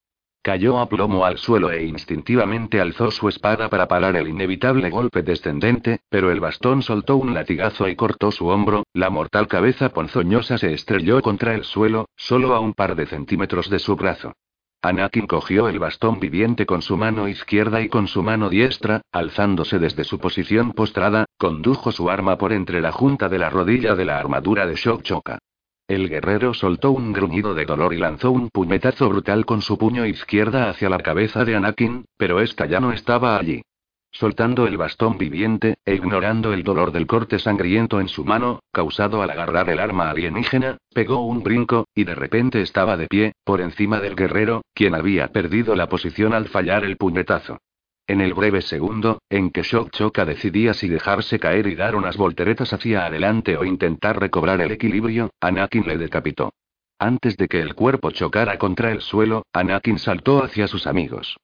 [0.43, 5.21] Cayó a plomo al suelo e instintivamente alzó su espada para parar el inevitable golpe
[5.21, 10.57] descendente, pero el bastón soltó un latigazo y cortó su hombro, la mortal cabeza ponzoñosa
[10.57, 14.33] se estrelló contra el suelo, solo a un par de centímetros de su brazo.
[14.81, 19.77] Anakin cogió el bastón viviente con su mano izquierda y con su mano diestra, alzándose
[19.77, 24.05] desde su posición postrada, condujo su arma por entre la junta de la rodilla de
[24.05, 25.37] la armadura de Shock Choka.
[25.87, 30.05] El guerrero soltó un gruñido de dolor y lanzó un puñetazo brutal con su puño
[30.05, 33.61] izquierda hacia la cabeza de Anakin, pero esta ya no estaba allí.
[34.13, 39.21] Soltando el bastón viviente, e ignorando el dolor del corte sangriento en su mano, causado
[39.21, 43.61] al agarrar el arma alienígena, pegó un brinco, y de repente estaba de pie, por
[43.61, 47.57] encima del guerrero, quien había perdido la posición al fallar el puñetazo.
[48.11, 52.17] En el breve segundo, en que Shock Choka decidía si dejarse caer y dar unas
[52.17, 56.51] volteretas hacia adelante o intentar recobrar el equilibrio, Anakin le decapitó.
[56.99, 61.37] Antes de que el cuerpo chocara contra el suelo, Anakin saltó hacia sus amigos.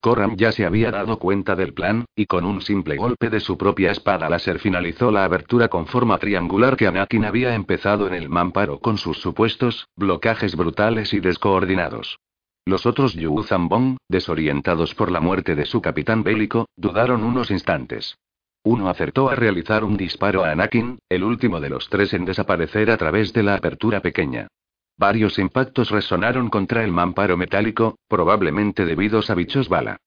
[0.00, 3.58] Corran ya se había dado cuenta del plan, y con un simple golpe de su
[3.58, 8.30] propia espada láser finalizó la abertura con forma triangular que Anakin había empezado en el
[8.30, 12.18] mamparo con sus supuestos blocajes brutales y descoordinados.
[12.66, 18.16] Los otros Yu Zambong, desorientados por la muerte de su capitán bélico, dudaron unos instantes.
[18.62, 22.90] Uno acertó a realizar un disparo a Anakin, el último de los tres en desaparecer
[22.90, 24.48] a través de la apertura pequeña.
[24.96, 29.98] Varios impactos resonaron contra el mamparo metálico, probablemente debidos a bichos bala.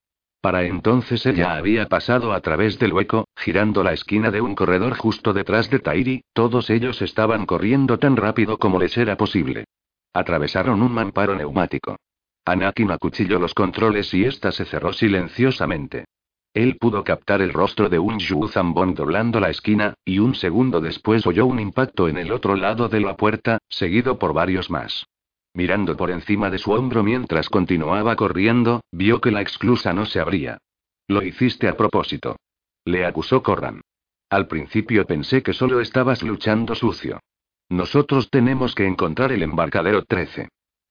[0.41, 4.97] Para entonces ella había pasado a través del hueco, girando la esquina de un corredor
[4.97, 9.65] justo detrás de Tairi, todos ellos estaban corriendo tan rápido como les era posible.
[10.13, 11.97] Atravesaron un mamparo neumático.
[12.48, 16.06] Anakin acuchilló los controles y ésta se cerró silenciosamente.
[16.53, 20.80] Él pudo captar el rostro de un Yu Zambon doblando la esquina, y un segundo
[20.80, 25.07] después oyó un impacto en el otro lado de la puerta, seguido por varios más.
[25.53, 30.22] Mirando por encima de su hombro mientras continuaba corriendo, vio que la exclusa no se
[30.22, 30.57] abría.
[31.10, 32.38] Lo hiciste a propósito.
[32.86, 33.82] Le acusó Corran.
[34.30, 37.19] Al principio pensé que solo estabas luchando sucio.
[37.68, 40.48] Nosotros tenemos que encontrar el embarcadero 13.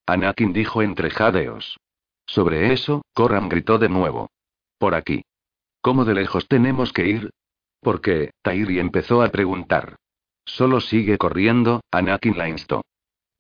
[0.07, 1.79] Anakin dijo entre jadeos.
[2.27, 4.31] Sobre eso, Corran gritó de nuevo.
[4.79, 5.25] Por aquí.
[5.81, 7.31] ¿Cómo de lejos tenemos que ir?
[7.81, 9.97] Porque, Tairi empezó a preguntar.
[10.45, 12.83] Solo sigue corriendo, Anakin la instó.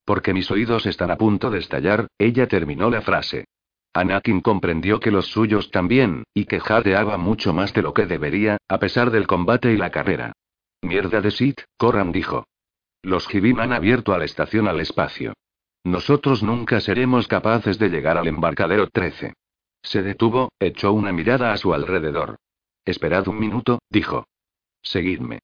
[0.05, 3.47] Porque mis oídos están a punto de estallar, ella terminó la frase.
[3.93, 8.59] Anakin comprendió que los suyos también, y que jadeaba mucho más de lo que debería,
[8.69, 10.33] a pesar del combate y la carrera.
[10.83, 12.47] Mierda de Sith, Corran dijo.
[13.03, 15.33] Los Hibim han abierto a la estación al espacio.
[15.87, 19.35] Nosotros nunca seremos capaces de llegar al embarcadero 13.
[19.85, 22.39] Se detuvo, echó una mirada a su alrededor.
[22.85, 24.27] Esperad un minuto, dijo.
[24.83, 25.39] Seguidme.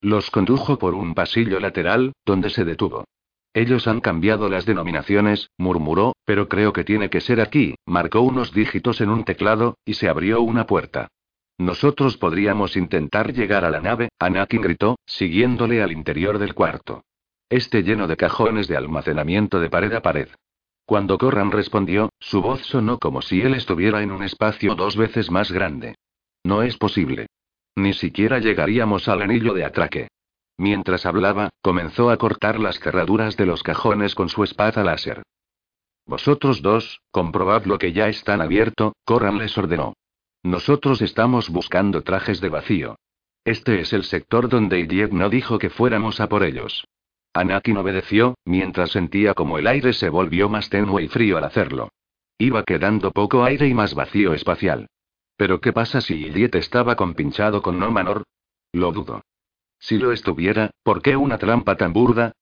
[0.00, 3.02] Los condujo por un pasillo lateral, donde se detuvo.
[3.52, 7.74] Ellos han cambiado las denominaciones, murmuró, pero creo que tiene que ser aquí.
[7.84, 11.08] Marcó unos dígitos en un teclado, y se abrió una puerta.
[11.58, 17.02] Nosotros podríamos intentar llegar a la nave, Anakin gritó, siguiéndole al interior del cuarto.
[17.50, 20.28] Este lleno de cajones de almacenamiento de pared a pared.
[20.86, 25.32] Cuando Corran respondió, su voz sonó como si él estuviera en un espacio dos veces
[25.32, 25.96] más grande.
[26.44, 27.26] No es posible.
[27.74, 30.08] Ni siquiera llegaríamos al anillo de atraque.
[30.58, 35.24] Mientras hablaba, comenzó a cortar las cerraduras de los cajones con su espada láser.
[36.06, 39.94] Vosotros dos, comprobad lo que ya están abierto, Corran les ordenó.
[40.44, 42.96] Nosotros estamos buscando trajes de vacío.
[43.44, 46.84] Este es el sector donde Idiet no dijo que fuéramos a por ellos.
[47.32, 51.90] Anakin obedeció, mientras sentía como el aire se volvió más tenue y frío al hacerlo.
[52.38, 54.88] Iba quedando poco aire y más vacío espacial.
[55.36, 58.24] Pero ¿qué pasa si Idiet estaba compinchado con No Manor?
[58.72, 59.22] Lo dudo.
[59.78, 62.32] Si lo estuviera, ¿por qué una trampa tan burda?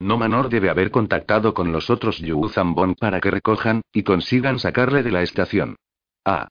[0.00, 5.02] No Manor debe haber contactado con los otros Yuuzhan para que recojan, y consigan sacarle
[5.02, 5.76] de la estación.
[6.24, 6.48] Ah,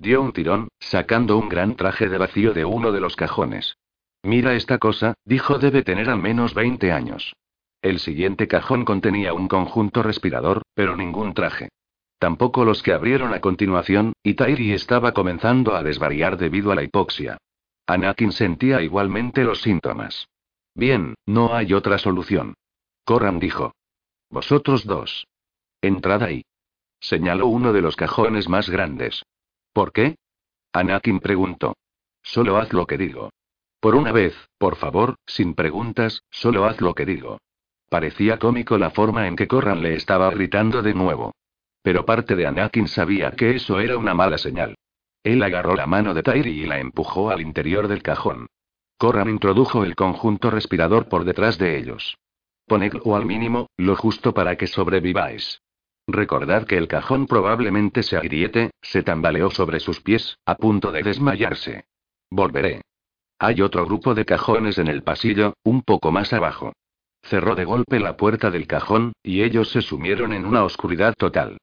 [0.00, 3.76] Dio un tirón, sacando un gran traje de vacío de uno de los cajones.
[4.22, 7.34] Mira esta cosa, dijo debe tener al menos 20 años.
[7.82, 11.70] El siguiente cajón contenía un conjunto respirador, pero ningún traje.
[12.18, 16.82] Tampoco los que abrieron a continuación, y Tairi estaba comenzando a desvariar debido a la
[16.82, 17.38] hipoxia.
[17.86, 20.28] Anakin sentía igualmente los síntomas.
[20.74, 22.54] Bien, no hay otra solución.
[23.04, 23.72] Corran dijo.
[24.28, 25.26] Vosotros dos.
[25.80, 26.44] Entrad ahí.
[27.00, 29.22] Señaló uno de los cajones más grandes.
[29.72, 30.16] ¿Por qué?
[30.74, 31.74] Anakin preguntó.
[32.22, 33.30] Solo haz lo que digo.
[33.80, 37.38] Por una vez, por favor, sin preguntas, solo haz lo que digo.
[37.88, 41.32] Parecía cómico la forma en que Corran le estaba gritando de nuevo.
[41.82, 44.76] Pero parte de Anakin sabía que eso era una mala señal.
[45.22, 48.48] Él agarró la mano de Tairi y la empujó al interior del cajón.
[48.98, 52.18] Corran introdujo el conjunto respirador por detrás de ellos.
[52.66, 55.62] Ponedlo al mínimo, lo justo para que sobreviváis.
[56.06, 61.02] Recordad que el cajón probablemente se agriete, se tambaleó sobre sus pies, a punto de
[61.02, 61.84] desmayarse.
[62.30, 62.82] Volveré.
[63.42, 66.74] Hay otro grupo de cajones en el pasillo, un poco más abajo.
[67.22, 71.56] Cerró de golpe la puerta del cajón, y ellos se sumieron en una oscuridad total.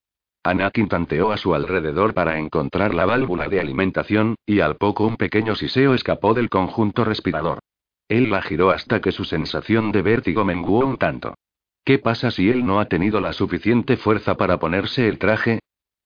[0.43, 5.17] Anakin tanteó a su alrededor para encontrar la válvula de alimentación, y al poco un
[5.17, 7.59] pequeño siseo escapó del conjunto respirador.
[8.07, 11.35] Él la giró hasta que su sensación de vértigo menguó un tanto.
[11.83, 15.59] ¿Qué pasa si él no ha tenido la suficiente fuerza para ponerse el traje?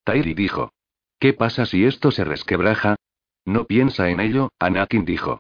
[0.04, 0.74] Tairi dijo.
[1.18, 2.98] ¿Qué pasa si esto se resquebraja?
[3.46, 5.40] No piensa en ello, Anakin dijo.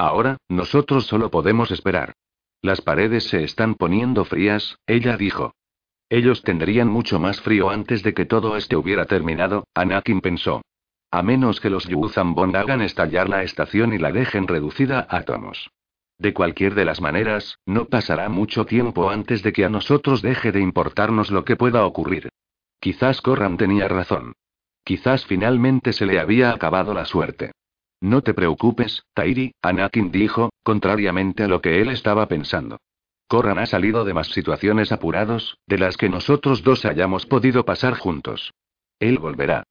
[0.00, 2.14] Ahora, nosotros solo podemos esperar.
[2.62, 5.52] Las paredes se están poniendo frías, ella dijo.
[6.08, 10.62] Ellos tendrían mucho más frío antes de que todo esto hubiera terminado, Anakin pensó.
[11.10, 15.70] A menos que los Yuuzhan hagan estallar la estación y la dejen reducida a átomos.
[16.16, 20.50] De cualquier de las maneras, no pasará mucho tiempo antes de que a nosotros deje
[20.50, 22.30] de importarnos lo que pueda ocurrir.
[22.80, 24.32] Quizás Corran tenía razón.
[24.82, 27.52] Quizás finalmente se le había acabado la suerte.
[28.00, 32.78] No te preocupes, Tairi, Anakin dijo, contrariamente a lo que él estaba pensando.
[33.28, 37.94] Corran ha salido de más situaciones apurados, de las que nosotros dos hayamos podido pasar
[37.94, 38.52] juntos.
[38.98, 39.64] Él volverá.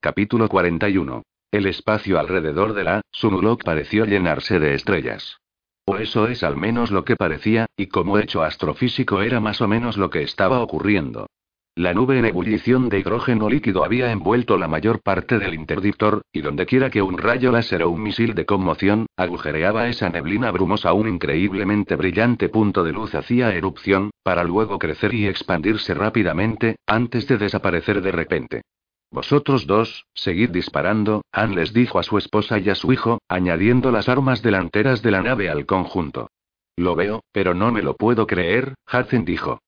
[0.00, 1.22] Capítulo 41.
[1.52, 5.38] El espacio alrededor de la Sunulok pareció llenarse de estrellas.
[5.84, 9.68] O eso es al menos lo que parecía, y como hecho astrofísico era más o
[9.68, 11.28] menos lo que estaba ocurriendo.
[11.76, 16.40] La nube en ebullición de hidrógeno líquido había envuelto la mayor parte del interdictor, y
[16.40, 21.08] dondequiera que un rayo láser o un misil de conmoción, agujereaba esa neblina brumosa un
[21.08, 27.38] increíblemente brillante punto de luz hacía erupción, para luego crecer y expandirse rápidamente, antes de
[27.38, 28.62] desaparecer de repente.
[29.10, 33.90] Vosotros dos, seguid disparando, Han les dijo a su esposa y a su hijo, añadiendo
[33.90, 36.28] las armas delanteras de la nave al conjunto.
[36.76, 39.58] Lo veo, pero no me lo puedo creer, Hudson dijo.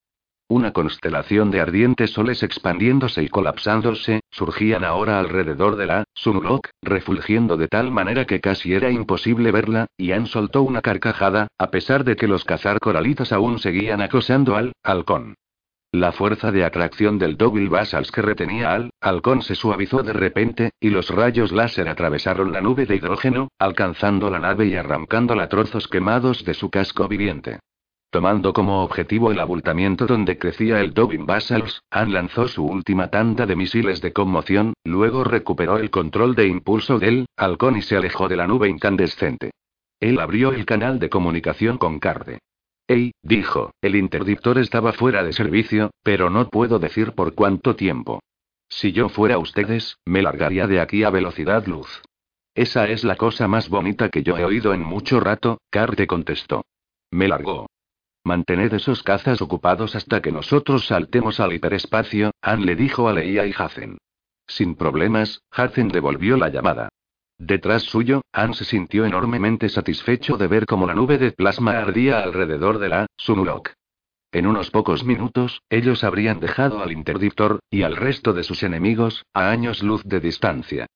[0.49, 7.57] Una constelación de ardientes soles expandiéndose y colapsándose, surgían ahora alrededor de la Sunlock, refulgiendo
[7.57, 12.05] de tal manera que casi era imposible verla, y Han soltó una carcajada, a pesar
[12.05, 15.35] de que los cazar coralitas aún seguían acosando al halcón.
[15.91, 20.71] La fuerza de atracción del Double Basals que retenía al halcón se suavizó de repente,
[20.79, 25.89] y los rayos láser atravesaron la nube de hidrógeno, alcanzando la nave y arrancándola trozos
[25.89, 27.59] quemados de su casco viviente.
[28.17, 33.45] Tomando como objetivo el abultamiento donde crecía el Double Basals, Han lanzó su última tanda
[33.45, 38.27] de misiles de conmoción, luego recuperó el control de impulso del halcón y se alejó
[38.27, 39.51] de la nube incandescente.
[40.01, 42.39] Él abrió el canal de comunicación con Carde.
[42.89, 48.21] Ey, dijo, el interdictor estaba fuera de servicio, pero no puedo decir por cuánto tiempo.
[48.71, 52.01] Si yo fuera ustedes, me largaría de aquí a velocidad luz.
[52.55, 56.65] Esa es la cosa más bonita que yo he oído en mucho rato, Carte contestó.
[57.11, 57.67] Me largó.
[58.27, 63.47] Mantened esos cazas ocupados hasta que nosotros saltemos al hiperespacio, Han le dijo a Leia
[63.47, 63.99] y Hazen.
[64.49, 66.89] Sin problemas, Hazen devolvió la llamada.
[67.39, 72.19] Detrás suyo, Han se sintió enormemente satisfecho de ver cómo la nube de plasma ardía
[72.19, 73.71] alrededor de la Sunulok.
[74.33, 79.25] En unos pocos minutos, ellos habrían dejado al interdictor, y al resto de sus enemigos,
[79.35, 80.87] a años luz de distancia.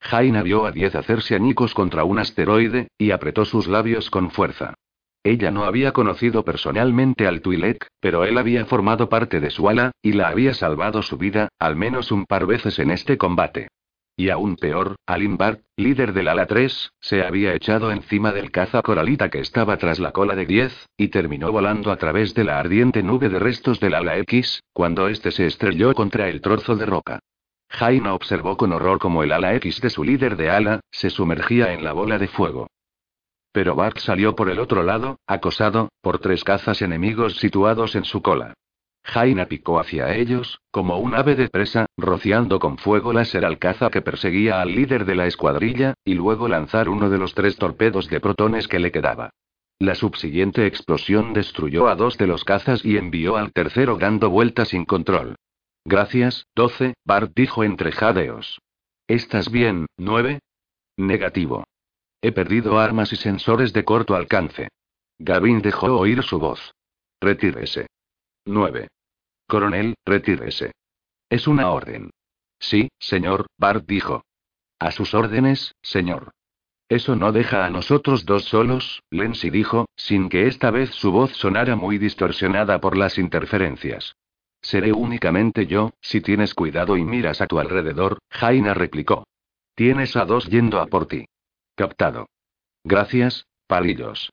[0.00, 4.74] Jaina vio a Diez hacerse añicos contra un asteroide, y apretó sus labios con fuerza.
[5.22, 9.92] Ella no había conocido personalmente al Twi'lek, pero él había formado parte de su ala,
[10.00, 13.68] y la había salvado su vida, al menos un par veces en este combate.
[14.16, 15.38] Y aún peor, Alin
[15.76, 20.12] líder del ala 3, se había echado encima del caza coralita que estaba tras la
[20.12, 23.94] cola de 10, y terminó volando a través de la ardiente nube de restos del
[23.94, 27.18] ala X, cuando este se estrelló contra el trozo de roca.
[27.68, 31.72] Jaina observó con horror cómo el ala X de su líder de ala, se sumergía
[31.72, 32.68] en la bola de fuego.
[33.52, 38.22] Pero Bart salió por el otro lado, acosado, por tres cazas enemigos situados en su
[38.22, 38.54] cola.
[39.02, 43.90] Jaina picó hacia ellos, como un ave de presa, rociando con fuego láser al caza
[43.90, 48.08] que perseguía al líder de la escuadrilla, y luego lanzar uno de los tres torpedos
[48.08, 49.30] de protones que le quedaba.
[49.78, 54.68] La subsiguiente explosión destruyó a dos de los cazas y envió al tercero dando vueltas
[54.68, 55.36] sin control.
[55.86, 58.60] Gracias, 12, Bart dijo entre jadeos.
[59.08, 60.40] ¿Estás bien, 9?
[60.98, 61.64] Negativo.
[62.22, 64.68] He perdido armas y sensores de corto alcance.
[65.18, 66.74] Gavin dejó oír su voz.
[67.20, 67.86] Retírese.
[68.46, 68.88] 9.
[69.46, 70.72] Coronel, retírese.
[71.28, 72.10] Es una orden.
[72.58, 74.24] Sí, señor, Bart dijo.
[74.78, 76.30] A sus órdenes, señor.
[76.88, 81.32] Eso no deja a nosotros dos solos, Lensi dijo, sin que esta vez su voz
[81.32, 84.16] sonara muy distorsionada por las interferencias.
[84.60, 89.24] Seré únicamente yo, si tienes cuidado y miras a tu alrededor, Jaina replicó.
[89.74, 91.26] Tienes a dos yendo a por ti.
[91.74, 92.28] Captado.
[92.84, 94.32] Gracias, palillos.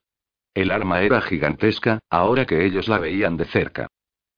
[0.54, 3.88] El arma era gigantesca, ahora que ellos la veían de cerca.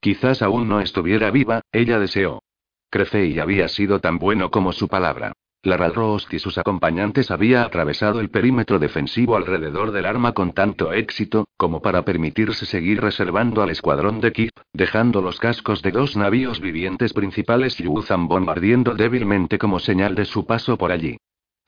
[0.02, 2.42] Quizás aún no estuviera viva, ella deseó.
[2.90, 5.34] Crefei había sido tan bueno como su palabra.
[5.62, 10.94] La Radrost y sus acompañantes había atravesado el perímetro defensivo alrededor del arma con tanto
[10.94, 16.16] éxito, como para permitirse seguir reservando al escuadrón de Kip, dejando los cascos de dos
[16.16, 21.18] navíos vivientes principales Yuzan bombardeando débilmente como señal de su paso por allí.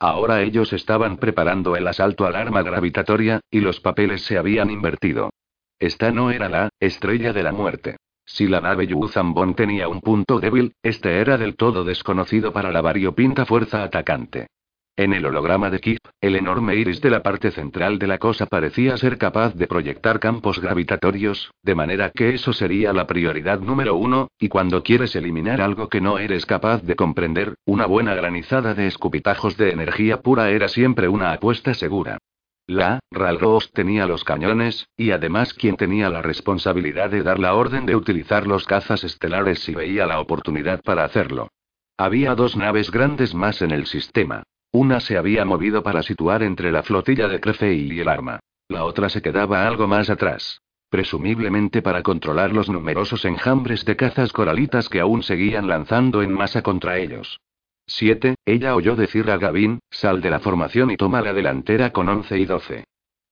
[0.02, 5.30] Ahora ellos estaban preparando el asalto al arma gravitatoria, y los papeles se habían invertido.
[5.78, 7.98] Esta no era la estrella de la muerte.
[8.24, 12.80] Si la nave Yuzambon tenía un punto débil, este era del todo desconocido para la
[12.80, 14.48] variopinta fuerza atacante.
[14.94, 18.44] En el holograma de Kip, el enorme iris de la parte central de la cosa
[18.44, 23.96] parecía ser capaz de proyectar campos gravitatorios, de manera que eso sería la prioridad número
[23.96, 28.74] uno, y cuando quieres eliminar algo que no eres capaz de comprender, una buena granizada
[28.74, 32.18] de escupitajos de energía pura era siempre una apuesta segura.
[32.66, 37.86] La, Ralros tenía los cañones, y además quien tenía la responsabilidad de dar la orden
[37.86, 41.48] de utilizar los cazas estelares si veía la oportunidad para hacerlo.
[41.96, 44.42] Había dos naves grandes más en el sistema.
[44.74, 48.40] Una se había movido para situar entre la flotilla de Crefei y el arma.
[48.68, 50.62] La otra se quedaba algo más atrás.
[50.88, 56.62] Presumiblemente para controlar los numerosos enjambres de cazas coralitas que aún seguían lanzando en masa
[56.62, 57.38] contra ellos.
[57.86, 58.36] 7.
[58.46, 62.38] Ella oyó decir a Gavin, sal de la formación y toma la delantera con 11
[62.38, 62.84] y 12.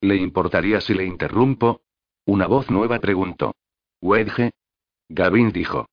[0.03, 1.81] ¿Le importaría si le interrumpo?
[2.27, 3.55] Una voz nueva preguntó.
[4.03, 4.51] Wedge.
[5.09, 5.87] Gavin dijo.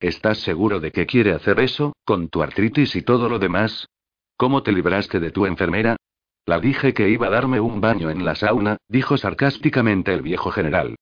[0.00, 3.88] ¿Estás seguro de que quiere hacer eso, con tu artritis y todo lo demás?
[4.36, 5.96] ¿Cómo te libraste de tu enfermera?
[6.44, 10.50] La dije que iba a darme un baño en la sauna, dijo sarcásticamente el viejo
[10.50, 10.96] general.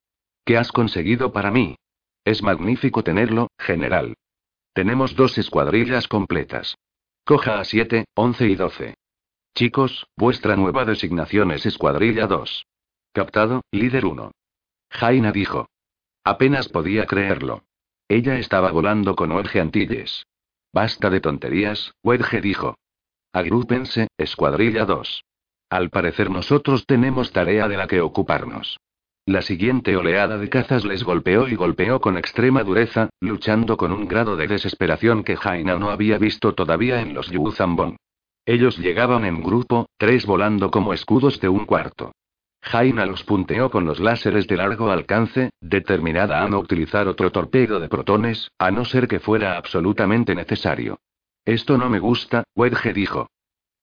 [0.44, 1.76] ¿Qué has conseguido para mí?
[2.24, 4.14] Es magnífico tenerlo, general.
[4.72, 6.76] Tenemos dos escuadrillas completas.
[7.24, 8.94] Coja a 7, 11 y 12.
[9.54, 12.66] Chicos, vuestra nueva designación es Escuadrilla 2.
[13.12, 14.32] Captado, líder 1.
[14.90, 15.68] Jaina dijo.
[16.24, 17.64] Apenas podía creerlo.
[18.08, 20.26] Ella estaba volando con Wedge Antilles.
[20.72, 22.76] Basta de tonterías, Wedge dijo.
[23.34, 25.24] Agrúpense, Escuadrilla 2.
[25.68, 28.78] Al parecer nosotros tenemos tarea de la que ocuparnos.
[29.26, 34.06] La siguiente oleada de cazas les golpeó y golpeó con extrema dureza, luchando con un
[34.06, 37.96] grado de desesperación que Jaina no había visto todavía en los Yuzambon.
[38.46, 42.12] Ellos llegaban en grupo, tres volando como escudos de un cuarto.
[42.62, 47.80] Jaina los punteó con los láseres de largo alcance, determinada a no utilizar otro torpedo
[47.80, 51.00] de protones, a no ser que fuera absolutamente necesario.
[51.44, 53.28] Esto no me gusta, Wedge dijo.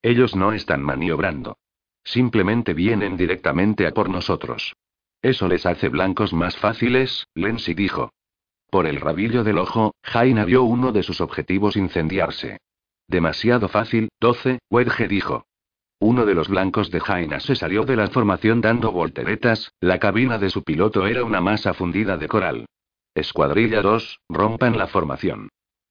[0.02, 1.58] Ellos no están maniobrando.
[2.04, 4.74] Simplemente vienen directamente a por nosotros.
[5.22, 8.12] Eso les hace blancos más fáciles, Lensi dijo.
[8.72, 12.58] Por el rabillo del ojo, Jaina vio uno de sus objetivos incendiarse.
[13.08, 15.46] Demasiado fácil, 12, Wedge dijo.
[16.00, 20.40] Uno de los blancos de Jaina se salió de la formación dando volteretas, la cabina
[20.40, 22.66] de su piloto era una masa fundida de coral.
[23.14, 25.50] Escuadrilla 2, rompan la formación.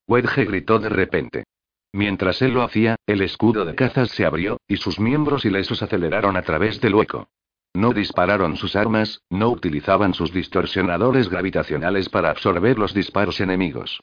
[0.09, 1.45] Wedge gritó de repente.
[1.93, 6.37] Mientras él lo hacía, el escudo de cazas se abrió, y sus miembros ilesos aceleraron
[6.37, 7.29] a través del hueco.
[7.75, 14.01] No dispararon sus armas, no utilizaban sus distorsionadores gravitacionales para absorber los disparos enemigos.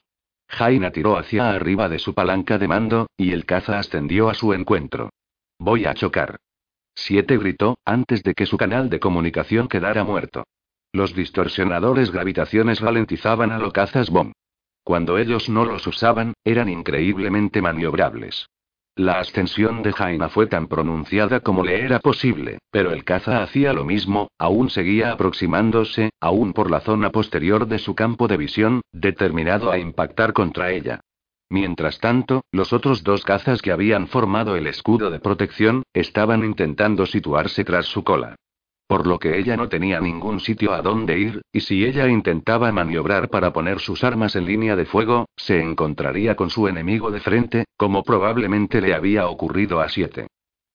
[0.48, 4.54] Jaina tiró hacia arriba de su palanca de mando, y el caza ascendió a su
[4.54, 5.10] encuentro.
[5.58, 6.38] Voy a chocar.
[6.94, 10.44] Siete gritó, antes de que su canal de comunicación quedara muerto.
[10.92, 14.32] Los distorsionadores gravitaciones ralentizaban a los cazas bomb.
[14.88, 18.48] Cuando ellos no los usaban, eran increíblemente maniobrables.
[18.96, 23.74] La ascensión de Jaina fue tan pronunciada como le era posible, pero el caza hacía
[23.74, 28.80] lo mismo, aún seguía aproximándose, aún por la zona posterior de su campo de visión,
[28.90, 31.00] determinado a impactar contra ella.
[31.50, 37.04] Mientras tanto, los otros dos cazas que habían formado el escudo de protección, estaban intentando
[37.04, 38.36] situarse tras su cola.
[38.88, 42.72] Por lo que ella no tenía ningún sitio a dónde ir, y si ella intentaba
[42.72, 47.20] maniobrar para poner sus armas en línea de fuego, se encontraría con su enemigo de
[47.20, 50.28] frente, como probablemente le había ocurrido a siete.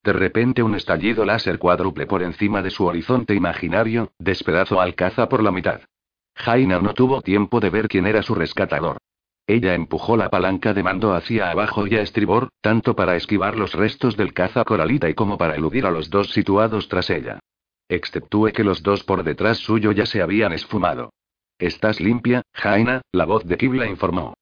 [0.04, 5.28] De repente un estallido láser cuádruple por encima de su horizonte imaginario, despedazó al caza
[5.28, 5.82] por la mitad.
[6.36, 8.98] Jaina no tuvo tiempo de ver quién era su rescatador.
[9.48, 13.74] Ella empujó la palanca de mando hacia abajo y a estribor, tanto para esquivar los
[13.74, 17.40] restos del caza coralita y como para eludir a los dos situados tras ella.
[17.94, 21.14] Exceptúe que los dos por detrás suyo ya se habían esfumado.
[21.60, 24.34] Estás limpia, Jaina, la voz de Kibla informó.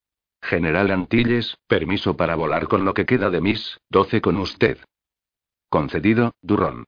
[0.41, 4.77] General Antilles, permiso para volar con lo que queda de mis, 12 con usted.
[5.69, 6.85] Concedido, Durrón.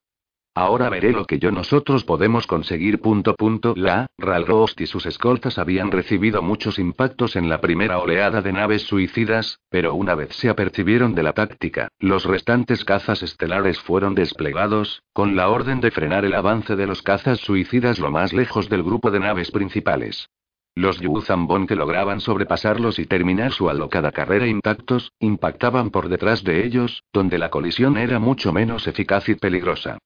[0.55, 3.01] Ahora veré lo que yo nosotros podemos conseguir.
[3.01, 8.43] Punto, punto, la, Ralrost y sus escoltas habían recibido muchos impactos en la primera oleada
[8.43, 13.79] de naves suicidas, pero una vez se apercibieron de la táctica, los restantes cazas estelares
[13.79, 18.31] fueron desplegados, con la orden de frenar el avance de los cazas suicidas lo más
[18.31, 20.29] lejos del grupo de naves principales.
[20.75, 26.63] Los Yuzambon que lograban sobrepasarlos y terminar su alocada carrera intactos, impactaban por detrás de
[26.63, 29.97] ellos, donde la colisión era mucho menos eficaz y peligrosa.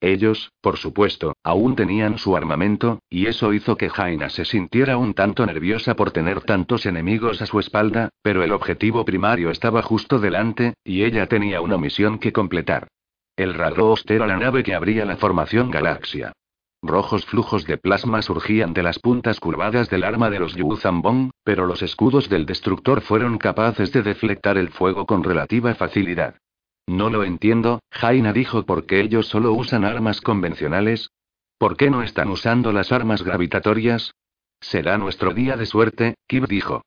[0.00, 5.14] Ellos, por supuesto, aún tenían su armamento, y eso hizo que Jaina se sintiera un
[5.14, 10.18] tanto nerviosa por tener tantos enemigos a su espalda, pero el objetivo primario estaba justo
[10.18, 12.88] delante, y ella tenía una misión que completar.
[13.36, 16.32] El Rarost era la nave que abría la formación Galaxia.
[16.82, 21.66] Rojos flujos de plasma surgían de las puntas curvadas del arma de los Yuzambong, pero
[21.66, 26.36] los escudos del destructor fueron capaces de deflectar el fuego con relativa facilidad.
[26.86, 31.10] No lo entiendo, Jaina dijo, ¿por qué ellos solo usan armas convencionales?
[31.58, 34.12] ¿Por qué no están usando las armas gravitatorias?
[34.60, 36.82] Será nuestro día de suerte, Kib dijo.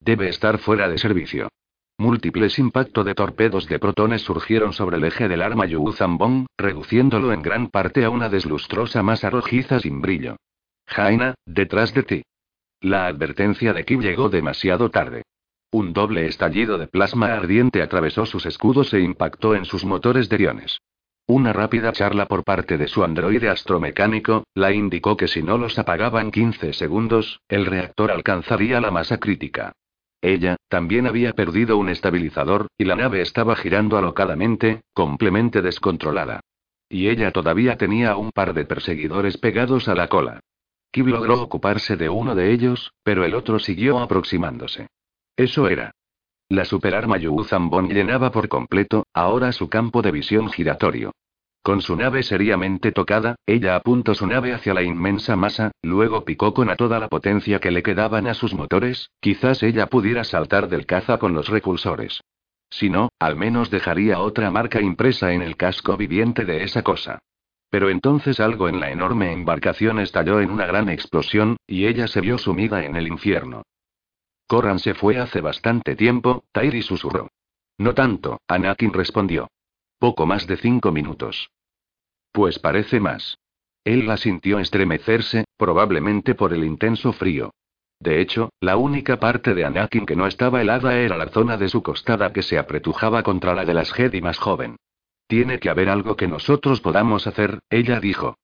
[0.00, 1.48] Debe estar fuera de servicio.
[1.98, 7.40] Múltiples impactos de torpedos de protones surgieron sobre el eje del arma Yuzambong, reduciéndolo en
[7.40, 10.36] gran parte a una deslustrosa masa rojiza sin brillo.
[10.86, 12.22] Jaina, detrás de ti.
[12.80, 15.22] La advertencia de Kib llegó demasiado tarde.
[15.70, 20.36] Un doble estallido de plasma ardiente atravesó sus escudos e impactó en sus motores de
[20.36, 20.78] iones.
[21.28, 25.76] Una rápida charla por parte de su androide astromecánico, la indicó que si no los
[25.76, 29.72] apagaban 15 segundos, el reactor alcanzaría la masa crítica.
[30.22, 36.40] Ella, también había perdido un estabilizador, y la nave estaba girando alocadamente, completamente descontrolada.
[36.88, 40.40] Y ella todavía tenía un par de perseguidores pegados a la cola.
[40.92, 44.86] Kib logró ocuparse de uno de ellos, pero el otro siguió aproximándose.
[45.36, 45.92] Eso era.
[46.48, 51.12] La superarma Zambon llenaba por completo, ahora su campo de visión giratorio.
[51.62, 56.54] Con su nave seriamente tocada, ella apuntó su nave hacia la inmensa masa, luego picó
[56.54, 60.68] con a toda la potencia que le quedaban a sus motores, quizás ella pudiera saltar
[60.68, 62.20] del caza con los repulsores.
[62.70, 67.18] Si no, al menos dejaría otra marca impresa en el casco viviente de esa cosa.
[67.68, 72.20] Pero entonces algo en la enorme embarcación estalló en una gran explosión, y ella se
[72.20, 73.64] vio sumida en el infierno.
[74.46, 77.30] Corran se fue hace bastante tiempo, Tairi susurró.
[77.78, 79.48] No tanto, Anakin respondió.
[79.98, 81.50] Poco más de cinco minutos.
[82.32, 83.38] Pues parece más.
[83.84, 87.52] Él la sintió estremecerse, probablemente por el intenso frío.
[87.98, 91.68] De hecho, la única parte de Anakin que no estaba helada era la zona de
[91.68, 94.76] su costada que se apretujaba contra la de las Jedi más joven.
[95.26, 98.36] Tiene que haber algo que nosotros podamos hacer, ella dijo.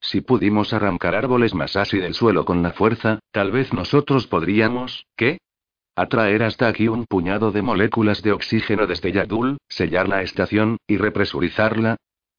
[0.00, 5.06] Si pudimos arrancar árboles más así del suelo con la fuerza, tal vez nosotros podríamos,
[5.16, 5.38] ¿qué?
[5.96, 10.96] Atraer hasta aquí un puñado de moléculas de oxígeno desde Yadul, sellar la estación, y
[10.96, 11.96] represurizarla.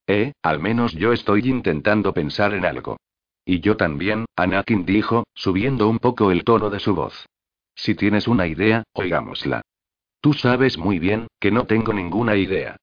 [0.08, 2.98] Eh, al menos yo estoy intentando pensar en algo.
[3.46, 7.26] Y yo también, Anakin dijo, subiendo un poco el tono de su voz.
[7.76, 9.62] Si tienes una idea, oigámosla.
[10.20, 12.76] Tú sabes muy bien, que no tengo ninguna idea.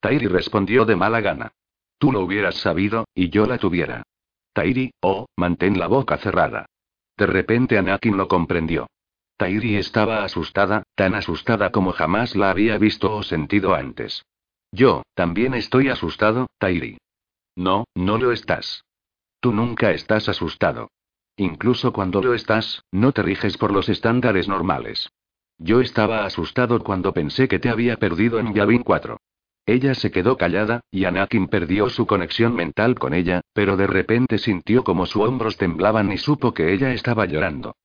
[0.00, 1.52] Tairi respondió de mala gana.
[1.98, 4.02] Tú lo hubieras sabido, y yo la tuviera.
[4.52, 6.66] Tairi, oh, mantén la boca cerrada.
[7.16, 8.88] De repente Anakin lo comprendió.
[9.38, 14.26] Tairi estaba asustada, tan asustada como jamás la había visto o sentido antes.
[14.72, 16.98] Yo, también estoy asustado, Tairi.
[17.54, 18.84] No, no lo estás.
[19.40, 20.90] Tú nunca estás asustado.
[21.36, 25.08] Incluso cuando lo estás, no te riges por los estándares normales.
[25.56, 29.18] Yo estaba asustado cuando pensé que te había perdido en Yavin 4.
[29.66, 34.38] Ella se quedó callada, y Anakin perdió su conexión mental con ella, pero de repente
[34.38, 37.76] sintió como sus hombros temblaban y supo que ella estaba llorando.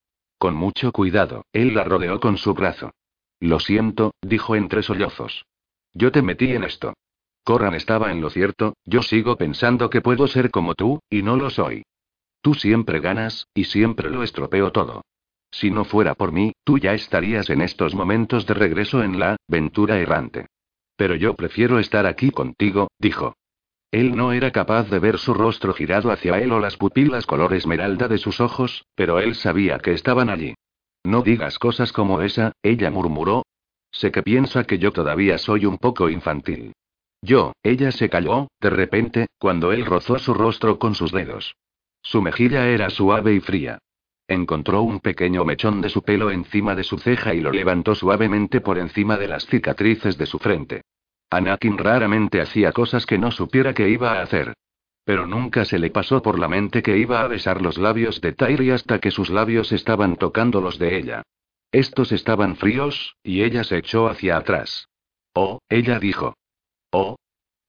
[0.43, 2.91] Con mucho cuidado, él la rodeó con su brazo.
[3.39, 5.45] Lo siento, dijo entre sollozos.
[5.93, 6.95] Yo te metí en esto.
[7.45, 11.37] Corran estaba en lo cierto, yo sigo pensando que puedo ser como tú, y no
[11.37, 11.83] lo soy.
[12.41, 15.05] Tú siempre ganas, y siempre lo estropeo todo.
[15.49, 19.37] Si no fuera por mí, tú ya estarías en estos momentos de regreso en la
[19.47, 20.47] ventura errante.
[20.97, 23.37] Pero yo prefiero estar aquí contigo, dijo.
[23.93, 27.53] Él no era capaz de ver su rostro girado hacia él o las pupilas color
[27.53, 30.55] esmeralda de sus ojos, pero él sabía que estaban allí.
[31.03, 33.45] No digas cosas como esa, ella murmuró.
[33.91, 36.73] Sé que piensa que yo todavía soy un poco infantil.
[37.21, 41.55] Yo, ella se calló, de repente, cuando él rozó su rostro con sus dedos.
[42.01, 43.77] Su mejilla era suave y fría.
[44.27, 48.59] Encontró un pequeño mechón de su pelo encima de su ceja y lo levantó suavemente
[48.59, 50.81] por encima de las cicatrices de su frente.
[51.35, 54.53] Anakin raramente hacía cosas que no supiera que iba a hacer.
[55.05, 58.33] Pero nunca se le pasó por la mente que iba a besar los labios de
[58.33, 61.23] Tairi hasta que sus labios estaban tocando los de ella.
[61.71, 64.87] Estos estaban fríos, y ella se echó hacia atrás.
[65.33, 66.37] Oh, ella dijo.
[66.91, 67.17] Oh.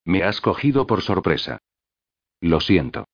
[0.05, 1.59] Me has cogido por sorpresa.
[2.41, 3.07] Lo siento.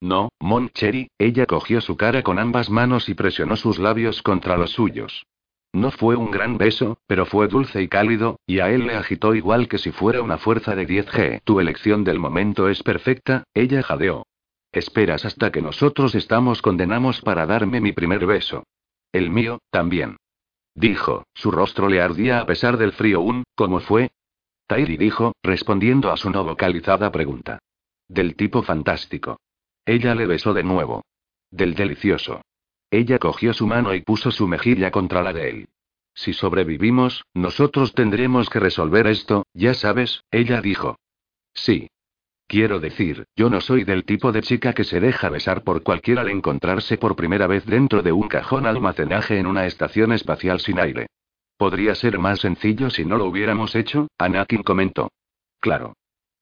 [0.00, 4.56] No, Mon Cherry, ella cogió su cara con ambas manos y presionó sus labios contra
[4.56, 5.24] los suyos.
[5.72, 9.34] No fue un gran beso, pero fue dulce y cálido, y a él le agitó
[9.34, 11.40] igual que si fuera una fuerza de 10G.
[11.44, 14.26] Tu elección del momento es perfecta, ella jadeó.
[14.70, 18.64] Esperas hasta que nosotros estamos condenados para darme mi primer beso.
[19.12, 20.16] El mío, también.
[20.74, 23.20] Dijo, su rostro le ardía a pesar del frío.
[23.20, 24.10] Un, ¿cómo fue?
[24.66, 27.58] Tairi dijo, respondiendo a su no vocalizada pregunta.
[28.08, 29.38] Del tipo fantástico.
[29.84, 31.02] Ella le besó de nuevo.
[31.50, 32.40] Del delicioso.
[32.92, 35.68] Ella cogió su mano y puso su mejilla contra la de él.
[36.14, 40.98] Si sobrevivimos, nosotros tendremos que resolver esto, ya sabes, ella dijo.
[41.54, 41.88] Sí.
[42.46, 46.20] Quiero decir, yo no soy del tipo de chica que se deja besar por cualquiera
[46.20, 50.78] al encontrarse por primera vez dentro de un cajón almacenaje en una estación espacial sin
[50.78, 51.06] aire.
[51.56, 55.10] Podría ser más sencillo si no lo hubiéramos hecho, Anakin comentó.
[55.60, 55.94] Claro.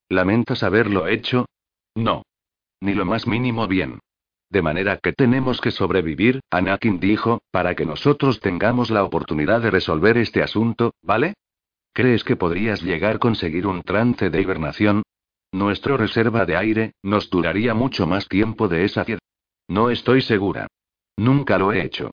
[0.09, 1.47] ¿Lamentas haberlo hecho?
[1.94, 2.24] No.
[2.81, 4.01] Ni lo más mínimo bien.
[4.51, 9.70] De manera que tenemos que sobrevivir, Anakin dijo, para que nosotros tengamos la oportunidad de
[9.70, 11.35] resolver este asunto, ¿vale?
[11.93, 15.02] ¿Crees que podrías llegar a conseguir un trance de hibernación?
[15.52, 19.24] Nuestro reserva de aire, nos duraría mucho más tiempo de esa fiesta.
[19.68, 20.66] No estoy segura.
[21.16, 22.10] Nunca lo he hecho.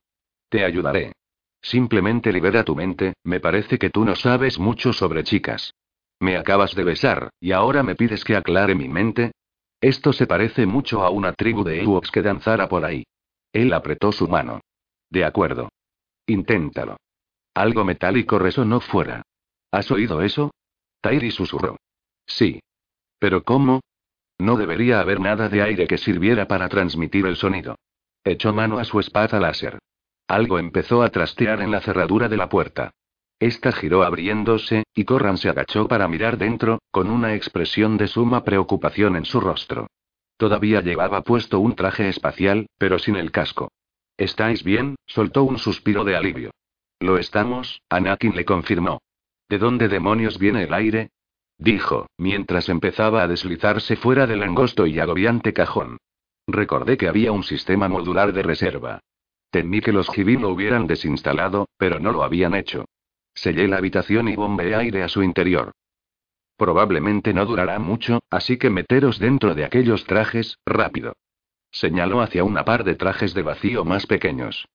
[0.48, 1.12] Te ayudaré.
[1.60, 5.74] Simplemente libera tu mente, me parece que tú no sabes mucho sobre chicas.
[6.20, 9.32] Me acabas de besar, y ahora me pides que aclare mi mente,
[9.80, 13.04] esto se parece mucho a una tribu de Ewoks que danzara por ahí.
[13.52, 14.60] Él apretó su mano.
[15.10, 15.68] De acuerdo.
[16.26, 16.96] Inténtalo.
[17.54, 19.22] Algo metálico resonó fuera.
[19.70, 20.50] ¿Has oído eso?
[21.00, 21.76] Tairi susurró.
[22.26, 22.60] Sí.
[23.18, 23.80] ¿Pero cómo?
[24.38, 27.76] No debería haber nada de aire que sirviera para transmitir el sonido.
[28.24, 29.78] Echó mano a su espada láser.
[30.26, 32.90] Algo empezó a trastear en la cerradura de la puerta.
[33.40, 38.42] Esta giró abriéndose, y Corran se agachó para mirar dentro, con una expresión de suma
[38.42, 39.86] preocupación en su rostro.
[40.36, 43.70] Todavía llevaba puesto un traje espacial, pero sin el casco.
[44.16, 44.96] ¿Estáis bien?
[45.06, 46.50] soltó un suspiro de alivio.
[47.00, 49.00] Lo estamos, Anakin le confirmó.
[49.48, 51.10] ¿De dónde demonios viene el aire?
[51.58, 55.98] dijo, mientras empezaba a deslizarse fuera del angosto y agobiante cajón.
[56.48, 59.00] Recordé que había un sistema modular de reserva.
[59.50, 62.84] Temí que los Jibin lo hubieran desinstalado, pero no lo habían hecho.
[63.40, 65.70] Sellé la habitación y bombeé aire a su interior.
[66.56, 71.14] Probablemente no durará mucho, así que meteros dentro de aquellos trajes, rápido.
[71.70, 74.66] Señaló hacia una par de trajes de vacío más pequeños.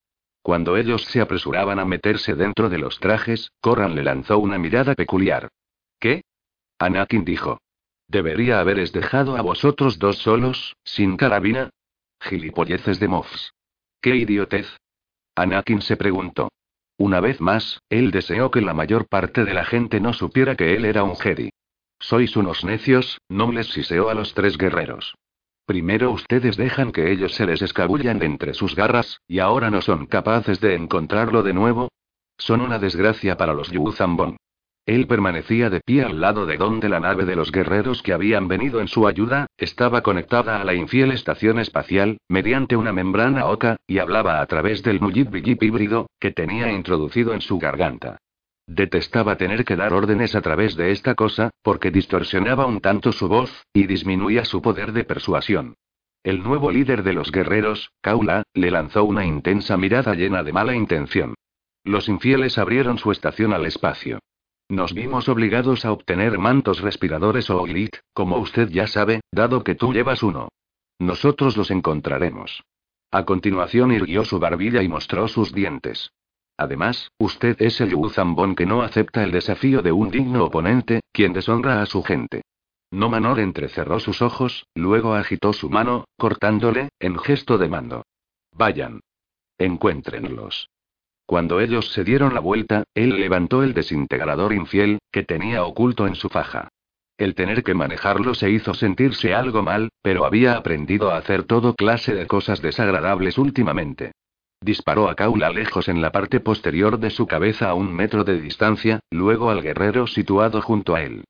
[0.42, 4.96] Cuando ellos se apresuraban a meterse dentro de los trajes, Corran le lanzó una mirada
[4.96, 5.50] peculiar.
[6.00, 6.24] ¿Qué?
[6.80, 7.60] Anakin dijo.
[8.08, 11.70] ¿Debería haberes dejado a vosotros dos solos, sin carabina?
[12.22, 13.54] Gilipolleces de Moffs.
[14.00, 14.68] ¿Qué idiotez?
[15.36, 16.50] Anakin se preguntó.
[16.98, 20.76] Una vez más, él deseó que la mayor parte de la gente no supiera que
[20.76, 21.50] él era un Jedi.
[22.00, 25.16] Sois unos necios, no les siseó a los tres guerreros.
[25.66, 30.06] Primero ustedes dejan que ellos se les escabullan entre sus garras, y ahora no son
[30.08, 31.90] capaces de encontrarlo de nuevo.
[32.38, 34.38] Son una desgracia para los Yu Zambon.
[34.86, 38.50] Él permanecía de pie al lado de donde la nave de los guerreros que habían
[38.50, 43.78] venido en su ayuda, estaba conectada a la infiel estación espacial, mediante una membrana oca,
[43.88, 48.18] y hablaba a través del Mujib híbrido, que tenía introducido en su garganta.
[48.68, 53.30] Detestaba tener que dar órdenes a través de esta cosa, porque distorsionaba un tanto su
[53.30, 55.76] voz, y disminuía su poder de persuasión.
[56.24, 60.76] El nuevo líder de los guerreros, Kaula, le lanzó una intensa mirada llena de mala
[60.76, 61.36] intención.
[61.84, 64.20] Los infieles abrieron su estación al espacio.
[64.70, 69.76] Nos vimos obligados a obtener mantos respiradores o elite, como usted ya sabe, dado que
[69.76, 70.50] tú llevas uno.
[71.00, 72.64] Nosotros los encontraremos.
[73.12, 76.12] A continuación irguió su barbilla y mostró sus dientes.
[76.58, 81.34] Además, usted es el Zambón que no acepta el desafío de un digno oponente, quien
[81.34, 82.44] deshonra a su gente.
[82.92, 88.04] No Manor entrecerró sus ojos, luego agitó su mano, cortándole, en gesto de mando.
[88.52, 89.02] Vayan.
[89.58, 90.70] Encuéntrenlos.
[91.26, 96.16] Cuando ellos se dieron la vuelta, él levantó el desintegrador infiel, que tenía oculto en
[96.16, 96.70] su faja.
[97.18, 101.76] El tener que manejarlo se hizo sentirse algo mal, pero había aprendido a hacer todo
[101.76, 104.12] clase de cosas desagradables últimamente.
[104.62, 108.40] Disparó a Kaula lejos en la parte posterior de su cabeza a un metro de
[108.40, 111.24] distancia, luego al guerrero situado junto a él.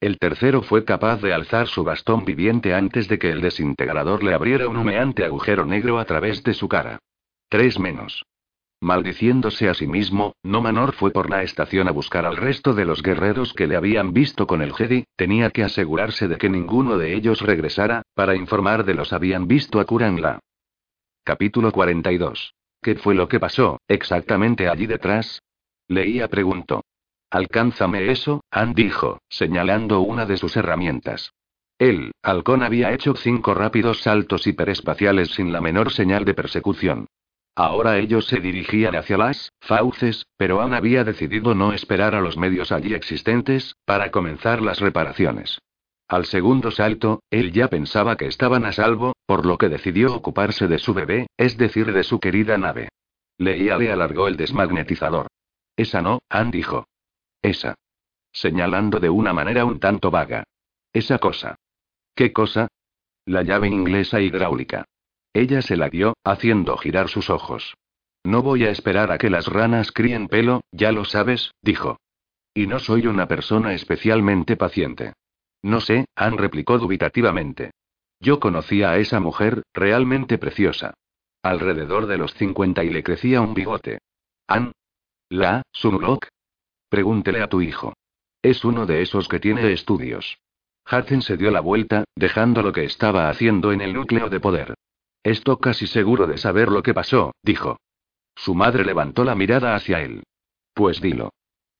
[0.00, 4.34] El tercero fue capaz de alzar su bastón viviente antes de que el desintegrador le
[4.34, 6.98] abriera un humeante agujero negro a través de su cara.
[7.48, 8.24] Tres menos.
[8.82, 12.86] Maldiciéndose a sí mismo, No Manor fue por la estación a buscar al resto de
[12.86, 16.96] los guerreros que le habían visto con el Jedi, tenía que asegurarse de que ninguno
[16.96, 20.40] de ellos regresara, para informar de los habían visto a Kuranla.
[21.24, 22.54] Capítulo 42.
[22.80, 25.42] ¿Qué fue lo que pasó, exactamente allí detrás?
[25.86, 26.82] Leía preguntó.
[27.28, 31.32] Alcánzame eso, Han dijo, señalando una de sus herramientas.
[31.78, 37.06] El halcón había hecho cinco rápidos saltos hiperespaciales sin la menor señal de persecución.
[37.62, 42.38] Ahora ellos se dirigían hacia las fauces, pero Anne había decidido no esperar a los
[42.38, 45.58] medios allí existentes, para comenzar las reparaciones.
[46.08, 50.68] Al segundo salto, él ya pensaba que estaban a salvo, por lo que decidió ocuparse
[50.68, 52.88] de su bebé, es decir, de su querida nave.
[53.36, 55.26] Leía le alargó el desmagnetizador.
[55.76, 56.86] Esa no, Anne dijo.
[57.42, 57.74] Esa.
[58.32, 60.44] Señalando de una manera un tanto vaga.
[60.94, 61.56] Esa cosa.
[62.14, 62.68] ¿Qué cosa?
[63.26, 64.86] La llave inglesa hidráulica.
[65.32, 67.74] Ella se la dio, haciendo girar sus ojos.
[68.24, 71.98] No voy a esperar a que las ranas críen pelo, ya lo sabes, dijo.
[72.52, 75.14] Y no soy una persona especialmente paciente.
[75.62, 77.70] No sé, Anne replicó dubitativamente.
[78.18, 80.94] Yo conocía a esa mujer, realmente preciosa.
[81.42, 83.98] Alrededor de los 50 y le crecía un bigote.
[84.46, 84.72] Anne.
[85.30, 86.26] ¿La, Sunlock?
[86.88, 87.94] Pregúntele a tu hijo.
[88.42, 90.38] Es uno de esos que tiene estudios.
[90.90, 94.74] Hudson se dio la vuelta, dejando lo que estaba haciendo en el núcleo de poder.
[95.22, 97.78] Esto casi seguro de saber lo que pasó, dijo.
[98.34, 100.22] Su madre levantó la mirada hacia él.
[100.74, 101.32] Pues dilo.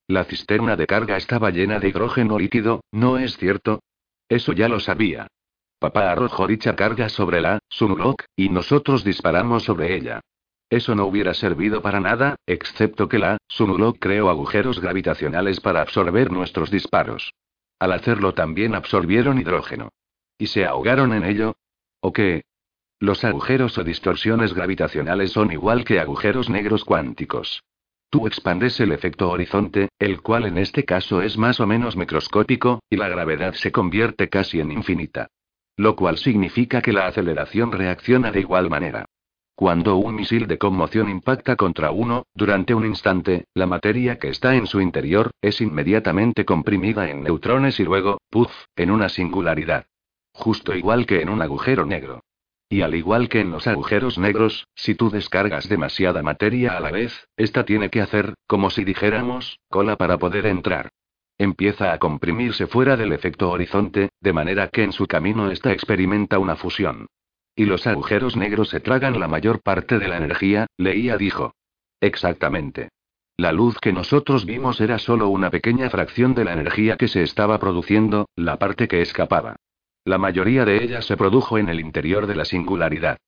[0.07, 3.81] La cisterna de carga estaba llena de hidrógeno líquido, ¿no es cierto?
[4.29, 5.29] Eso ya lo sabía.
[5.79, 10.21] Papá arrojó dicha carga sobre la Sunlock, y nosotros disparamos sobre ella.
[10.69, 16.31] Eso no hubiera servido para nada, excepto que la Sunlock creó agujeros gravitacionales para absorber
[16.31, 17.33] nuestros disparos.
[17.79, 19.89] Al hacerlo también absorbieron hidrógeno.
[20.37, 21.57] ¿Y se ahogaron en ello?
[22.01, 22.43] ¿O qué?
[23.03, 27.65] Los agujeros o distorsiones gravitacionales son igual que agujeros negros cuánticos.
[28.11, 32.83] Tú expandes el efecto horizonte, el cual en este caso es más o menos microscópico,
[32.91, 35.29] y la gravedad se convierte casi en infinita.
[35.79, 39.07] Lo cual significa que la aceleración reacciona de igual manera.
[39.55, 44.57] Cuando un misil de conmoción impacta contra uno, durante un instante, la materia que está
[44.57, 49.87] en su interior, es inmediatamente comprimida en neutrones y luego, puff, en una singularidad.
[50.35, 52.23] Justo igual que en un agujero negro.
[52.73, 56.93] Y al igual que en los agujeros negros, si tú descargas demasiada materia a la
[56.93, 60.89] vez, esta tiene que hacer, como si dijéramos, cola para poder entrar.
[61.37, 66.39] Empieza a comprimirse fuera del efecto horizonte, de manera que en su camino esta experimenta
[66.39, 67.07] una fusión.
[67.57, 71.55] Y los agujeros negros se tragan la mayor parte de la energía, Leía dijo.
[72.01, 72.91] Exactamente.
[73.37, 77.25] La luz que nosotros vimos era solo una pequeña fracción de la energía que se
[77.25, 79.57] estaba produciendo, la parte que escapaba.
[80.05, 83.19] La mayoría de ellas se produjo en el interior de la singularidad.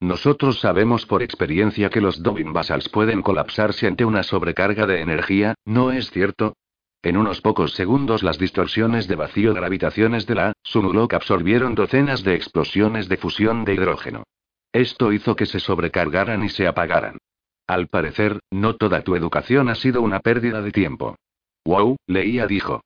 [0.00, 5.54] Nosotros sabemos por experiencia que los Dobin basals pueden colapsarse ante una sobrecarga de energía,
[5.64, 6.54] ¿no es cierto?
[7.02, 12.34] En unos pocos segundos las distorsiones de vacío gravitaciones de la Sunlock absorbieron docenas de
[12.34, 14.24] explosiones de fusión de hidrógeno.
[14.72, 17.18] Esto hizo que se sobrecargaran y se apagaran.
[17.66, 21.16] Al parecer, no toda tu educación ha sido una pérdida de tiempo.
[21.64, 22.82] Wow, leía dijo.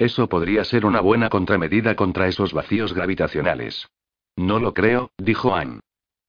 [0.00, 3.86] Eso podría ser una buena contramedida contra esos vacíos gravitacionales.
[4.34, 5.80] No lo creo, dijo Anne.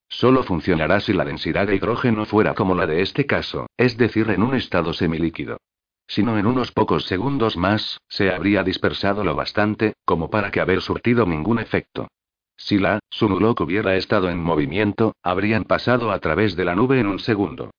[0.10, 4.30] Solo funcionará si la densidad de hidrógeno fuera como la de este caso, es decir,
[4.30, 5.58] en un estado semilíquido.
[6.06, 10.82] sino en unos pocos segundos más, se habría dispersado lo bastante, como para que haber
[10.82, 12.10] surtido ningún efecto.
[12.58, 17.08] Si la Sunulok hubiera estado en movimiento, habrían pasado a través de la nube en
[17.08, 17.72] un segundo.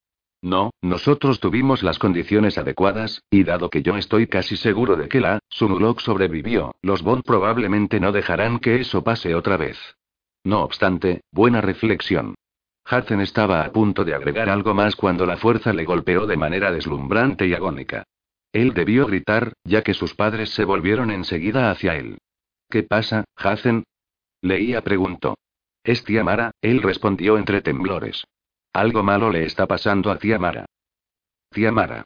[0.43, 5.21] No, nosotros tuvimos las condiciones adecuadas, y dado que yo estoy casi seguro de que
[5.21, 9.77] la Sunulok sobrevivió, los Bond probablemente no dejarán que eso pase otra vez.
[10.43, 12.35] No obstante, buena reflexión.
[12.91, 16.73] Hudson estaba a punto de agregar algo más cuando la fuerza le golpeó de manera
[16.73, 18.03] deslumbrante y agónica.
[18.51, 22.17] Él debió gritar, ya que sus padres se volvieron enseguida hacia él.
[22.69, 23.85] ¿Qué pasa, Hacen?
[24.41, 25.37] Leía preguntó.
[25.85, 28.25] Es tía Mara, él respondió entre temblores.
[28.73, 30.65] Algo malo le está pasando a tía Mara.
[31.51, 32.05] Tía Mara.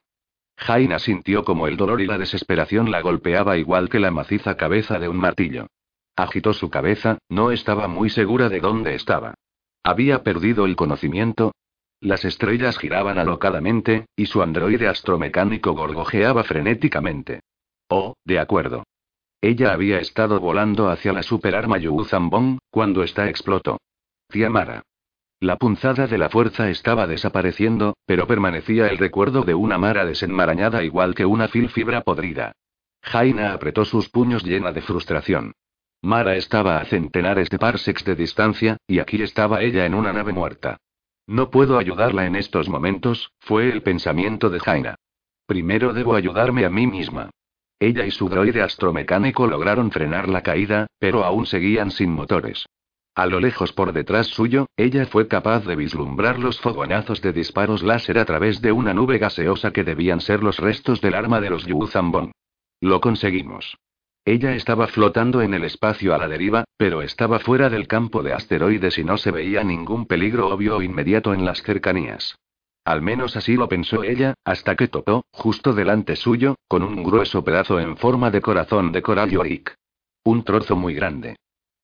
[0.58, 5.00] Jaina sintió como el dolor y la desesperación la golpeaba igual que la maciza cabeza
[5.00, 5.68] de un martillo.
[6.16, 9.36] Agitó su cabeza, no estaba muy segura de dónde estaba.
[9.84, 11.54] ¿Había perdido el conocimiento?
[12.02, 17.42] Las estrellas giraban alocadamente, y su androide astromecánico gorgojeaba frenéticamente.
[17.88, 18.84] Oh, de acuerdo.
[19.42, 21.78] Ella había estado volando hacia la superarma
[22.08, 23.78] Zambon, cuando esta explotó.
[24.28, 24.84] Tiamara.
[25.40, 30.84] La punzada de la fuerza estaba desapareciendo, pero permanecía el recuerdo de una Mara desenmarañada
[30.84, 32.54] igual que una fibra podrida.
[33.04, 35.54] Jaina apretó sus puños llena de frustración.
[36.02, 40.34] Mara estaba a centenares de parsecs de distancia, y aquí estaba ella en una nave
[40.34, 40.78] muerta.
[41.28, 44.96] No puedo ayudarla en estos momentos, fue el pensamiento de Jaina.
[45.46, 47.30] Primero debo ayudarme a mí misma.
[47.80, 52.66] Ella y su droide astromecánico lograron frenar la caída, pero aún seguían sin motores.
[53.18, 57.82] A lo lejos por detrás suyo, ella fue capaz de vislumbrar los fogonazos de disparos
[57.82, 61.50] láser a través de una nube gaseosa que debían ser los restos del arma de
[61.50, 62.32] los Yuzambon.
[62.80, 63.76] Lo conseguimos.
[64.24, 68.34] Ella estaba flotando en el espacio a la deriva, pero estaba fuera del campo de
[68.34, 72.38] asteroides y no se veía ningún peligro obvio o inmediato en las cercanías.
[72.86, 77.44] Al menos así lo pensó ella, hasta que topó, justo delante suyo, con un grueso
[77.44, 79.74] pedazo en forma de corazón de coral yorick.
[80.24, 81.36] Un trozo muy grande.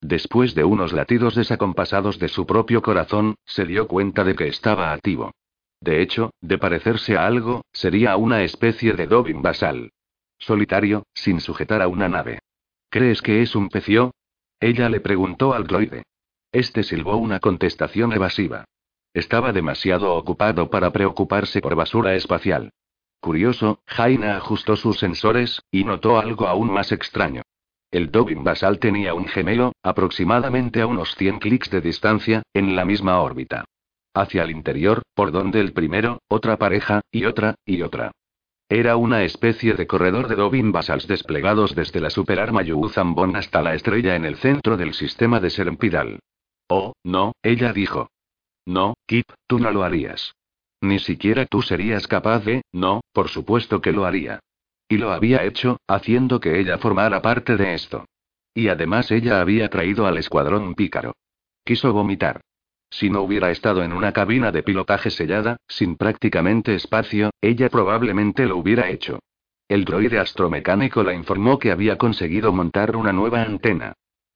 [0.04, 4.92] Después de unos latidos desacompasados de su propio corazón, se dio cuenta de que estaba
[4.92, 5.32] activo.
[5.80, 9.92] De hecho, de parecerse a algo, sería una especie de Dobin basal
[10.40, 12.40] solitario, sin sujetar a una nave.
[12.90, 14.12] ¿Crees que es un pecio?
[14.60, 16.04] Ella le preguntó al droide.
[16.52, 18.66] Este silbó una contestación evasiva.
[19.14, 22.72] Estaba demasiado ocupado para preocuparse por basura espacial.
[23.22, 27.44] Curioso, Jaina ajustó sus sensores, y notó algo aún más extraño.
[27.94, 32.86] El Dobin basal tenía un gemelo, aproximadamente a unos 100 clics de distancia, en la
[32.86, 33.65] misma órbita.
[34.15, 38.11] Hacia el interior, por donde el primero, otra pareja, y otra, y otra.
[38.68, 43.76] Era una especie de corredor de Dobin Basals desplegados desde la superarma Zambon hasta la
[43.76, 46.18] estrella en el centro del sistema de Serempidal.
[46.70, 48.10] Oh, no, ella dijo.
[48.65, 50.34] No, Kip, tú no lo harías.
[50.82, 54.40] Ni siquiera tú serías capaz de, no, por supuesto que lo haría.
[54.94, 58.06] Y lo había hecho, haciendo que ella formara parte de esto.
[58.53, 61.15] Y además ella había traído al escuadrón pícaro.
[61.65, 62.41] Quiso vomitar.
[62.91, 68.45] Si no hubiera estado en una cabina de pilotaje sellada, sin prácticamente espacio, ella probablemente
[68.45, 69.18] lo hubiera hecho.
[69.68, 73.94] El droide astromecánico la informó que había conseguido montar una nueva antena.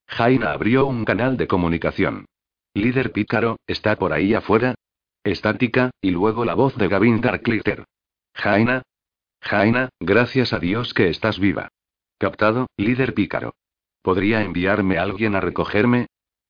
[0.07, 2.25] Jaina abrió un canal de comunicación.
[2.73, 4.73] Líder Pícaro, ¿está por ahí afuera?
[5.23, 7.83] Estática, y luego la voz de Gavin Darklitter.
[8.33, 8.81] Jaina.
[9.47, 11.69] Jaina, gracias a Dios que estás viva.
[12.17, 13.55] Captado, líder Pícaro.
[14.01, 16.07] ¿Podría enviarme alguien a recogerme?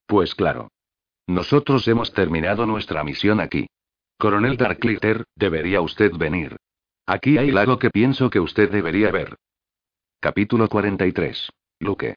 [0.08, 0.72] Pues claro.
[1.28, 3.68] Nosotros hemos terminado nuestra misión aquí.
[4.18, 6.58] Coronel Darklitter, debería usted venir.
[7.06, 9.36] Aquí hay algo que pienso que usted debería ver.
[10.20, 11.52] Capítulo 43.
[11.80, 12.16] Luke.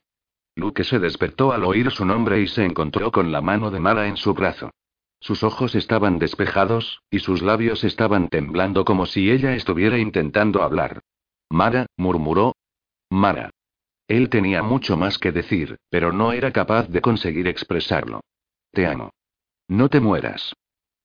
[0.57, 4.09] Luke se despertó al oír su nombre y se encontró con la mano de Mara
[4.09, 4.71] en su brazo.
[5.21, 11.03] Sus ojos estaban despejados, y sus labios estaban temblando como si ella estuviera intentando hablar.
[11.51, 12.57] Mara, murmuró.
[13.11, 13.51] Mara.
[14.09, 18.23] Él tenía mucho más que decir, pero no era capaz de conseguir expresarlo.
[18.73, 19.13] Te amo.
[19.69, 20.55] No te mueras.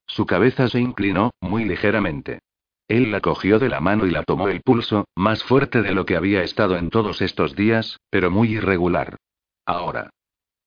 [0.08, 2.40] Su cabeza se inclinó, muy ligeramente.
[2.88, 6.06] Él la cogió de la mano y la tomó el pulso, más fuerte de lo
[6.06, 9.18] que había estado en todos estos días, pero muy irregular.
[9.66, 10.12] Ahora.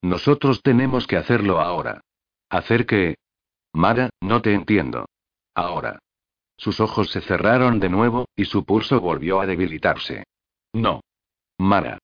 [0.03, 2.03] Nosotros tenemos que hacerlo ahora.
[2.51, 3.17] ¿Hacer qué?
[3.73, 5.07] Mara, no te entiendo.
[5.55, 5.99] Ahora.
[6.57, 10.25] Sus ojos se cerraron de nuevo, y su pulso volvió a debilitarse.
[10.73, 11.01] No.
[11.59, 11.99] Mara.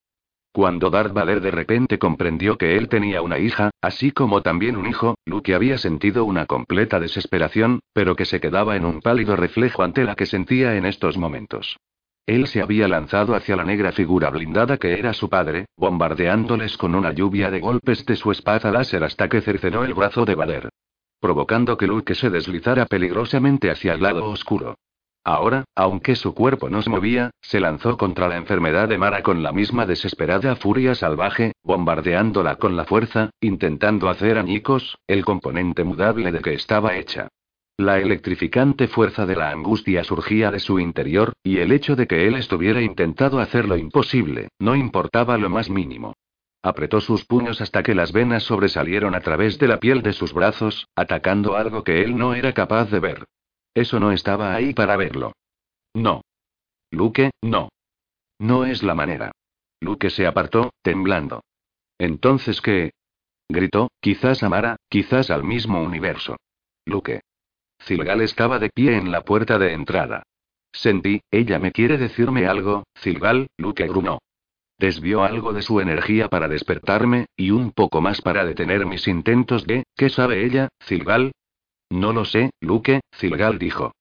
[0.52, 4.86] Cuando Darth Vader de repente comprendió que él tenía una hija, así como también un
[4.86, 9.82] hijo, Luke había sentido una completa desesperación, pero que se quedaba en un pálido reflejo
[9.82, 11.76] ante la que sentía en estos momentos.
[12.26, 16.94] Él se había lanzado hacia la negra figura blindada que era su padre, bombardeándoles con
[16.94, 20.68] una lluvia de golpes de su espada láser hasta que cercenó el brazo de Vader.
[21.24, 24.76] Provocando que Luke se deslizara peligrosamente hacia el lado oscuro.
[25.24, 29.42] Ahora, aunque su cuerpo no se movía, se lanzó contra la enfermedad de Mara con
[29.42, 36.30] la misma desesperada furia salvaje, bombardeándola con la fuerza, intentando hacer añicos, el componente mudable
[36.30, 37.28] de que estaba hecha.
[37.78, 42.26] La electrificante fuerza de la angustia surgía de su interior, y el hecho de que
[42.26, 46.12] él estuviera intentado hacer lo imposible, no importaba lo más mínimo.
[46.64, 50.32] Apretó sus puños hasta que las venas sobresalieron a través de la piel de sus
[50.32, 53.26] brazos, atacando algo que él no era capaz de ver.
[53.74, 55.34] Eso no estaba ahí para verlo.
[55.92, 56.22] No.
[56.90, 57.68] Luke, no.
[58.38, 59.32] No es la manera.
[59.80, 61.44] Luke se apartó, temblando.
[61.98, 62.92] ¿Entonces qué?
[63.46, 66.36] Gritó, quizás a Mara, quizás al mismo universo.
[66.86, 67.20] Luke.
[67.82, 70.22] Zilgal estaba de pie en la puerta de entrada.
[70.72, 74.20] Sentí, ella me quiere decirme algo, Zilgal, Luke grunó.
[74.78, 79.66] Desvió algo de su energía para despertarme, y un poco más para detener mis intentos
[79.66, 81.32] de, ¿qué sabe ella, Zilgal?
[81.90, 83.92] No lo sé, Luke, Zilgal dijo.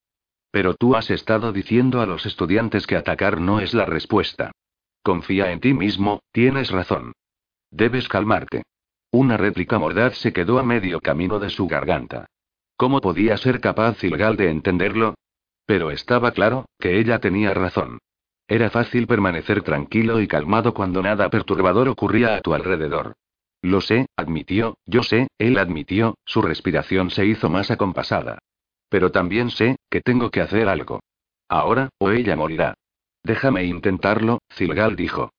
[0.52, 4.52] Pero tú has estado diciendo a los estudiantes que atacar no es la respuesta.
[5.04, 7.14] Confía en ti mismo, tienes razón.
[7.70, 8.64] Debes calmarte.
[9.12, 12.26] Una réplica mordaz se quedó a medio camino de su garganta.
[12.78, 15.16] ¿Cómo podía ser capaz Zilgal de entenderlo?
[15.66, 18.00] Pero estaba claro, que ella tenía razón.
[18.54, 23.16] Era fácil permanecer tranquilo y calmado cuando nada perturbador ocurría a tu alrededor.
[23.64, 28.38] Lo sé, admitió, yo sé, él admitió, su respiración se hizo más acompasada.
[28.90, 31.00] Pero también sé, que tengo que hacer algo.
[31.50, 32.76] Ahora, o ella morirá.
[33.24, 35.32] Déjame intentarlo, Zilgal dijo.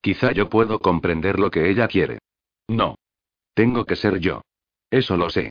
[0.00, 2.18] Quizá yo puedo comprender lo que ella quiere.
[2.66, 2.96] No.
[3.54, 4.42] Tengo que ser yo.
[4.90, 5.50] Eso lo sé.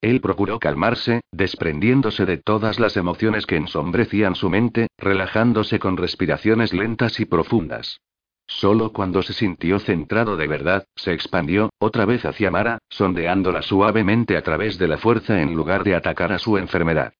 [0.00, 6.72] Él procuró calmarse, desprendiéndose de todas las emociones que ensombrecían su mente, relajándose con respiraciones
[6.72, 8.00] lentas y profundas.
[8.46, 14.36] Solo cuando se sintió centrado de verdad, se expandió, otra vez hacia Mara, sondeándola suavemente
[14.36, 17.12] a través de la fuerza en lugar de atacar a su enfermedad.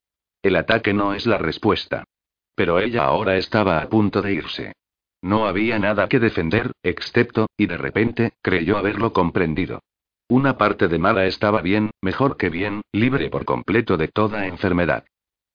[0.42, 2.04] El ataque no es la respuesta.
[2.54, 4.72] Pero ella ahora estaba a punto de irse.
[5.20, 9.80] No había nada que defender, excepto, y de repente, creyó haberlo comprendido.
[10.28, 15.04] Una parte de Mara estaba bien, mejor que bien, libre por completo de toda enfermedad.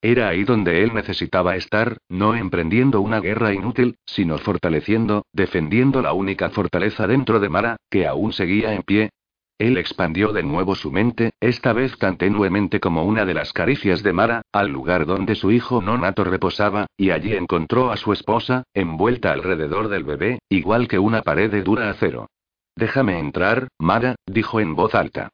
[0.01, 6.13] Era ahí donde él necesitaba estar, no emprendiendo una guerra inútil, sino fortaleciendo, defendiendo la
[6.13, 9.09] única fortaleza dentro de Mara, que aún seguía en pie.
[9.59, 14.01] Él expandió de nuevo su mente, esta vez tan tenuemente como una de las caricias
[14.03, 18.63] de Mara, al lugar donde su hijo nonato reposaba, y allí encontró a su esposa,
[18.73, 22.27] envuelta alrededor del bebé, igual que una pared de dura acero.
[22.75, 25.29] Déjame entrar, Mara, dijo en voz alta.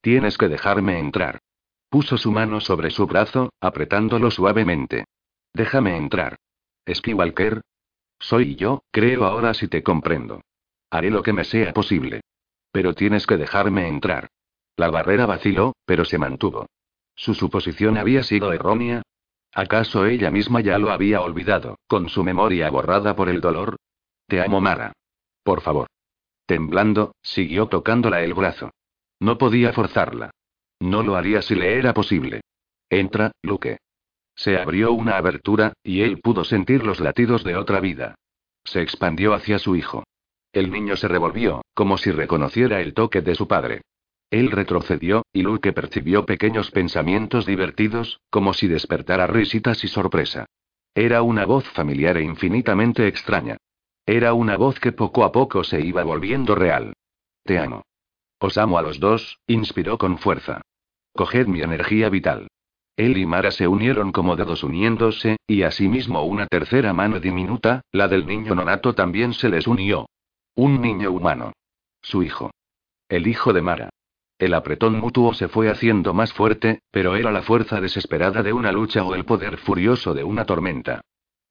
[0.00, 1.40] Tienes que dejarme entrar.
[1.88, 5.04] Puso su mano sobre su brazo, apretándolo suavemente.
[5.52, 6.36] Déjame entrar.
[6.86, 7.60] Esquivalker.
[8.18, 10.42] Soy yo, creo ahora si te comprendo.
[10.90, 12.22] Haré lo que me sea posible.
[12.70, 14.28] Pero tienes que dejarme entrar.
[14.76, 16.66] La barrera vaciló, pero se mantuvo.
[17.14, 19.02] ¿Su suposición había sido errónea?
[19.54, 23.76] ¿Acaso ella misma ya lo había olvidado, con su memoria borrada por el dolor?
[24.26, 24.92] Te amo, Mara.
[25.42, 25.88] Por favor.
[26.52, 28.72] Temblando, siguió tocándola el brazo.
[29.20, 30.32] No podía forzarla.
[30.80, 32.42] No lo haría si le era posible.
[32.90, 33.78] Entra, Luke.
[34.34, 38.16] Se abrió una abertura, y él pudo sentir los latidos de otra vida.
[38.64, 40.04] Se expandió hacia su hijo.
[40.52, 43.80] El niño se revolvió, como si reconociera el toque de su padre.
[44.28, 50.44] Él retrocedió, y Luke percibió pequeños pensamientos divertidos, como si despertara risitas y sorpresa.
[50.94, 53.56] Era una voz familiar e infinitamente extraña.
[54.06, 56.94] Era una voz que poco a poco se iba volviendo real.
[57.44, 57.82] Te amo.
[58.38, 60.62] Os amo a los dos, inspiró con fuerza.
[61.14, 62.48] Coged mi energía vital.
[62.96, 68.08] Él y Mara se unieron como dedos uniéndose, y asimismo una tercera mano diminuta, la
[68.08, 70.06] del niño nonato también se les unió.
[70.54, 71.52] Un niño humano.
[72.02, 72.50] Su hijo.
[73.08, 73.90] El hijo de Mara.
[74.38, 78.72] El apretón mutuo se fue haciendo más fuerte, pero era la fuerza desesperada de una
[78.72, 81.02] lucha o el poder furioso de una tormenta.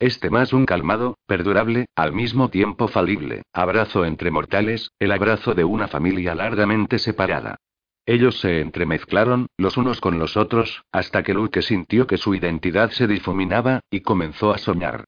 [0.01, 5.63] Este más un calmado, perdurable, al mismo tiempo falible, abrazo entre mortales, el abrazo de
[5.63, 7.57] una familia largamente separada.
[8.07, 12.89] Ellos se entremezclaron, los unos con los otros, hasta que Luke sintió que su identidad
[12.89, 15.03] se difuminaba, y comenzó a soñar.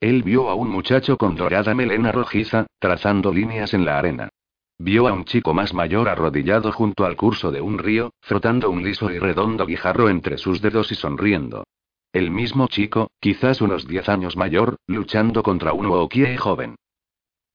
[0.00, 4.30] Él vio a un muchacho con dorada melena rojiza, trazando líneas en la arena.
[4.78, 8.82] Vio a un chico más mayor arrodillado junto al curso de un río, frotando un
[8.82, 11.64] liso y redondo guijarro entre sus dedos y sonriendo.
[12.12, 16.76] El mismo chico, quizás unos diez años mayor, luchando contra un Wookiee joven.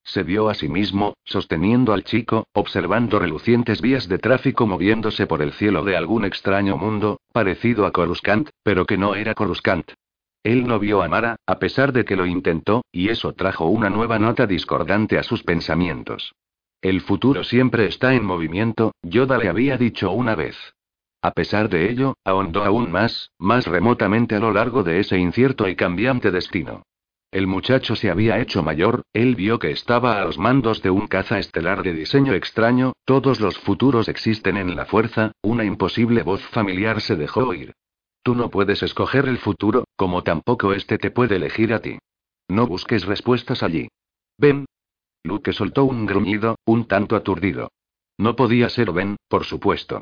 [0.03, 5.41] Se vio a sí mismo, sosteniendo al chico, observando relucientes vías de tráfico moviéndose por
[5.41, 9.93] el cielo de algún extraño mundo, parecido a Coruscant, pero que no era Coruscant.
[10.43, 13.89] Él no vio a Mara, a pesar de que lo intentó, y eso trajo una
[13.89, 16.35] nueva nota discordante a sus pensamientos.
[16.81, 20.57] El futuro siempre está en movimiento, Yoda le había dicho una vez.
[21.23, 25.69] A pesar de ello, ahondó aún más, más remotamente a lo largo de ese incierto
[25.69, 26.83] y cambiante destino.
[27.31, 31.07] El muchacho se había hecho mayor, él vio que estaba a los mandos de un
[31.07, 36.41] caza estelar de diseño extraño, todos los futuros existen en la fuerza, una imposible voz
[36.41, 37.73] familiar se dejó oír.
[38.21, 41.99] Tú no puedes escoger el futuro, como tampoco este te puede elegir a ti.
[42.49, 43.87] No busques respuestas allí.
[44.37, 44.65] Ven.
[45.23, 47.71] Luke soltó un gruñido, un tanto aturdido.
[48.17, 50.01] No podía ser Ben, por supuesto.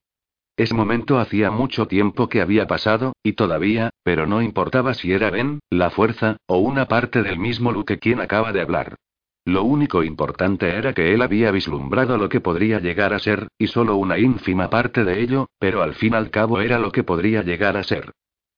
[0.57, 5.29] Ese momento hacía mucho tiempo que había pasado, y todavía, pero no importaba si era
[5.29, 8.95] Ben, la fuerza, o una parte del mismo Luke quien acaba de hablar.
[9.43, 13.67] Lo único importante era que él había vislumbrado lo que podría llegar a ser, y
[13.67, 17.03] solo una ínfima parte de ello, pero al fin y al cabo era lo que
[17.03, 18.11] podría llegar a ser.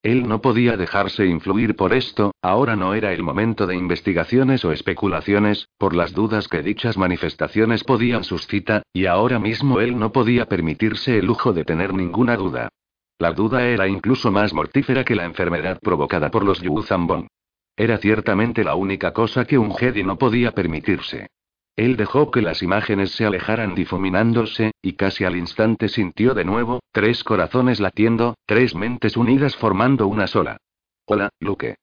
[0.03, 4.73] Él no podía dejarse influir por esto, ahora no era el momento de investigaciones o
[4.73, 10.45] especulaciones, por las dudas que dichas manifestaciones podían suscitar, y ahora mismo él no podía
[10.49, 12.67] permitirse el lujo de tener ninguna duda.
[13.17, 17.27] La duda era incluso más mortífera que la enfermedad provocada por los Yuzambon.
[17.77, 21.27] Era ciertamente la única cosa que un Jedi no podía permitirse.
[21.75, 26.81] Él dejó que las imágenes se alejaran difuminándose, y casi al instante sintió de nuevo,
[26.91, 30.57] tres corazones latiendo, tres mentes unidas formando una sola.
[31.05, 31.75] Hola, Luke.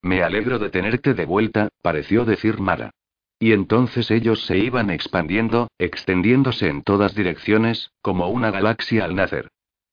[0.00, 2.90] Me alegro de tenerte de vuelta, pareció decir Mara.
[3.38, 9.48] Y entonces ellos se iban expandiendo, extendiéndose en todas direcciones, como una galaxia al nacer.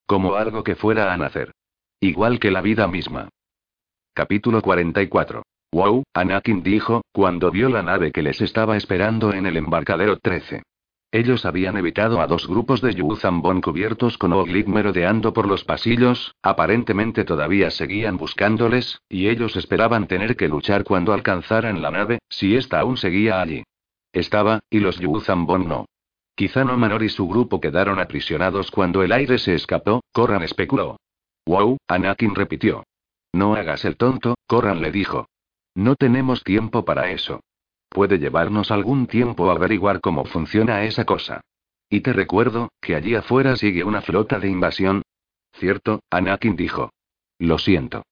[0.05, 1.53] Como algo que fuera a nacer.
[1.99, 3.29] Igual que la vida misma.
[4.13, 5.43] Capítulo 44.
[5.71, 10.63] Wow, Anakin dijo, cuando vio la nave que les estaba esperando en el embarcadero 13.
[11.11, 16.35] Ellos habían evitado a dos grupos de Yuzambon cubiertos con Oglik merodeando por los pasillos,
[16.43, 22.55] aparentemente todavía seguían buscándoles, y ellos esperaban tener que luchar cuando alcanzaran la nave, si
[22.55, 23.63] ésta aún seguía allí.
[24.11, 25.85] Estaba, y los Yuzambon no.
[26.35, 30.97] Quizá no Manor y su grupo quedaron aprisionados cuando el aire se escapó, Corran especuló.
[31.45, 32.83] Wow, Anakin repitió.
[33.33, 35.27] No hagas el tonto, Corran le dijo.
[35.75, 37.41] No tenemos tiempo para eso.
[37.89, 41.41] Puede llevarnos algún tiempo averiguar cómo funciona esa cosa.
[41.89, 45.01] Y te recuerdo, que allí afuera sigue una flota de invasión.
[45.53, 46.91] Cierto, Anakin dijo.
[47.39, 48.03] Lo siento.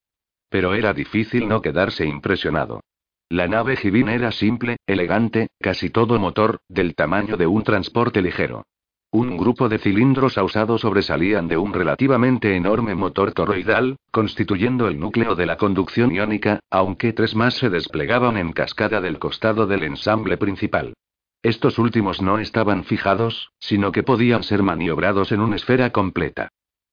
[0.49, 2.81] Pero era difícil no quedarse impresionado.
[3.29, 8.63] La nave Jivin era simple, elegante, casi todo motor, del tamaño de un transporte ligero.
[9.11, 15.33] Un grupo de cilindros ausados sobresalían de un relativamente enorme motor toroidal, constituyendo el núcleo
[15.33, 20.37] de la conducción iónica, aunque tres más se desplegaban en cascada del costado del ensamble
[20.37, 20.93] principal.
[21.41, 26.49] Estos últimos no estaban fijados, sino que podían ser maniobrados en una esfera completa.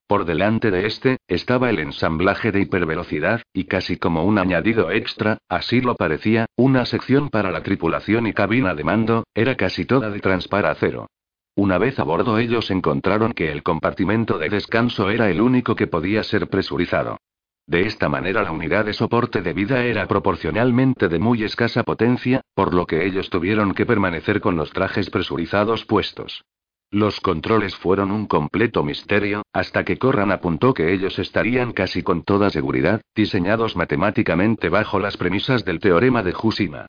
[0.07, 5.39] Por delante de este, estaba el ensamblaje de hipervelocidad, y casi como un añadido extra,
[5.49, 10.09] así lo parecía, una sección para la tripulación y cabina de mando, era casi toda
[10.11, 11.07] de transpar acero.
[11.57, 15.87] Una vez a bordo ellos encontraron que el compartimento de descanso era el único que
[15.87, 17.17] podía ser presurizado.
[17.65, 22.41] De esta manera la unidad de soporte de vida era proporcionalmente de muy escasa potencia,
[22.53, 26.43] por lo que ellos tuvieron que permanecer con los trajes presurizados puestos.
[26.91, 32.23] Los controles fueron un completo misterio, hasta que Corran apuntó que ellos estarían casi con
[32.23, 36.85] toda seguridad, diseñados matemáticamente bajo las premisas del teorema de Husima.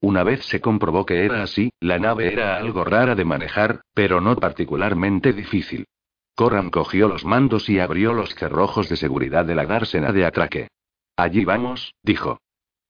[0.00, 4.20] Una vez se comprobó que era así, la nave era algo rara de manejar, pero
[4.20, 5.86] no particularmente difícil.
[6.34, 10.68] Corran cogió los mandos y abrió los cerrojos de seguridad de la dársena de atraque.
[11.16, 12.38] Allí vamos, dijo.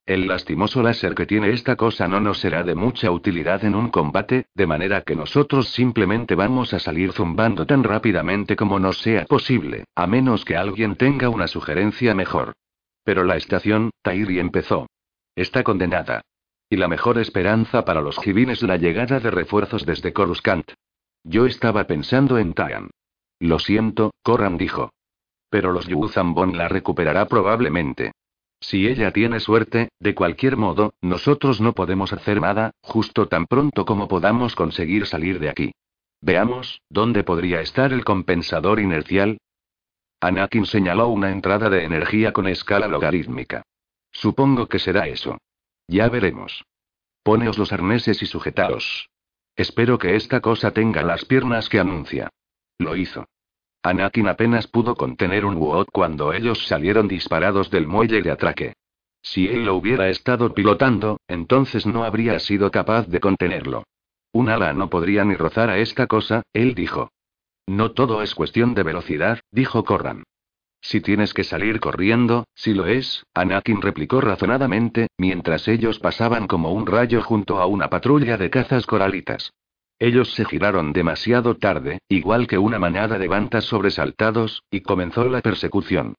[0.06, 3.90] El lastimoso láser que tiene esta cosa no nos será de mucha utilidad en un
[3.90, 9.24] combate, de manera que nosotros simplemente vamos a salir zumbando tan rápidamente como nos sea
[9.24, 12.54] posible, a menos que alguien tenga una sugerencia mejor.
[13.04, 14.86] Pero la estación, Tairi empezó.
[15.34, 16.22] Está condenada.
[16.72, 20.70] Y la mejor esperanza para los Jivin es la llegada de refuerzos desde Coruscant.
[21.24, 22.90] Yo estaba pensando en Tyan.
[23.40, 24.92] Lo siento, Corran dijo.
[25.50, 28.12] Pero los Yuzambon la recuperará probablemente.
[28.60, 33.84] Si ella tiene suerte, de cualquier modo, nosotros no podemos hacer nada, justo tan pronto
[33.84, 35.72] como podamos conseguir salir de aquí.
[36.20, 39.38] Veamos, ¿dónde podría estar el compensador inercial?
[40.20, 43.62] Anakin señaló una entrada de energía con escala logarítmica.
[44.12, 45.38] Supongo que será eso.
[45.90, 46.64] Ya veremos.
[47.24, 49.10] Poneos los arneses y sujetaos.
[49.56, 52.28] Espero que esta cosa tenga las piernas que anuncia.
[52.78, 53.26] Lo hizo.
[53.82, 58.74] Anakin apenas pudo contener un WOT cuando ellos salieron disparados del muelle de atraque.
[59.20, 63.82] Si él lo hubiera estado pilotando, entonces no habría sido capaz de contenerlo.
[64.32, 67.10] Un ala no podría ni rozar a esta cosa, él dijo.
[67.66, 70.22] No todo es cuestión de velocidad, dijo Corran.
[70.80, 76.72] Si tienes que salir corriendo, si lo es, Anakin replicó razonadamente, mientras ellos pasaban como
[76.72, 79.52] un rayo junto a una patrulla de cazas coralitas.
[79.98, 85.42] Ellos se giraron demasiado tarde, igual que una manada de bantas sobresaltados, y comenzó la
[85.42, 86.14] persecución.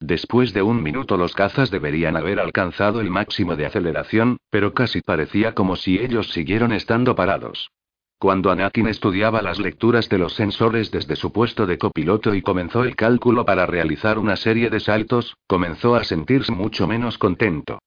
[0.00, 5.02] Después de un minuto los cazas deberían haber alcanzado el máximo de aceleración, pero casi
[5.02, 7.70] parecía como si ellos siguieron estando parados.
[8.18, 12.82] Cuando Anakin estudiaba las lecturas de los sensores desde su puesto de copiloto y comenzó
[12.82, 17.78] el cálculo para realizar una serie de saltos, comenzó a sentirse mucho menos contento.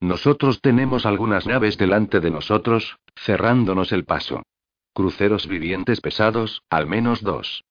[0.00, 4.42] Nosotros tenemos algunas naves delante de nosotros, cerrándonos el paso.
[4.92, 7.64] Cruceros vivientes pesados, al menos dos.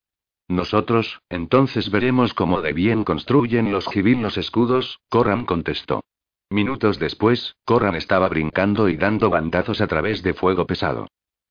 [0.47, 6.03] Nosotros, entonces veremos cómo de bien construyen los Jibin los escudos, Koran contestó.
[6.49, 11.07] Minutos después, Koran estaba brincando y dando bandazos a través de fuego pesado.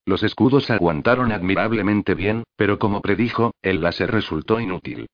[0.07, 5.09] Los escudos aguantaron admirablemente bien, pero como predijo, el láser resultó inútil.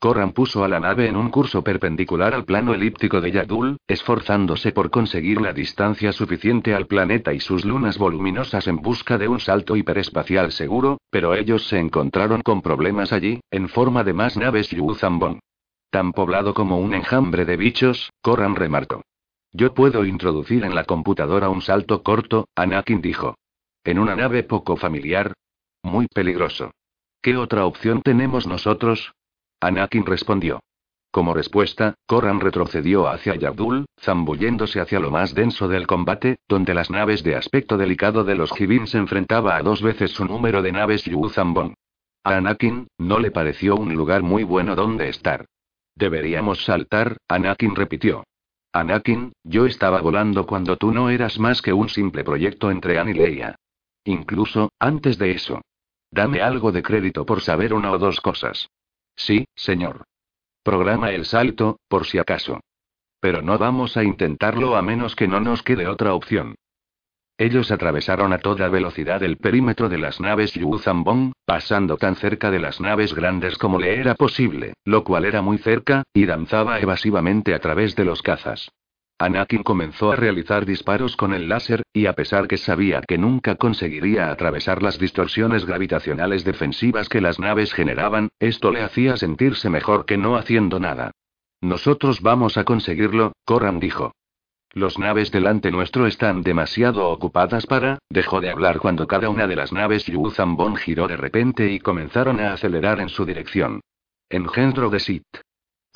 [0.00, 4.72] Koran puso a la nave en un curso perpendicular al plano elíptico de Yadul, esforzándose
[4.72, 9.38] por conseguir la distancia suficiente al planeta y sus lunas voluminosas en busca de un
[9.38, 14.70] salto hiperespacial seguro, pero ellos se encontraron con problemas allí, en forma de más naves
[14.70, 15.40] Yuzambon.
[15.90, 19.02] Tan poblado como un enjambre de bichos, Koran remarcó.
[19.52, 23.34] Yo puedo introducir en la computadora un salto corto, Anakin dijo.
[23.84, 25.32] ¿En una nave poco familiar?
[25.82, 26.72] Muy peligroso.
[27.22, 29.12] ¿Qué otra opción tenemos nosotros?
[29.60, 30.60] Anakin respondió.
[31.10, 36.90] Como respuesta, Koran retrocedió hacia Yabdul, zambulléndose hacia lo más denso del combate, donde las
[36.90, 40.72] naves de aspecto delicado de los Jibin se enfrentaba a dos veces su número de
[40.72, 41.74] naves Yu-Zambon.
[42.24, 45.46] A Anakin, no le pareció un lugar muy bueno donde estar.
[45.94, 48.24] Deberíamos saltar, Anakin repitió.
[48.72, 53.12] Anakin, yo estaba volando cuando tú no eras más que un simple proyecto entre Anne
[53.12, 53.56] y Leia.
[54.08, 55.60] Incluso, antes de eso.
[56.10, 58.70] Dame algo de crédito por saber una o dos cosas.
[59.14, 60.04] Sí, señor.
[60.62, 62.58] Programa el salto, por si acaso.
[63.20, 66.54] Pero no vamos a intentarlo a menos que no nos quede otra opción.
[67.36, 72.50] Ellos atravesaron a toda velocidad el perímetro de las naves Yu Zambong, pasando tan cerca
[72.50, 76.80] de las naves grandes como le era posible, lo cual era muy cerca, y danzaba
[76.80, 78.70] evasivamente a través de los cazas.
[79.20, 83.56] Anakin comenzó a realizar disparos con el láser, y a pesar que sabía que nunca
[83.56, 90.06] conseguiría atravesar las distorsiones gravitacionales defensivas que las naves generaban, esto le hacía sentirse mejor
[90.06, 91.10] que no haciendo nada.
[91.60, 94.12] Nosotros vamos a conseguirlo, Koran dijo.
[94.72, 97.98] Los naves delante nuestro están demasiado ocupadas para.
[98.10, 102.38] Dejó de hablar cuando cada una de las naves Yuzambon giró de repente y comenzaron
[102.38, 103.80] a acelerar en su dirección.
[104.30, 105.24] Engendro de Sith.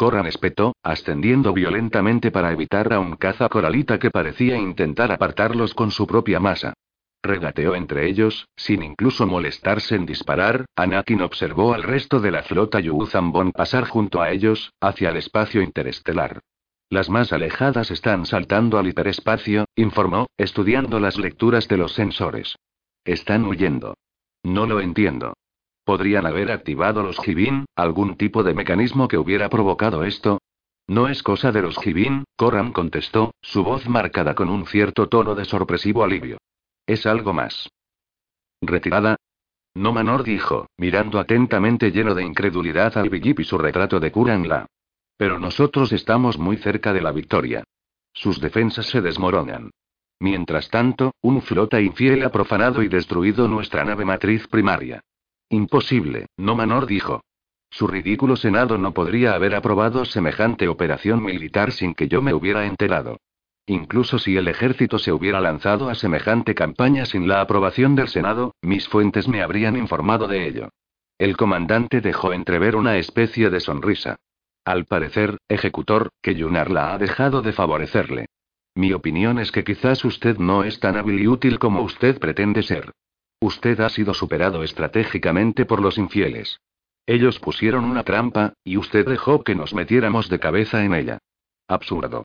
[0.03, 5.93] Coran espetó, ascendiendo violentamente para evitar a un caza coralita que parecía intentar apartarlos con
[5.93, 6.75] su propia masa.
[7.23, 12.81] Regateó entre ellos, sin incluso molestarse en disparar, Anakin observó al resto de la flota
[12.81, 16.41] Yuuzhan pasar junto a ellos, hacia el espacio interestelar.
[16.91, 22.57] Las más alejadas están saltando al hiperespacio, informó, estudiando las lecturas de los sensores.
[23.05, 23.95] Están huyendo.
[24.43, 25.35] No lo entiendo.
[25.85, 30.39] ¿Podrían haber activado los Jibin, algún tipo de mecanismo que hubiera provocado esto?
[30.86, 35.35] No es cosa de los Jibin, Koran contestó, su voz marcada con un cierto tono
[35.35, 36.39] de sorpresivo alivio.
[36.86, 37.69] Es algo más.
[38.61, 39.17] ¿Retirada?
[39.75, 44.67] No Manor dijo, mirando atentamente lleno de incredulidad al Bigip y su retrato de Kuran-La.
[45.17, 47.65] Pero nosotros estamos muy cerca de la victoria.
[48.12, 49.70] Sus defensas se desmoronan.
[50.20, 55.01] Mientras tanto, un flota infiel ha profanado y destruido nuestra nave matriz primaria.
[55.53, 57.21] Imposible, no Manor dijo.
[57.69, 62.65] Su ridículo Senado no podría haber aprobado semejante operación militar sin que yo me hubiera
[62.65, 63.19] enterado.
[63.67, 68.55] Incluso si el ejército se hubiera lanzado a semejante campaña sin la aprobación del Senado,
[68.63, 70.71] mis fuentes me habrían informado de ello.
[71.19, 74.17] El comandante dejó entrever una especie de sonrisa.
[74.65, 78.25] Al parecer, ejecutor, que Yunarla ha dejado de favorecerle.
[78.75, 82.63] Mi opinión es que quizás usted no es tan hábil y útil como usted pretende
[82.63, 82.91] ser.
[83.43, 86.61] Usted ha sido superado estratégicamente por los infieles.
[87.07, 91.19] Ellos pusieron una trampa, y usted dejó que nos metiéramos de cabeza en ella.
[91.67, 92.23] Absurdo.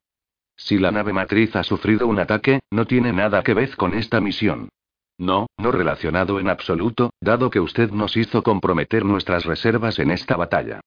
[0.55, 4.21] Si la nave matriz ha sufrido un ataque, no tiene nada que ver con esta
[4.21, 4.69] misión.
[5.17, 10.35] No, no relacionado en absoluto, dado que usted nos hizo comprometer nuestras reservas en esta
[10.35, 10.81] batalla.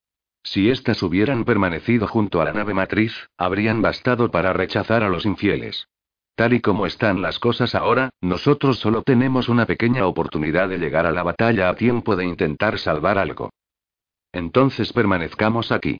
[0.44, 5.26] Si éstas hubieran permanecido junto a la nave matriz, habrían bastado para rechazar a los
[5.26, 5.88] infieles.
[6.40, 11.04] Tal y como están las cosas ahora, nosotros solo tenemos una pequeña oportunidad de llegar
[11.04, 13.50] a la batalla a tiempo de intentar salvar algo.
[14.32, 15.98] Entonces permanezcamos aquí.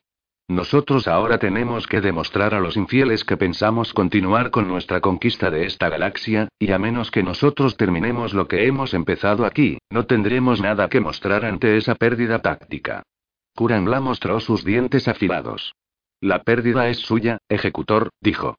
[0.48, 5.66] Nosotros ahora tenemos que demostrar a los infieles que pensamos continuar con nuestra conquista de
[5.66, 10.62] esta galaxia, y a menos que nosotros terminemos lo que hemos empezado aquí, no tendremos
[10.62, 13.02] nada que mostrar ante esa pérdida táctica.
[13.54, 15.74] Kuran mostró sus dientes afilados.
[16.22, 18.56] La pérdida es suya, ejecutor, dijo.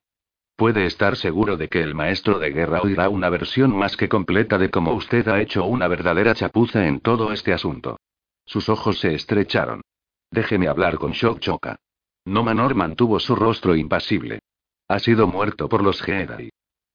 [0.61, 4.59] Puede estar seguro de que el maestro de guerra oirá una versión más que completa
[4.59, 7.99] de cómo usted ha hecho una verdadera chapuza en todo este asunto.
[8.45, 9.81] Sus ojos se estrecharon.
[10.29, 11.77] Déjeme hablar con Shock Choka.
[12.25, 14.41] No Manor mantuvo su rostro impasible.
[14.87, 16.51] Ha sido muerto por los Jedi.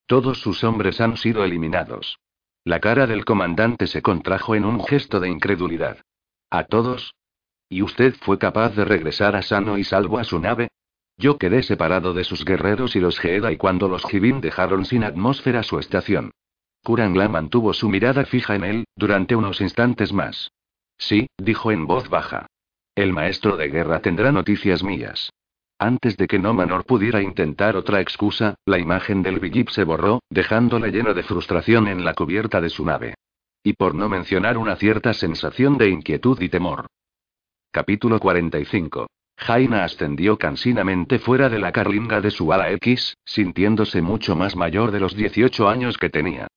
[0.06, 2.20] Todos sus hombres han sido eliminados.
[2.62, 5.98] La cara del comandante se contrajo en un gesto de incredulidad.
[6.50, 7.16] ¿A todos?
[7.68, 10.68] ¿Y usted fue capaz de regresar a sano y salvo a su nave?
[11.18, 15.62] Yo quedé separado de sus guerreros y los Jedi cuando los Jibin dejaron sin atmósfera
[15.62, 16.32] su estación.
[16.84, 20.52] Kurangla mantuvo su mirada fija en él, durante unos instantes más.
[20.98, 22.46] Sí, dijo en voz baja.
[22.94, 25.30] El maestro de guerra tendrá noticias mías.
[25.78, 30.90] Antes de que Nomanor pudiera intentar otra excusa, la imagen del Bigip se borró, dejándole
[30.90, 33.14] lleno de frustración en la cubierta de su nave.
[33.62, 36.86] Y por no mencionar una cierta sensación de inquietud y temor.
[37.72, 39.06] Capítulo 45.
[39.36, 44.90] Jaina ascendió cansinamente fuera de la carlinga de su ala X, sintiéndose mucho más mayor
[44.90, 46.48] de los 18 años que tenía.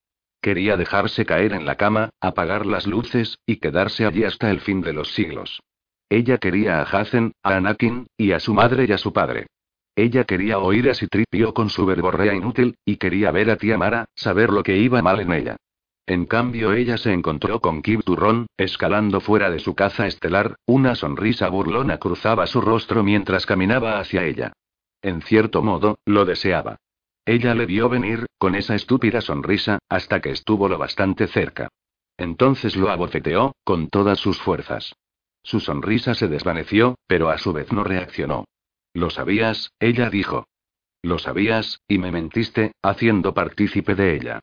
[0.41, 4.82] Quería dejarse caer en la cama, apagar las luces, y quedarse allí hasta el fin
[4.82, 5.61] de los siglos.
[6.09, 9.48] Ella quería a Hazen, a Anakin, y a su madre y a su padre.
[9.95, 14.06] Ella quería oír a Citripio con su verborrea inútil, y quería ver a tía Mara,
[14.16, 15.58] saber lo que iba mal en ella.
[16.09, 20.95] En cambio, ella se encontró con Kib Turron, escalando fuera de su caza estelar, una
[20.95, 24.53] sonrisa burlona cruzaba su rostro mientras caminaba hacia ella.
[25.03, 26.77] En cierto modo, lo deseaba.
[27.27, 31.67] Ella le vio venir, con esa estúpida sonrisa, hasta que estuvo lo bastante cerca.
[32.17, 34.95] Entonces lo abofeteó, con todas sus fuerzas.
[35.43, 38.45] Su sonrisa se desvaneció, pero a su vez no reaccionó.
[38.95, 40.47] Lo sabías, ella dijo.
[41.03, 44.39] Lo sabías, y me mentiste, haciendo partícipe de ella.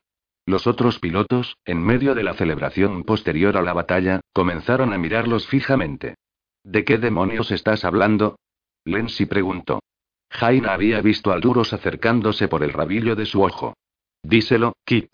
[0.49, 5.49] Los otros pilotos, en medio de la celebración posterior a la batalla, comenzaron a mirarlos
[5.49, 6.15] fijamente.
[6.62, 8.39] ¿De qué demonios estás hablando?
[8.84, 9.81] Lensi preguntó.
[10.31, 13.75] Jaina había visto al Duros acercándose por el rabillo de su ojo.
[14.23, 15.12] Díselo, Kip.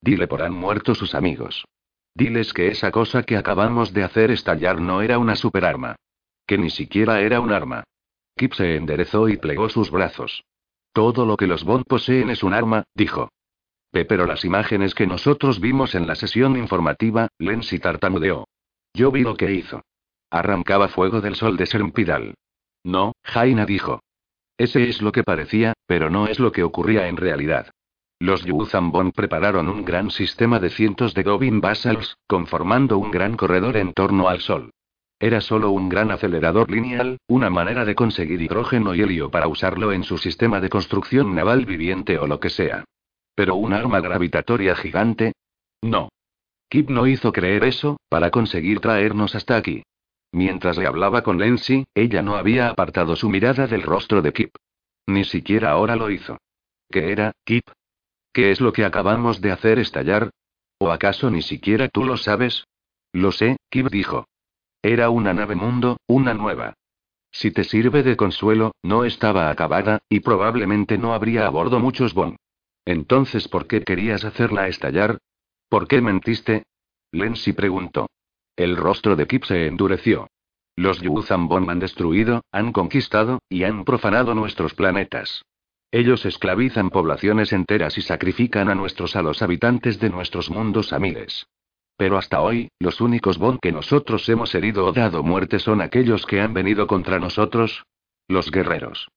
[0.00, 1.64] Dile por han muerto sus amigos.
[2.12, 5.94] Diles que esa cosa que acabamos de hacer estallar no era una superarma.
[6.48, 7.84] Que ni siquiera era un arma.
[8.36, 10.42] Kip se enderezó y plegó sus brazos.
[10.92, 13.30] Todo lo que los Bond poseen es un arma, dijo
[14.04, 18.48] pero las imágenes que nosotros vimos en la sesión informativa, Lensi tartamudeó.
[18.94, 19.82] Yo vi lo que hizo.
[20.30, 22.34] Arrancaba fuego del sol de Sermpidal.
[22.82, 24.00] No, Jaina dijo.
[24.58, 27.70] Ese es lo que parecía, pero no es lo que ocurría en realidad.
[28.18, 33.76] Los Yuzambon prepararon un gran sistema de cientos de Gobin Basals, conformando un gran corredor
[33.76, 34.70] en torno al Sol.
[35.18, 39.92] Era solo un gran acelerador lineal, una manera de conseguir hidrógeno y helio para usarlo
[39.92, 42.84] en su sistema de construcción naval viviente o lo que sea.
[43.34, 45.32] ¿Pero un arma gravitatoria gigante?
[45.82, 46.08] No.
[46.68, 49.82] Kip no hizo creer eso, para conseguir traernos hasta aquí.
[50.32, 54.56] Mientras le hablaba con Lensi, ella no había apartado su mirada del rostro de Kip.
[55.06, 56.38] Ni siquiera ahora lo hizo.
[56.90, 57.68] ¿Qué era, Kip?
[58.32, 60.30] ¿Qué es lo que acabamos de hacer estallar?
[60.78, 62.66] ¿O acaso ni siquiera tú lo sabes?
[63.12, 64.26] Lo sé, Kip dijo.
[64.82, 66.74] Era una nave mundo, una nueva.
[67.30, 72.12] Si te sirve de consuelo, no estaba acabada, y probablemente no habría a bordo muchos
[72.14, 72.36] bon.
[72.84, 75.18] Entonces, ¿por qué querías hacerla estallar?
[75.68, 76.64] ¿Por qué mentiste?
[77.12, 78.08] Lensi preguntó.
[78.56, 80.28] El rostro de Kip se endureció.
[80.76, 85.42] Los Yuzambon han destruido, han conquistado, y han profanado nuestros planetas.
[85.92, 90.98] Ellos esclavizan poblaciones enteras y sacrifican a nuestros a los habitantes de nuestros mundos a
[90.98, 91.46] miles.
[91.96, 96.26] Pero hasta hoy, los únicos Bon que nosotros hemos herido o dado muerte son aquellos
[96.26, 97.84] que han venido contra nosotros.
[98.26, 99.08] Los guerreros.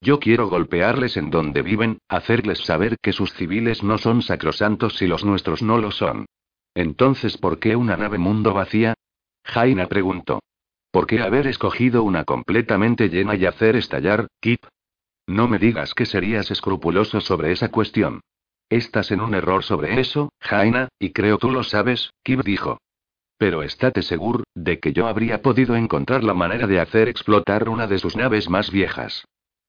[0.00, 5.06] Yo quiero golpearles en donde viven, hacerles saber que sus civiles no son sacrosantos si
[5.06, 6.26] los nuestros no lo son.
[6.74, 8.94] Entonces, ¿por qué una nave mundo vacía?
[9.44, 10.40] Jaina preguntó.
[10.92, 14.64] ¿Por qué haber escogido una completamente llena y hacer estallar, Kip?
[15.26, 18.20] No me digas que serías escrupuloso sobre esa cuestión.
[18.70, 22.78] Estás en un error sobre eso, Jaina, y creo tú lo sabes, Kip dijo.
[23.36, 27.86] Pero estate seguro, de que yo habría podido encontrar la manera de hacer explotar una
[27.86, 29.24] de sus naves más viejas.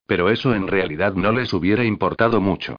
[0.09, 2.77] Pero eso en realidad no les hubiera importado mucho.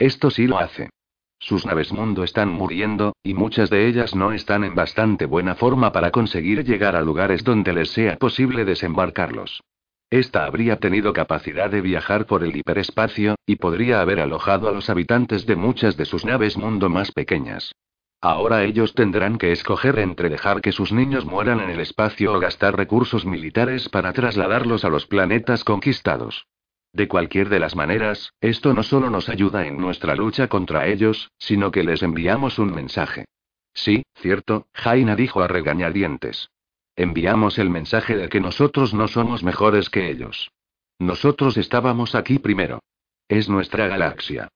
[0.00, 0.90] Esto sí lo hace.
[1.38, 5.92] Sus naves mundo están muriendo, y muchas de ellas no están en bastante buena forma
[5.92, 9.62] para conseguir llegar a lugares donde les sea posible desembarcarlos.
[10.10, 14.90] Esta habría tenido capacidad de viajar por el hiperespacio, y podría haber alojado a los
[14.90, 17.76] habitantes de muchas de sus naves mundo más pequeñas.
[18.20, 22.40] Ahora ellos tendrán que escoger entre dejar que sus niños mueran en el espacio o
[22.40, 26.44] gastar recursos militares para trasladarlos a los planetas conquistados.
[26.92, 31.30] De cualquier de las maneras, esto no solo nos ayuda en nuestra lucha contra ellos,
[31.38, 33.24] sino que les enviamos un mensaje.
[33.72, 36.50] Sí, cierto, Jaina dijo a regañadientes.
[36.94, 40.50] Enviamos el mensaje de que nosotros no somos mejores que ellos.
[40.98, 42.80] Nosotros estábamos aquí primero.
[43.26, 44.48] Es nuestra galaxia.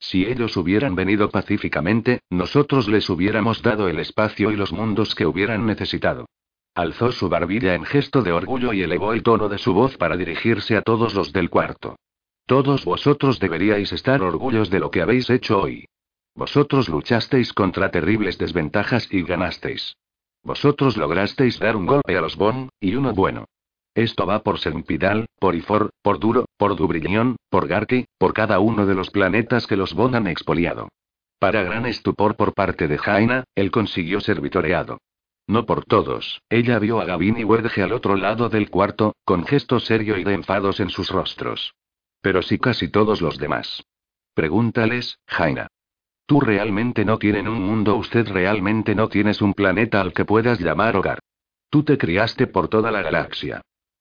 [0.00, 5.26] Si ellos hubieran venido pacíficamente, nosotros les hubiéramos dado el espacio y los mundos que
[5.26, 6.26] hubieran necesitado.
[6.74, 10.16] Alzó su barbilla en gesto de orgullo y elevó el tono de su voz para
[10.16, 11.96] dirigirse a todos los del cuarto.
[12.46, 15.86] Todos vosotros deberíais estar orgullosos de lo que habéis hecho hoy.
[16.34, 19.96] Vosotros luchasteis contra terribles desventajas y ganasteis.
[20.42, 23.44] Vosotros lograsteis dar un golpe a los Bon, y uno bueno.
[23.94, 28.84] Esto va por Sempidal, por Ifor, por Duro, por Dubrillón, por Garki, por cada uno
[28.84, 30.88] de los planetas que los Bon han expoliado.
[31.38, 34.98] Para gran estupor por parte de Jaina, él consiguió ser vitoreado.
[35.46, 39.44] No por todos, ella vio a Gavin y Wedge al otro lado del cuarto, con
[39.44, 41.74] gesto serio y de enfados en sus rostros.
[42.22, 43.84] Pero sí casi todos los demás.
[44.34, 45.68] Pregúntales, Jaina.
[46.26, 50.58] Tú realmente no tienes un mundo, usted realmente no tienes un planeta al que puedas
[50.58, 51.18] llamar hogar.
[51.68, 53.60] Tú te criaste por toda la galaxia.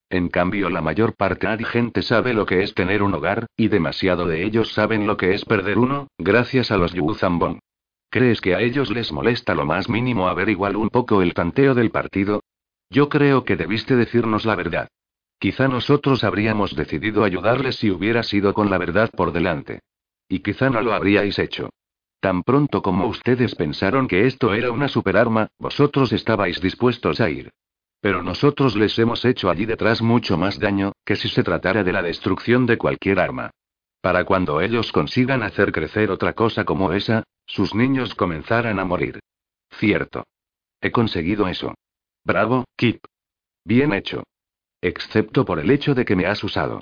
[0.09, 3.67] En cambio, la mayor parte de gente sabe lo que es tener un hogar, y
[3.67, 7.59] demasiado de ellos saben lo que es perder uno, gracias a los Yuzambon.
[8.13, 11.89] ¿Crees que a ellos les molesta lo más mínimo averiguar un poco el tanteo del
[11.89, 12.43] partido?
[12.91, 14.87] Yo creo que debiste decirnos la verdad.
[15.39, 19.79] Quizá nosotros habríamos decidido ayudarles si hubiera sido con la verdad por delante.
[20.29, 21.71] Y quizá no lo habríais hecho.
[22.19, 27.49] Tan pronto como ustedes pensaron que esto era una superarma, vosotros estabais dispuestos a ir.
[27.99, 31.93] Pero nosotros les hemos hecho allí detrás mucho más daño, que si se tratara de
[31.93, 33.49] la destrucción de cualquier arma.
[34.03, 39.21] Para cuando ellos consigan hacer crecer otra cosa como esa, sus niños comenzarán a morir.
[39.79, 40.25] Cierto.
[40.81, 41.73] He conseguido eso.
[42.25, 43.01] Bravo, Kip.
[43.63, 44.23] Bien hecho.
[44.81, 46.81] Excepto por el hecho de que me has usado.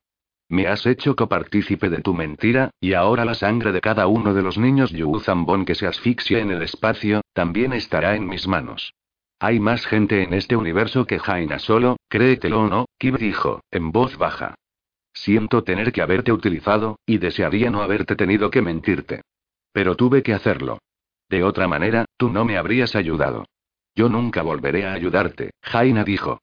[0.50, 4.42] Me has hecho copartícipe de tu mentira, y ahora la sangre de cada uno de
[4.42, 8.96] los niños Yuzambon que se asfixia en el espacio, también estará en mis manos.
[9.38, 13.92] Hay más gente en este universo que Jaina solo, créetelo o no, Kib dijo, en
[13.92, 14.56] voz baja.
[15.14, 19.22] Siento tener que haberte utilizado, y desearía no haberte tenido que mentirte.
[19.72, 20.80] Pero tuve que hacerlo.
[21.30, 23.46] De otra manera, tú no me habrías ayudado.
[23.96, 26.40] Yo nunca volveré a ayudarte, Jaina dijo.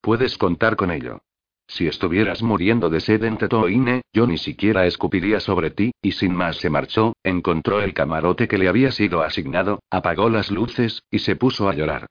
[0.00, 1.20] Puedes contar con ello.
[1.68, 6.34] Si estuvieras muriendo de sed en Tetoine, yo ni siquiera escupiría sobre ti, y sin
[6.34, 11.18] más se marchó, encontró el camarote que le había sido asignado, apagó las luces, y
[11.18, 12.06] se puso a llorar.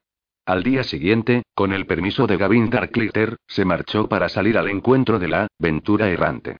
[0.46, 5.18] Al día siguiente, con el permiso de Gavin Darklitter, se marchó para salir al encuentro
[5.18, 6.58] de la Ventura Errante.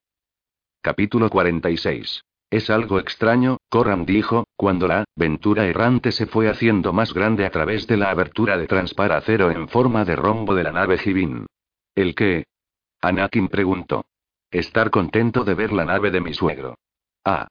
[0.82, 2.24] Capítulo 46.
[2.50, 7.50] Es algo extraño, Coram dijo, cuando la Ventura Errante se fue haciendo más grande a
[7.50, 11.46] través de la abertura de transparacero en forma de rombo de la nave Jibin.
[11.94, 12.46] ¿El qué?
[13.00, 14.04] Anakin preguntó.
[14.50, 16.76] Estar contento de ver la nave de mi suegro.
[17.24, 17.46] Ah.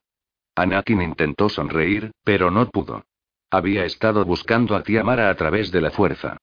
[0.54, 3.04] Anakin intentó sonreír, pero no pudo.
[3.56, 6.36] Había estado buscando a Tiamara a través de la fuerza.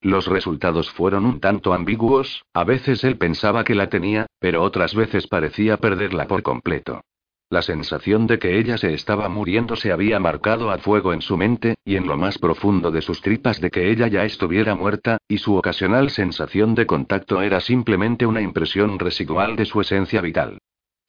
[0.00, 4.94] Los resultados fueron un tanto ambiguos, a veces él pensaba que la tenía, pero otras
[4.94, 7.00] veces parecía perderla por completo.
[7.48, 11.36] La sensación de que ella se estaba muriendo se había marcado a fuego en su
[11.36, 15.18] mente, y en lo más profundo de sus tripas de que ella ya estuviera muerta,
[15.26, 20.60] y su ocasional sensación de contacto era simplemente una impresión residual de su esencia vital.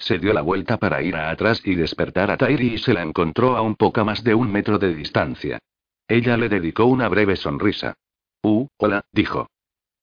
[0.02, 3.56] Se dio la vuelta para ir atrás y despertar a Tairi y se la encontró
[3.56, 5.60] a un poco más de un metro de distancia.
[6.08, 7.94] Ella le dedicó una breve sonrisa.
[8.42, 9.48] Uh, hola, dijo.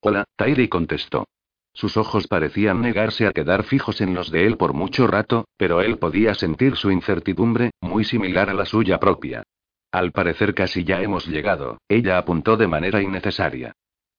[0.01, 1.27] Hola, Tairi contestó.
[1.73, 5.81] Sus ojos parecían negarse a quedar fijos en los de él por mucho rato, pero
[5.81, 9.43] él podía sentir su incertidumbre, muy similar a la suya propia.
[9.91, 13.73] Al parecer casi ya hemos llegado, ella apuntó de manera innecesaria.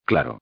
[0.04, 0.40] Claro.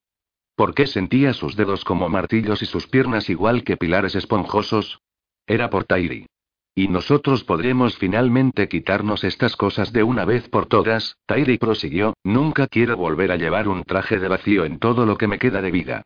[0.55, 4.99] ¿Por qué sentía sus dedos como martillos y sus piernas igual que pilares esponjosos?
[5.47, 6.27] Era por Tairi.
[6.75, 12.67] Y nosotros podremos finalmente quitarnos estas cosas de una vez por todas, Tairi prosiguió, nunca
[12.67, 15.71] quiero volver a llevar un traje de vacío en todo lo que me queda de
[15.71, 16.03] vida.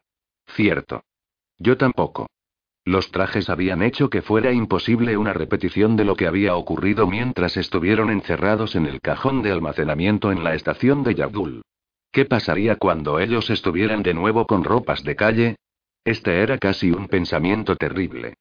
[0.47, 1.03] Cierto.
[1.57, 2.27] Yo tampoco.
[2.85, 7.57] Los trajes habían hecho que fuera imposible una repetición de lo que había ocurrido mientras
[7.57, 11.63] estuvieron encerrados en el cajón de almacenamiento en la estación de Yabdul.
[12.11, 15.55] ¿Qué pasaría cuando ellos estuvieran de nuevo con ropas de calle?
[16.03, 18.35] Este era casi un pensamiento terrible.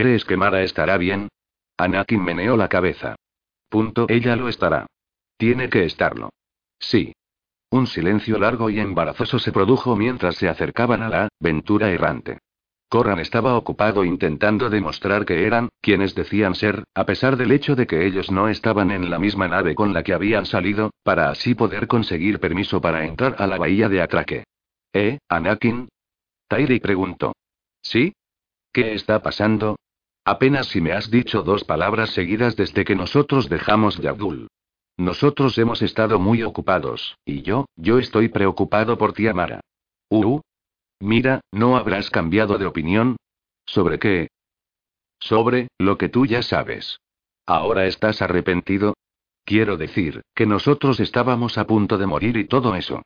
[0.00, 1.28] ¿Crees que Mara estará bien?
[1.76, 3.16] Anakin meneó la cabeza.
[3.68, 4.86] Punto, ella lo estará.
[5.36, 6.30] Tiene que estarlo.
[6.78, 7.12] Sí.
[7.68, 12.38] Un silencio largo y embarazoso se produjo mientras se acercaban a la ventura errante.
[12.88, 17.86] Corran estaba ocupado intentando demostrar que eran, quienes decían ser, a pesar del hecho de
[17.86, 21.54] que ellos no estaban en la misma nave con la que habían salido, para así
[21.54, 24.44] poder conseguir permiso para entrar a la bahía de atraque.
[24.94, 25.90] ¿Eh, Anakin?
[26.48, 27.34] Tairi preguntó.
[27.82, 28.14] ¿Sí?
[28.72, 29.76] ¿Qué está pasando?
[30.30, 34.46] Apenas si me has dicho dos palabras seguidas desde que nosotros dejamos Yabdul.
[34.96, 39.58] Nosotros hemos estado muy ocupados, y yo, yo estoy preocupado por ti, Amara.
[40.08, 40.40] Uh,
[41.00, 43.16] mira, ¿no habrás cambiado de opinión?
[43.66, 44.28] ¿Sobre qué?
[45.18, 47.00] Sobre, lo que tú ya sabes.
[47.44, 48.94] ¿Ahora estás arrepentido?
[49.44, 53.02] Quiero decir, que nosotros estábamos a punto de morir y todo eso.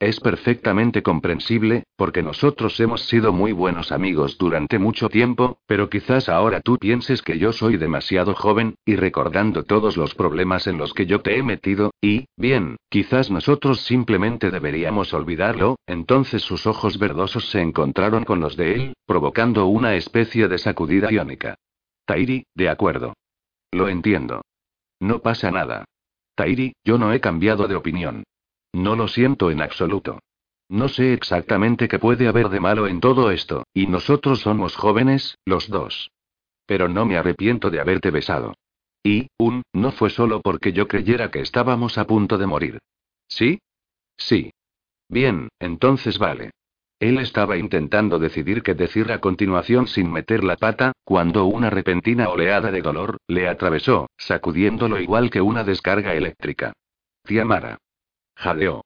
[0.00, 6.28] Es perfectamente comprensible, porque nosotros hemos sido muy buenos amigos durante mucho tiempo, pero quizás
[6.28, 10.94] ahora tú pienses que yo soy demasiado joven, y recordando todos los problemas en los
[10.94, 17.00] que yo te he metido, y, bien, quizás nosotros simplemente deberíamos olvidarlo, entonces sus ojos
[17.00, 21.56] verdosos se encontraron con los de él, provocando una especie de sacudida iónica.
[22.04, 23.14] Tairi, de acuerdo.
[23.72, 24.42] Lo entiendo.
[25.00, 25.84] No pasa nada.
[26.36, 28.22] Tairi, yo no he cambiado de opinión.
[28.72, 30.20] No lo siento en absoluto.
[30.68, 35.38] No sé exactamente qué puede haber de malo en todo esto, y nosotros somos jóvenes,
[35.46, 36.10] los dos.
[36.66, 38.54] Pero no me arrepiento de haberte besado.
[39.02, 42.78] Y, un, no fue solo porque yo creyera que estábamos a punto de morir.
[43.28, 43.60] ¿Sí?
[44.18, 44.50] Sí.
[45.08, 46.50] Bien, entonces vale.
[47.00, 52.28] Él estaba intentando decidir qué decir a continuación sin meter la pata, cuando una repentina
[52.28, 56.72] oleada de dolor le atravesó, sacudiéndolo igual que una descarga eléctrica.
[57.24, 57.78] Tía Mara.
[58.38, 58.84] Jadeó.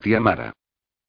[0.00, 0.54] Tía Mara.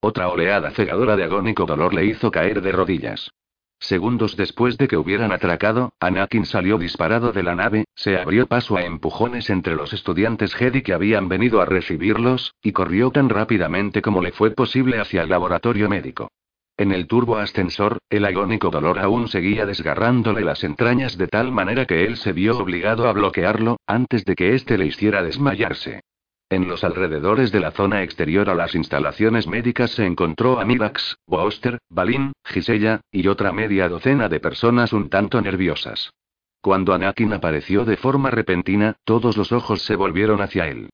[0.02, 3.32] Otra oleada cegadora de agónico dolor le hizo caer de rodillas.
[3.80, 8.76] Segundos después de que hubieran atracado, Anakin salió disparado de la nave, se abrió paso
[8.76, 14.02] a empujones entre los estudiantes Jedi que habían venido a recibirlos, y corrió tan rápidamente
[14.02, 16.30] como le fue posible hacia el laboratorio médico.
[16.76, 21.86] En el turbo ascensor, el agónico dolor aún seguía desgarrándole las entrañas de tal manera
[21.86, 26.02] que él se vio obligado a bloquearlo, antes de que éste le hiciera desmayarse.
[26.50, 31.18] En los alrededores de la zona exterior a las instalaciones médicas se encontró a Mirax,
[31.28, 36.14] Booster, Balin, Gisella, y otra media docena de personas un tanto nerviosas.
[36.62, 40.90] Cuando Anakin apareció de forma repentina, todos los ojos se volvieron hacia él.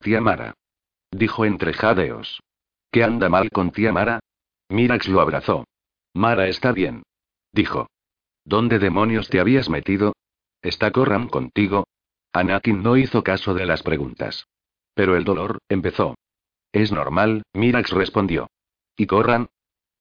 [0.00, 0.54] Tía Mara.
[1.12, 2.40] Dijo entre jadeos.
[2.90, 4.18] ¿Qué anda mal con tía Mara?
[4.68, 5.64] Mirax lo abrazó.
[6.14, 7.04] Mara está bien.
[7.52, 7.88] Dijo.
[8.44, 10.14] ¿Dónde demonios te habías metido?
[10.62, 11.86] ¿Está Corran contigo?
[12.32, 14.46] Anakin no hizo caso de las preguntas.
[14.96, 16.14] Pero el dolor, empezó.
[16.72, 18.48] Es normal, Mirax respondió.
[18.96, 19.48] ¿Y Corran?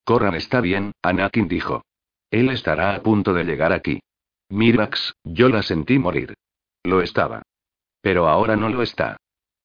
[0.05, 1.83] Corran está bien, Anakin dijo.
[2.31, 3.99] Él estará a punto de llegar aquí.
[4.49, 6.33] Mirax, yo la sentí morir.
[6.85, 7.41] Lo estaba.
[8.01, 9.17] Pero ahora no lo está.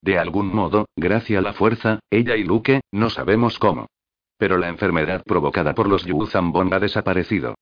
[0.02, 3.86] De algún modo, gracias a la fuerza, ella y Luke, no sabemos cómo.
[4.36, 7.54] Pero la enfermedad provocada por los Yuzambon ha desaparecido.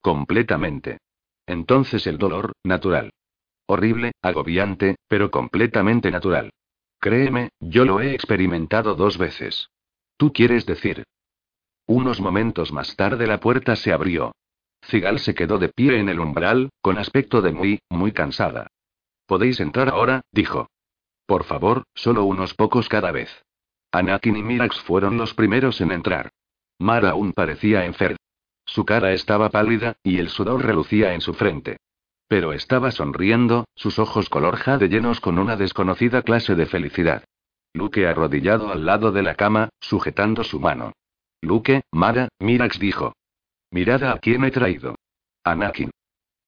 [0.00, 0.98] Completamente.
[1.44, 3.10] Entonces el dolor, natural.
[3.66, 6.52] Horrible, agobiante, pero completamente natural.
[6.98, 9.70] Créeme, yo lo he experimentado dos veces.
[10.16, 11.04] ¿Tú quieres decir?
[11.86, 14.34] Unos momentos más tarde la puerta se abrió.
[14.82, 18.68] Cigal se quedó de pie en el umbral, con aspecto de muy, muy cansada.
[19.26, 20.68] Podéis entrar ahora, dijo.
[21.26, 23.44] Por favor, solo unos pocos cada vez.
[23.92, 26.30] Anakin y Mirax fueron los primeros en entrar.
[26.78, 28.18] Mara aún parecía enferma.
[28.64, 31.78] Su cara estaba pálida, y el sudor relucía en su frente.
[32.28, 37.24] Pero estaba sonriendo, sus ojos color jade llenos con una desconocida clase de felicidad.
[37.72, 40.92] Luke arrodillado al lado de la cama, sujetando su mano.
[41.40, 43.12] Luke, Mara, Mirax dijo.
[43.70, 44.96] Mirad a quién he traído.
[45.44, 45.90] Anakin.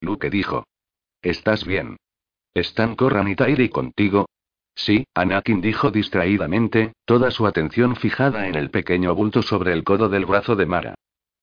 [0.00, 0.65] Luke dijo.
[1.23, 1.97] ¿Estás bien?
[2.55, 4.26] ¿Están Corran y Tairi contigo?
[4.74, 10.08] Sí, Anakin dijo distraídamente, toda su atención fijada en el pequeño bulto sobre el codo
[10.08, 10.94] del brazo de Mara.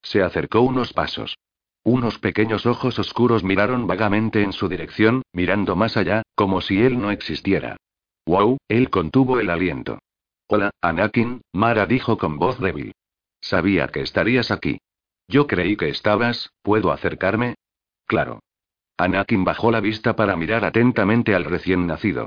[0.02, 1.36] Se acercó unos pasos.
[1.86, 7.00] Unos pequeños ojos oscuros miraron vagamente en su dirección, mirando más allá, como si él
[7.00, 7.76] no existiera.
[8.26, 10.00] Wow, él contuvo el aliento.
[10.48, 12.92] Hola, Anakin, Mara dijo con voz débil.
[13.40, 14.78] Sabía que estarías aquí.
[15.28, 17.54] Yo creí que estabas, ¿puedo acercarme?
[18.06, 18.40] Claro.
[18.96, 22.26] Anakin bajó la vista para mirar atentamente al recién nacido.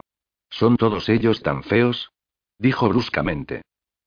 [0.50, 2.14] ¿Son todos ellos tan feos?
[2.60, 3.64] Dijo bruscamente.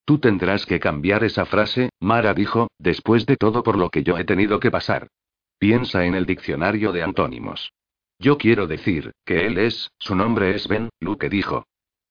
[0.06, 4.16] Tú tendrás que cambiar esa frase, Mara dijo, después de todo por lo que yo
[4.16, 5.08] he tenido que pasar.
[5.62, 7.72] Piensa en el diccionario de antónimos.
[8.18, 11.68] Yo quiero decir, que él es, su nombre es Ben, Luke dijo.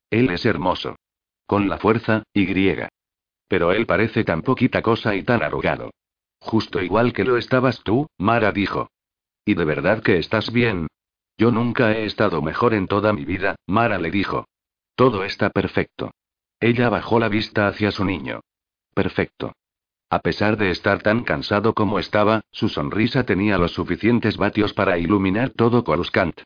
[0.10, 0.96] Él es hermoso.
[1.48, 2.88] Con la fuerza, y griega.
[3.50, 5.92] Pero él parece tan poquita cosa y tan arrugado.
[6.40, 8.90] Justo igual que lo estabas tú, Mara dijo.
[9.44, 10.88] ¿Y de verdad que estás bien?
[11.36, 14.46] Yo nunca he estado mejor en toda mi vida, Mara le dijo.
[14.96, 16.12] Todo está perfecto.
[16.62, 18.40] Ella bajó la vista hacia su niño.
[18.94, 19.52] Perfecto.
[20.12, 24.98] A pesar de estar tan cansado como estaba, su sonrisa tenía los suficientes vatios para
[24.98, 26.42] iluminar todo Coruscant.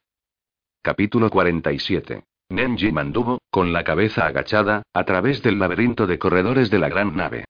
[0.83, 2.23] Capítulo 47.
[2.49, 7.15] Nenji manduvo, con la cabeza agachada, a través del laberinto de corredores de la gran
[7.15, 7.45] nave.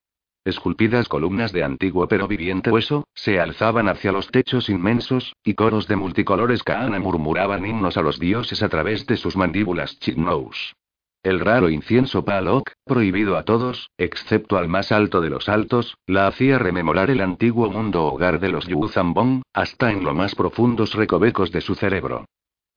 [0.46, 5.86] Esculpidas columnas de antiguo pero viviente hueso, se alzaban hacia los techos inmensos, y coros
[5.90, 10.78] de multicolores Kaana murmuraban himnos a los dioses a través de sus mandíbulas chitnous.
[11.26, 16.28] El raro incienso Palok, prohibido a todos, excepto al más alto de los altos, la
[16.28, 21.52] hacía rememorar el antiguo mundo hogar de los Yuzambong, hasta en los más profundos recovecos
[21.52, 22.26] de su cerebro.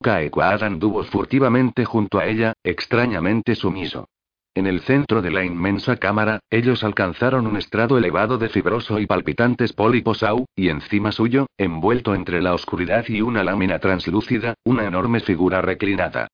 [0.01, 4.09] Kaekuad anduvo furtivamente junto a ella, extrañamente sumiso.
[4.55, 9.05] En el centro de la inmensa cámara, ellos alcanzaron un estrado elevado de fibroso y
[9.05, 14.87] palpitantes pólipos au, y encima suyo, envuelto entre la oscuridad y una lámina translúcida, una
[14.87, 16.29] enorme figura reclinada.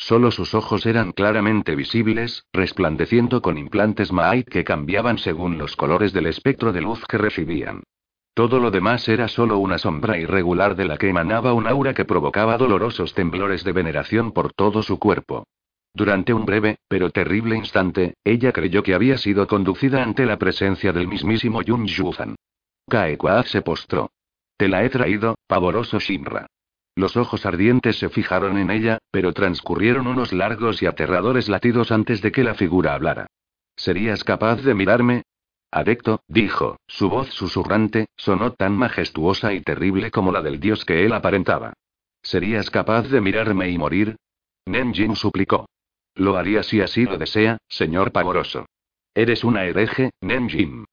[0.00, 6.12] Solo sus ojos eran claramente visibles, resplandeciendo con implantes Maai que cambiaban según los colores
[6.12, 7.82] del espectro de luz que recibían.
[8.32, 12.04] Todo lo demás era solo una sombra irregular de la que emanaba un aura que
[12.04, 15.48] provocaba dolorosos temblores de veneración por todo su cuerpo.
[15.92, 20.92] Durante un breve, pero terrible instante, ella creyó que había sido conducida ante la presencia
[20.92, 22.36] del mismísimo Yun Yuzan.
[22.88, 24.12] Kaekuad se postró.
[24.56, 26.46] Te la he traído, pavoroso Shimra.
[26.98, 32.22] Los ojos ardientes se fijaron en ella, pero transcurrieron unos largos y aterradores latidos antes
[32.22, 33.28] de que la figura hablara.
[33.76, 35.22] ¿Serías capaz de mirarme?
[35.70, 41.04] Adecto, dijo, su voz susurrante, sonó tan majestuosa y terrible como la del dios que
[41.04, 41.74] él aparentaba.
[42.20, 44.16] ¿Serías capaz de mirarme y morir?
[44.66, 45.68] Nenjin suplicó.
[46.16, 48.66] Lo haría si así lo desea, señor pavoroso.
[49.14, 50.84] Eres una hereje, Nenjin.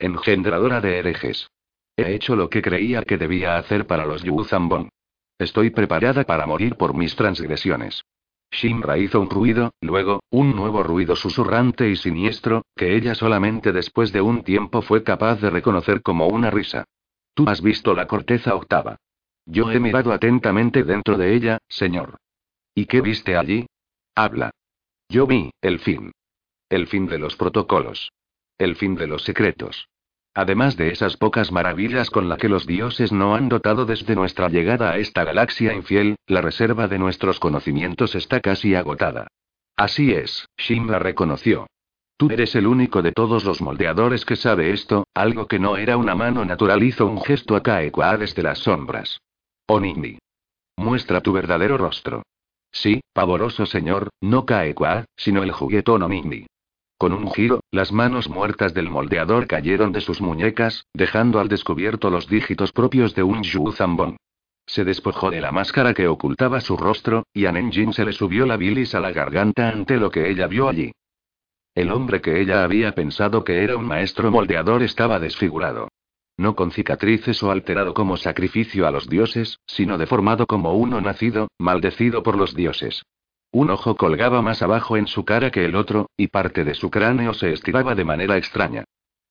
[0.00, 1.48] Engendradora de herejes.
[1.96, 4.88] He hecho lo que creía que debía hacer para los Yuzambon.
[5.38, 8.04] Estoy preparada para morir por mis transgresiones.
[8.50, 14.12] Shinra hizo un ruido, luego, un nuevo ruido susurrante y siniestro, que ella solamente después
[14.12, 16.84] de un tiempo fue capaz de reconocer como una risa.
[17.34, 18.96] Tú has visto la corteza octava.
[19.44, 22.16] Yo he mirado atentamente dentro de ella, señor.
[22.74, 23.66] ¿Y qué viste allí?
[24.14, 24.52] Habla.
[25.08, 26.12] Yo vi, el fin.
[26.68, 28.12] El fin de los protocolos.
[28.56, 29.88] El fin de los secretos.
[30.34, 34.48] Además de esas pocas maravillas con las que los dioses no han dotado desde nuestra
[34.48, 39.28] llegada a esta galaxia infiel, la reserva de nuestros conocimientos está casi agotada.
[39.76, 41.68] Así es, Shimra reconoció.
[42.16, 45.96] Tú eres el único de todos los moldeadores que sabe esto, algo que no era
[45.96, 49.20] una mano natural hizo un gesto a Kaekwa desde las sombras.
[49.66, 50.18] Onimi.
[50.76, 52.22] Muestra tu verdadero rostro.
[52.72, 56.46] Sí, pavoroso señor, no Kaekwa, sino el juguetón Onimi.
[56.98, 62.08] Con un giro, las manos muertas del moldeador cayeron de sus muñecas, dejando al descubierto
[62.10, 64.16] los dígitos propios de un Yu Zambon.
[64.66, 68.46] Se despojó de la máscara que ocultaba su rostro, y a Nenjin se le subió
[68.46, 70.92] la bilis a la garganta ante lo que ella vio allí.
[71.74, 75.88] El hombre que ella había pensado que era un maestro moldeador estaba desfigurado.
[76.36, 81.48] No con cicatrices o alterado como sacrificio a los dioses, sino deformado como uno nacido,
[81.58, 83.02] maldecido por los dioses.
[83.54, 86.90] Un ojo colgaba más abajo en su cara que el otro, y parte de su
[86.90, 88.82] cráneo se estiraba de manera extraña.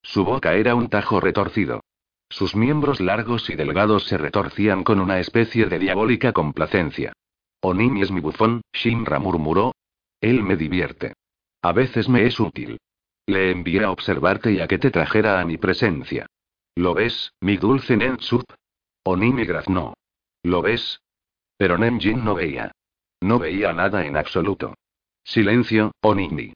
[0.02, 1.82] Su boca era un tajo retorcido.
[2.30, 7.12] Sus miembros largos y delgados se retorcían con una especie de diabólica complacencia.
[7.60, 9.76] Onimi es mi bufón, Shinra murmuró.
[10.22, 11.16] Él me divierte.
[11.62, 12.78] A veces me es útil.
[13.26, 16.28] Le envié a observarte y a que te trajera a mi presencia.
[16.76, 18.46] ¿Lo ves, mi dulce Nensup?
[19.04, 19.96] Onimi graznó.
[20.44, 21.02] ¿Lo ves?
[21.58, 22.72] Pero Nenjin no veía.
[23.24, 24.74] No veía nada en absoluto.
[25.24, 26.52] Silencio, Onimi.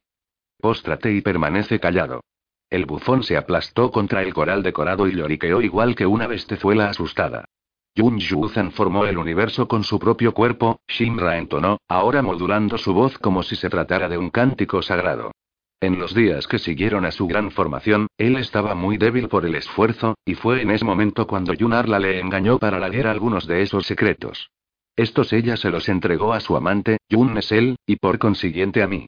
[0.60, 2.20] Póstrate y permanece callado.
[2.68, 7.46] El bufón se aplastó contra el coral decorado y lloriqueó igual que una bestezuela asustada.
[7.94, 13.16] Yun Yuzan formó el universo con su propio cuerpo, Shimra entonó, ahora modulando su voz
[13.16, 15.32] como si se tratara de un cántico sagrado.
[15.80, 19.54] En los días que siguieron a su gran formación, él estaba muy débil por el
[19.54, 23.86] esfuerzo, y fue en ese momento cuando Yunarla le engañó para leer algunos de esos
[23.86, 24.50] secretos.
[24.98, 29.06] Estos ella se los entregó a su amante, Yun Nesel, y por consiguiente a mí.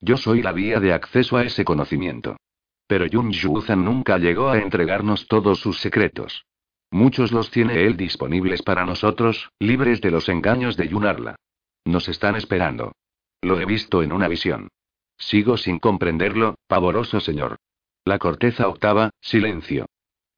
[0.00, 2.36] Yo soy la vía de acceso a ese conocimiento.
[2.86, 6.44] Pero Yun Yuzan nunca llegó a entregarnos todos sus secretos.
[6.92, 11.34] Muchos los tiene él disponibles para nosotros, libres de los engaños de Yunarla.
[11.84, 12.92] Nos están esperando.
[13.40, 14.68] Lo he visto en una visión.
[15.18, 17.56] Sigo sin comprenderlo, pavoroso señor.
[18.04, 19.86] La corteza octava, silencio.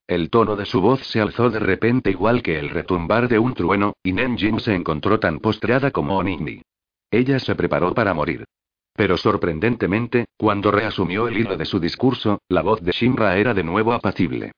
[0.07, 3.55] El tono de su voz se alzó de repente igual que el retumbar de un
[3.55, 6.61] trueno, y Nenjin se encontró tan postrada como Onimi.
[7.09, 8.45] Ella se preparó para morir.
[8.93, 13.63] Pero sorprendentemente, cuando reasumió el hilo de su discurso, la voz de Shinra era de
[13.63, 14.51] nuevo apacible.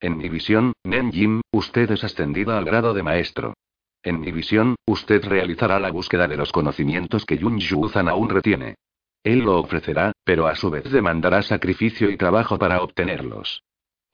[0.00, 3.54] En mi visión, Nenjin, usted es ascendida al grado de maestro.
[4.02, 8.76] En mi visión, usted realizará la búsqueda de los conocimientos que Yun Yuzan aún retiene.
[9.22, 13.62] Él lo ofrecerá, pero a su vez demandará sacrificio y trabajo para obtenerlos.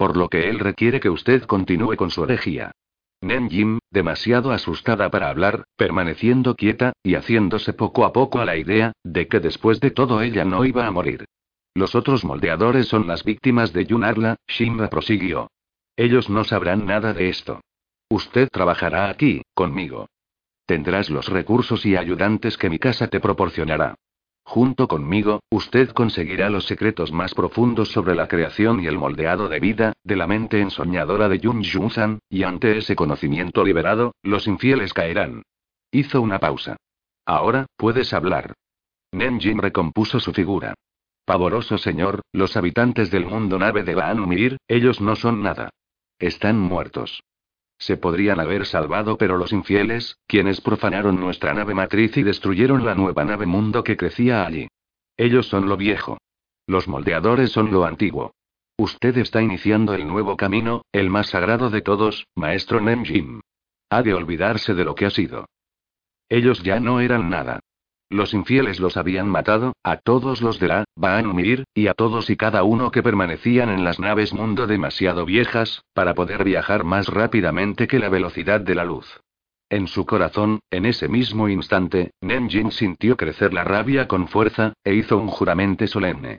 [0.01, 2.73] Por lo que él requiere que usted continúe con su herejía.
[3.21, 8.93] Nen demasiado asustada para hablar, permaneciendo quieta, y haciéndose poco a poco a la idea,
[9.05, 11.27] de que después de todo ella no iba a morir.
[11.75, 15.51] Los otros moldeadores son las víctimas de Yunarla, Shinra prosiguió.
[15.97, 17.61] Ellos no sabrán nada de esto.
[18.09, 20.09] Usted trabajará aquí, conmigo.
[20.65, 23.97] Tendrás los recursos y ayudantes que mi casa te proporcionará.
[24.45, 29.61] Junto conmigo, usted conseguirá los secretos más profundos sobre la creación y el moldeado de
[29.61, 34.93] vida, de la mente ensoñadora de Yun Junsan, y ante ese conocimiento liberado, los infieles
[34.93, 35.43] caerán.
[35.93, 36.77] Hizo una pausa.
[37.25, 38.55] Ahora, puedes hablar.
[39.13, 40.75] Jin recompuso su figura.
[41.25, 45.71] Pavoroso señor, los habitantes del mundo nave de Baanumir, ellos no son nada.
[46.19, 47.23] Están muertos.
[47.81, 52.95] Se podrían haber salvado, pero los infieles, quienes profanaron nuestra nave matriz y destruyeron la
[52.95, 54.69] nueva nave mundo que crecía allí.
[55.17, 56.19] Ellos son lo viejo.
[56.67, 58.35] Los moldeadores son lo antiguo.
[58.77, 63.41] Usted está iniciando el nuevo camino, el más sagrado de todos, maestro Jim.
[63.89, 65.47] Ha de olvidarse de lo que ha sido.
[66.29, 67.60] Ellos ya no eran nada.
[68.11, 72.37] Los infieles los habían matado, a todos los de la Baanumir, y a todos y
[72.37, 77.87] cada uno que permanecían en las naves mundo demasiado viejas, para poder viajar más rápidamente
[77.87, 79.21] que la velocidad de la luz.
[79.69, 84.95] En su corazón, en ese mismo instante, Nenjin sintió crecer la rabia con fuerza, e
[84.95, 86.39] hizo un juramento solemne.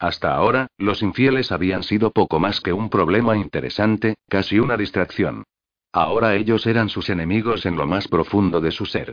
[0.00, 5.44] Hasta ahora, los infieles habían sido poco más que un problema interesante, casi una distracción.
[5.92, 9.12] Ahora ellos eran sus enemigos en lo más profundo de su ser.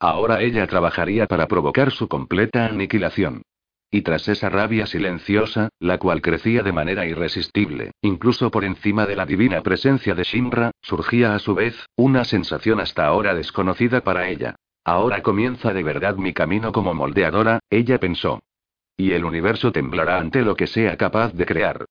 [0.00, 3.42] Ahora ella trabajaría para provocar su completa aniquilación.
[3.90, 9.16] Y tras esa rabia silenciosa, la cual crecía de manera irresistible, incluso por encima de
[9.16, 14.28] la divina presencia de Shimra, surgía a su vez, una sensación hasta ahora desconocida para
[14.28, 14.54] ella.
[14.84, 18.40] Ahora comienza de verdad mi camino como moldeadora, ella pensó.
[18.96, 21.84] Y el universo temblará ante lo que sea capaz de crear.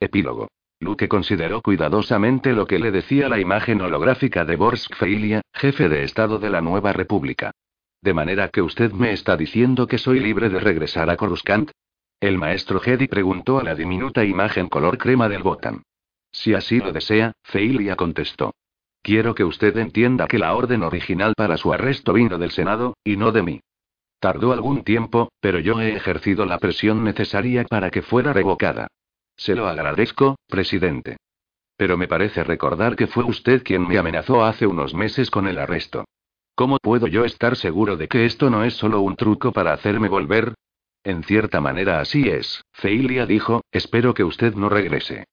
[0.00, 0.48] Epílogo.
[0.82, 6.02] Luke consideró cuidadosamente lo que le decía la imagen holográfica de Borsk Feilia, jefe de
[6.02, 7.52] Estado de la nueva República.
[8.00, 11.70] De manera que usted me está diciendo que soy libre de regresar a Coruscant?
[12.18, 15.84] El maestro Jedi preguntó a la diminuta imagen color crema del botán.
[16.32, 18.52] Si así lo desea, Feilia contestó.
[19.02, 23.16] Quiero que usted entienda que la orden original para su arresto vino del Senado, y
[23.16, 23.60] no de mí.
[24.18, 28.88] Tardó algún tiempo, pero yo he ejercido la presión necesaria para que fuera revocada.
[29.36, 31.16] Se lo agradezco, presidente.
[31.76, 35.58] Pero me parece recordar que fue usted quien me amenazó hace unos meses con el
[35.58, 36.04] arresto.
[36.54, 40.08] ¿Cómo puedo yo estar seguro de que esto no es solo un truco para hacerme
[40.08, 40.54] volver?
[41.02, 45.24] En cierta manera así es, Feilia dijo, espero que usted no regrese.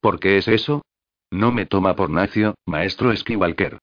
[0.00, 0.82] ¿Por qué es eso?
[1.30, 3.78] No me toma por nacio, maestro Skywalker.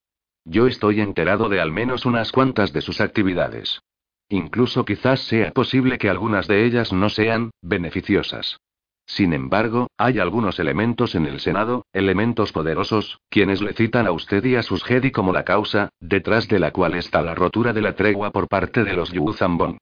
[0.45, 3.82] Yo estoy enterado de al menos unas cuantas de sus actividades.
[4.30, 8.58] Incluso quizás sea posible que algunas de ellas no sean beneficiosas.
[9.06, 14.43] Sin embargo, hay algunos elementos en el Senado, elementos poderosos, quienes le citan a usted
[14.45, 17.82] y a sus Jedi como la causa, detrás de la cual está la rotura de
[17.82, 19.77] la tregua por parte de los Yuzambon.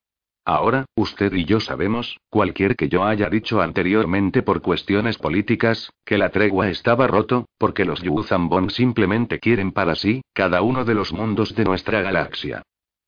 [0.45, 6.17] Ahora, usted y yo sabemos, cualquier que yo haya dicho anteriormente por cuestiones políticas, que
[6.17, 11.13] la tregua estaba roto, porque los Yuzambon simplemente quieren para sí, cada uno de los
[11.13, 12.61] mundos de nuestra galaxia.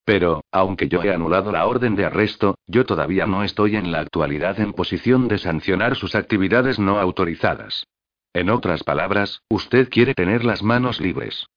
[0.06, 4.00] Pero, aunque yo he anulado la orden de arresto, yo todavía no estoy en la
[4.00, 7.88] actualidad en posición de sancionar sus actividades no autorizadas.
[8.32, 11.48] En otras palabras, usted quiere tener las manos libres.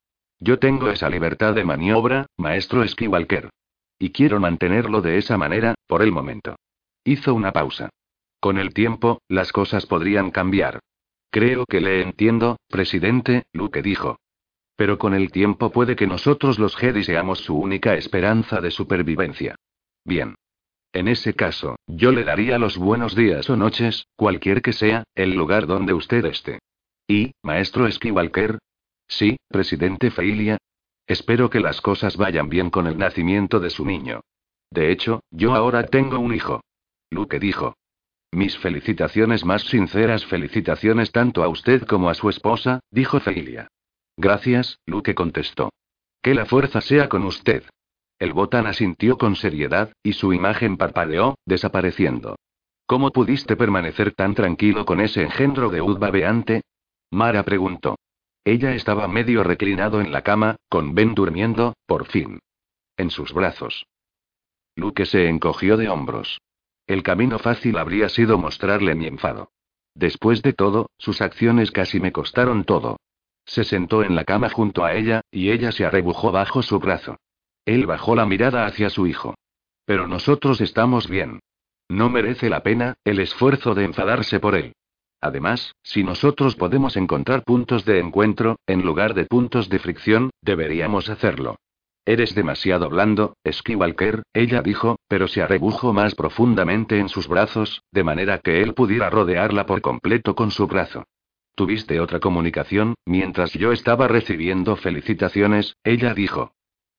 [0.41, 3.51] Yo tengo esa libertad de maniobra, maestro Skywalker.
[3.99, 6.57] Y quiero mantenerlo de esa manera, por el momento.
[7.05, 7.91] Hizo una pausa.
[8.41, 10.79] Con el tiempo, las cosas podrían cambiar.
[11.31, 14.19] Creo que le entiendo, presidente, Luke dijo.
[14.79, 19.57] Pero con el tiempo puede que nosotros los Jedi seamos su única esperanza de supervivencia.
[20.05, 20.37] Bien.
[20.93, 25.35] En ese caso, yo le daría los buenos días o noches, cualquier que sea, el
[25.35, 26.61] lugar donde usted esté.
[27.09, 28.61] ¿Y, maestro Skywalker?
[29.09, 30.59] Sí, presidente Feilia.
[31.09, 34.21] Espero que las cosas vayan bien con el nacimiento de su niño.
[34.71, 36.61] De hecho, yo ahora tengo un hijo.
[37.11, 37.75] Luke dijo.
[38.31, 43.69] Mis felicitaciones más sinceras felicitaciones tanto a usted como a su esposa, dijo Feilia.
[44.19, 45.71] Gracias, Luke contestó.
[46.21, 47.63] Que la fuerza sea con usted.
[48.19, 52.35] El botán asintió con seriedad, y su imagen parpadeó, desapareciendo.
[52.85, 56.63] ¿Cómo pudiste permanecer tan tranquilo con ese engendro de ud babeante?
[57.13, 57.97] Mara preguntó.
[58.45, 62.41] Ella estaba medio reclinado en la cama, con Ben durmiendo, por fin.
[62.97, 63.87] En sus brazos.
[64.75, 66.41] Luke se encogió de hombros.
[66.89, 69.53] El camino fácil habría sido mostrarle mi enfado.
[69.95, 72.97] Después de todo, sus acciones casi me costaron todo.
[73.49, 77.17] Se sentó en la cama junto a ella, y ella se arrebujó bajo su brazo.
[77.65, 79.35] Él bajó la mirada hacia su hijo.
[79.87, 81.41] Pero nosotros estamos bien.
[81.89, 84.75] No merece la pena, el esfuerzo de enfadarse por él.
[85.23, 91.09] Además, si nosotros podemos encontrar puntos de encuentro, en lugar de puntos de fricción, deberíamos
[91.09, 91.57] hacerlo.
[92.05, 98.05] Eres demasiado blando, Skywalker, ella dijo, pero se arrebujó más profundamente en sus brazos, de
[98.05, 101.05] manera que él pudiera rodearla por completo con su brazo.
[101.59, 106.53] Tuviste otra comunicación, mientras yo estaba recibiendo felicitaciones, ella dijo.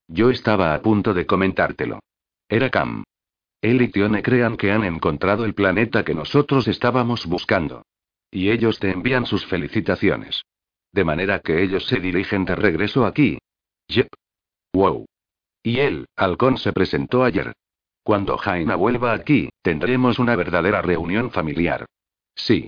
[0.09, 2.01] Yo estaba a punto de comentártelo.
[2.49, 3.05] Era Cam.
[3.61, 7.83] Él y Tione crean que han encontrado el planeta que nosotros estábamos buscando.
[8.29, 10.43] Y ellos te envían sus felicitaciones.
[10.91, 13.37] De manera que ellos se dirigen de regreso aquí.
[13.87, 14.09] Yep.
[14.73, 15.05] Wow.
[15.63, 17.53] Y él, Halcón se presentó ayer.
[18.03, 21.85] Cuando Jaina vuelva aquí, tendremos una verdadera reunión familiar.
[22.35, 22.67] Sí.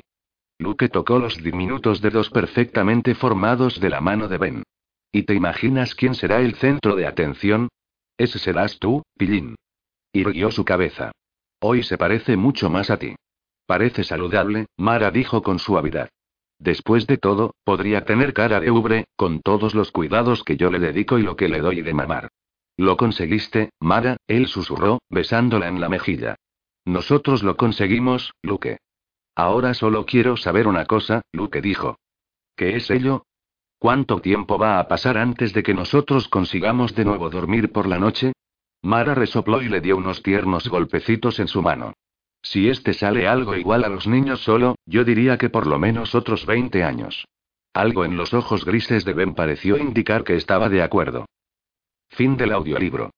[0.62, 4.64] Luke tocó los diminutos dedos perfectamente formados de la mano de Ben.
[5.12, 7.70] ¿Y te imaginas quién será el centro de atención?
[8.16, 9.56] Ese serás tú, Pillín.
[10.14, 11.14] Irguió su cabeza.
[11.62, 13.16] Hoy se parece mucho más a ti.
[13.66, 16.10] Parece saludable, Mara dijo con suavidad.
[16.60, 20.78] Después de todo, podría tener cara de ubre, con todos los cuidados que yo le
[20.78, 22.28] dedico y lo que le doy de mamar.
[22.78, 26.36] Lo conseguiste, Mara, él susurró, besándola en la mejilla.
[26.86, 28.78] Nosotros lo conseguimos, Luke.
[29.36, 31.98] Ahora solo quiero saber una cosa, Luke dijo.
[32.56, 33.26] ¿Qué es ello?
[33.80, 37.98] ¿Cuánto tiempo va a pasar antes de que nosotros consigamos de nuevo dormir por la
[37.98, 38.34] noche?
[38.84, 41.94] Mara resopló y le dio unos tiernos golpecitos en su mano.
[42.44, 46.14] Si este sale algo igual a los niños solo, yo diría que por lo menos
[46.14, 47.26] otros 20 años.
[47.74, 51.26] Algo en los ojos grises de Ben pareció indicar que estaba de acuerdo.
[52.10, 53.10] Fin del audiolibro.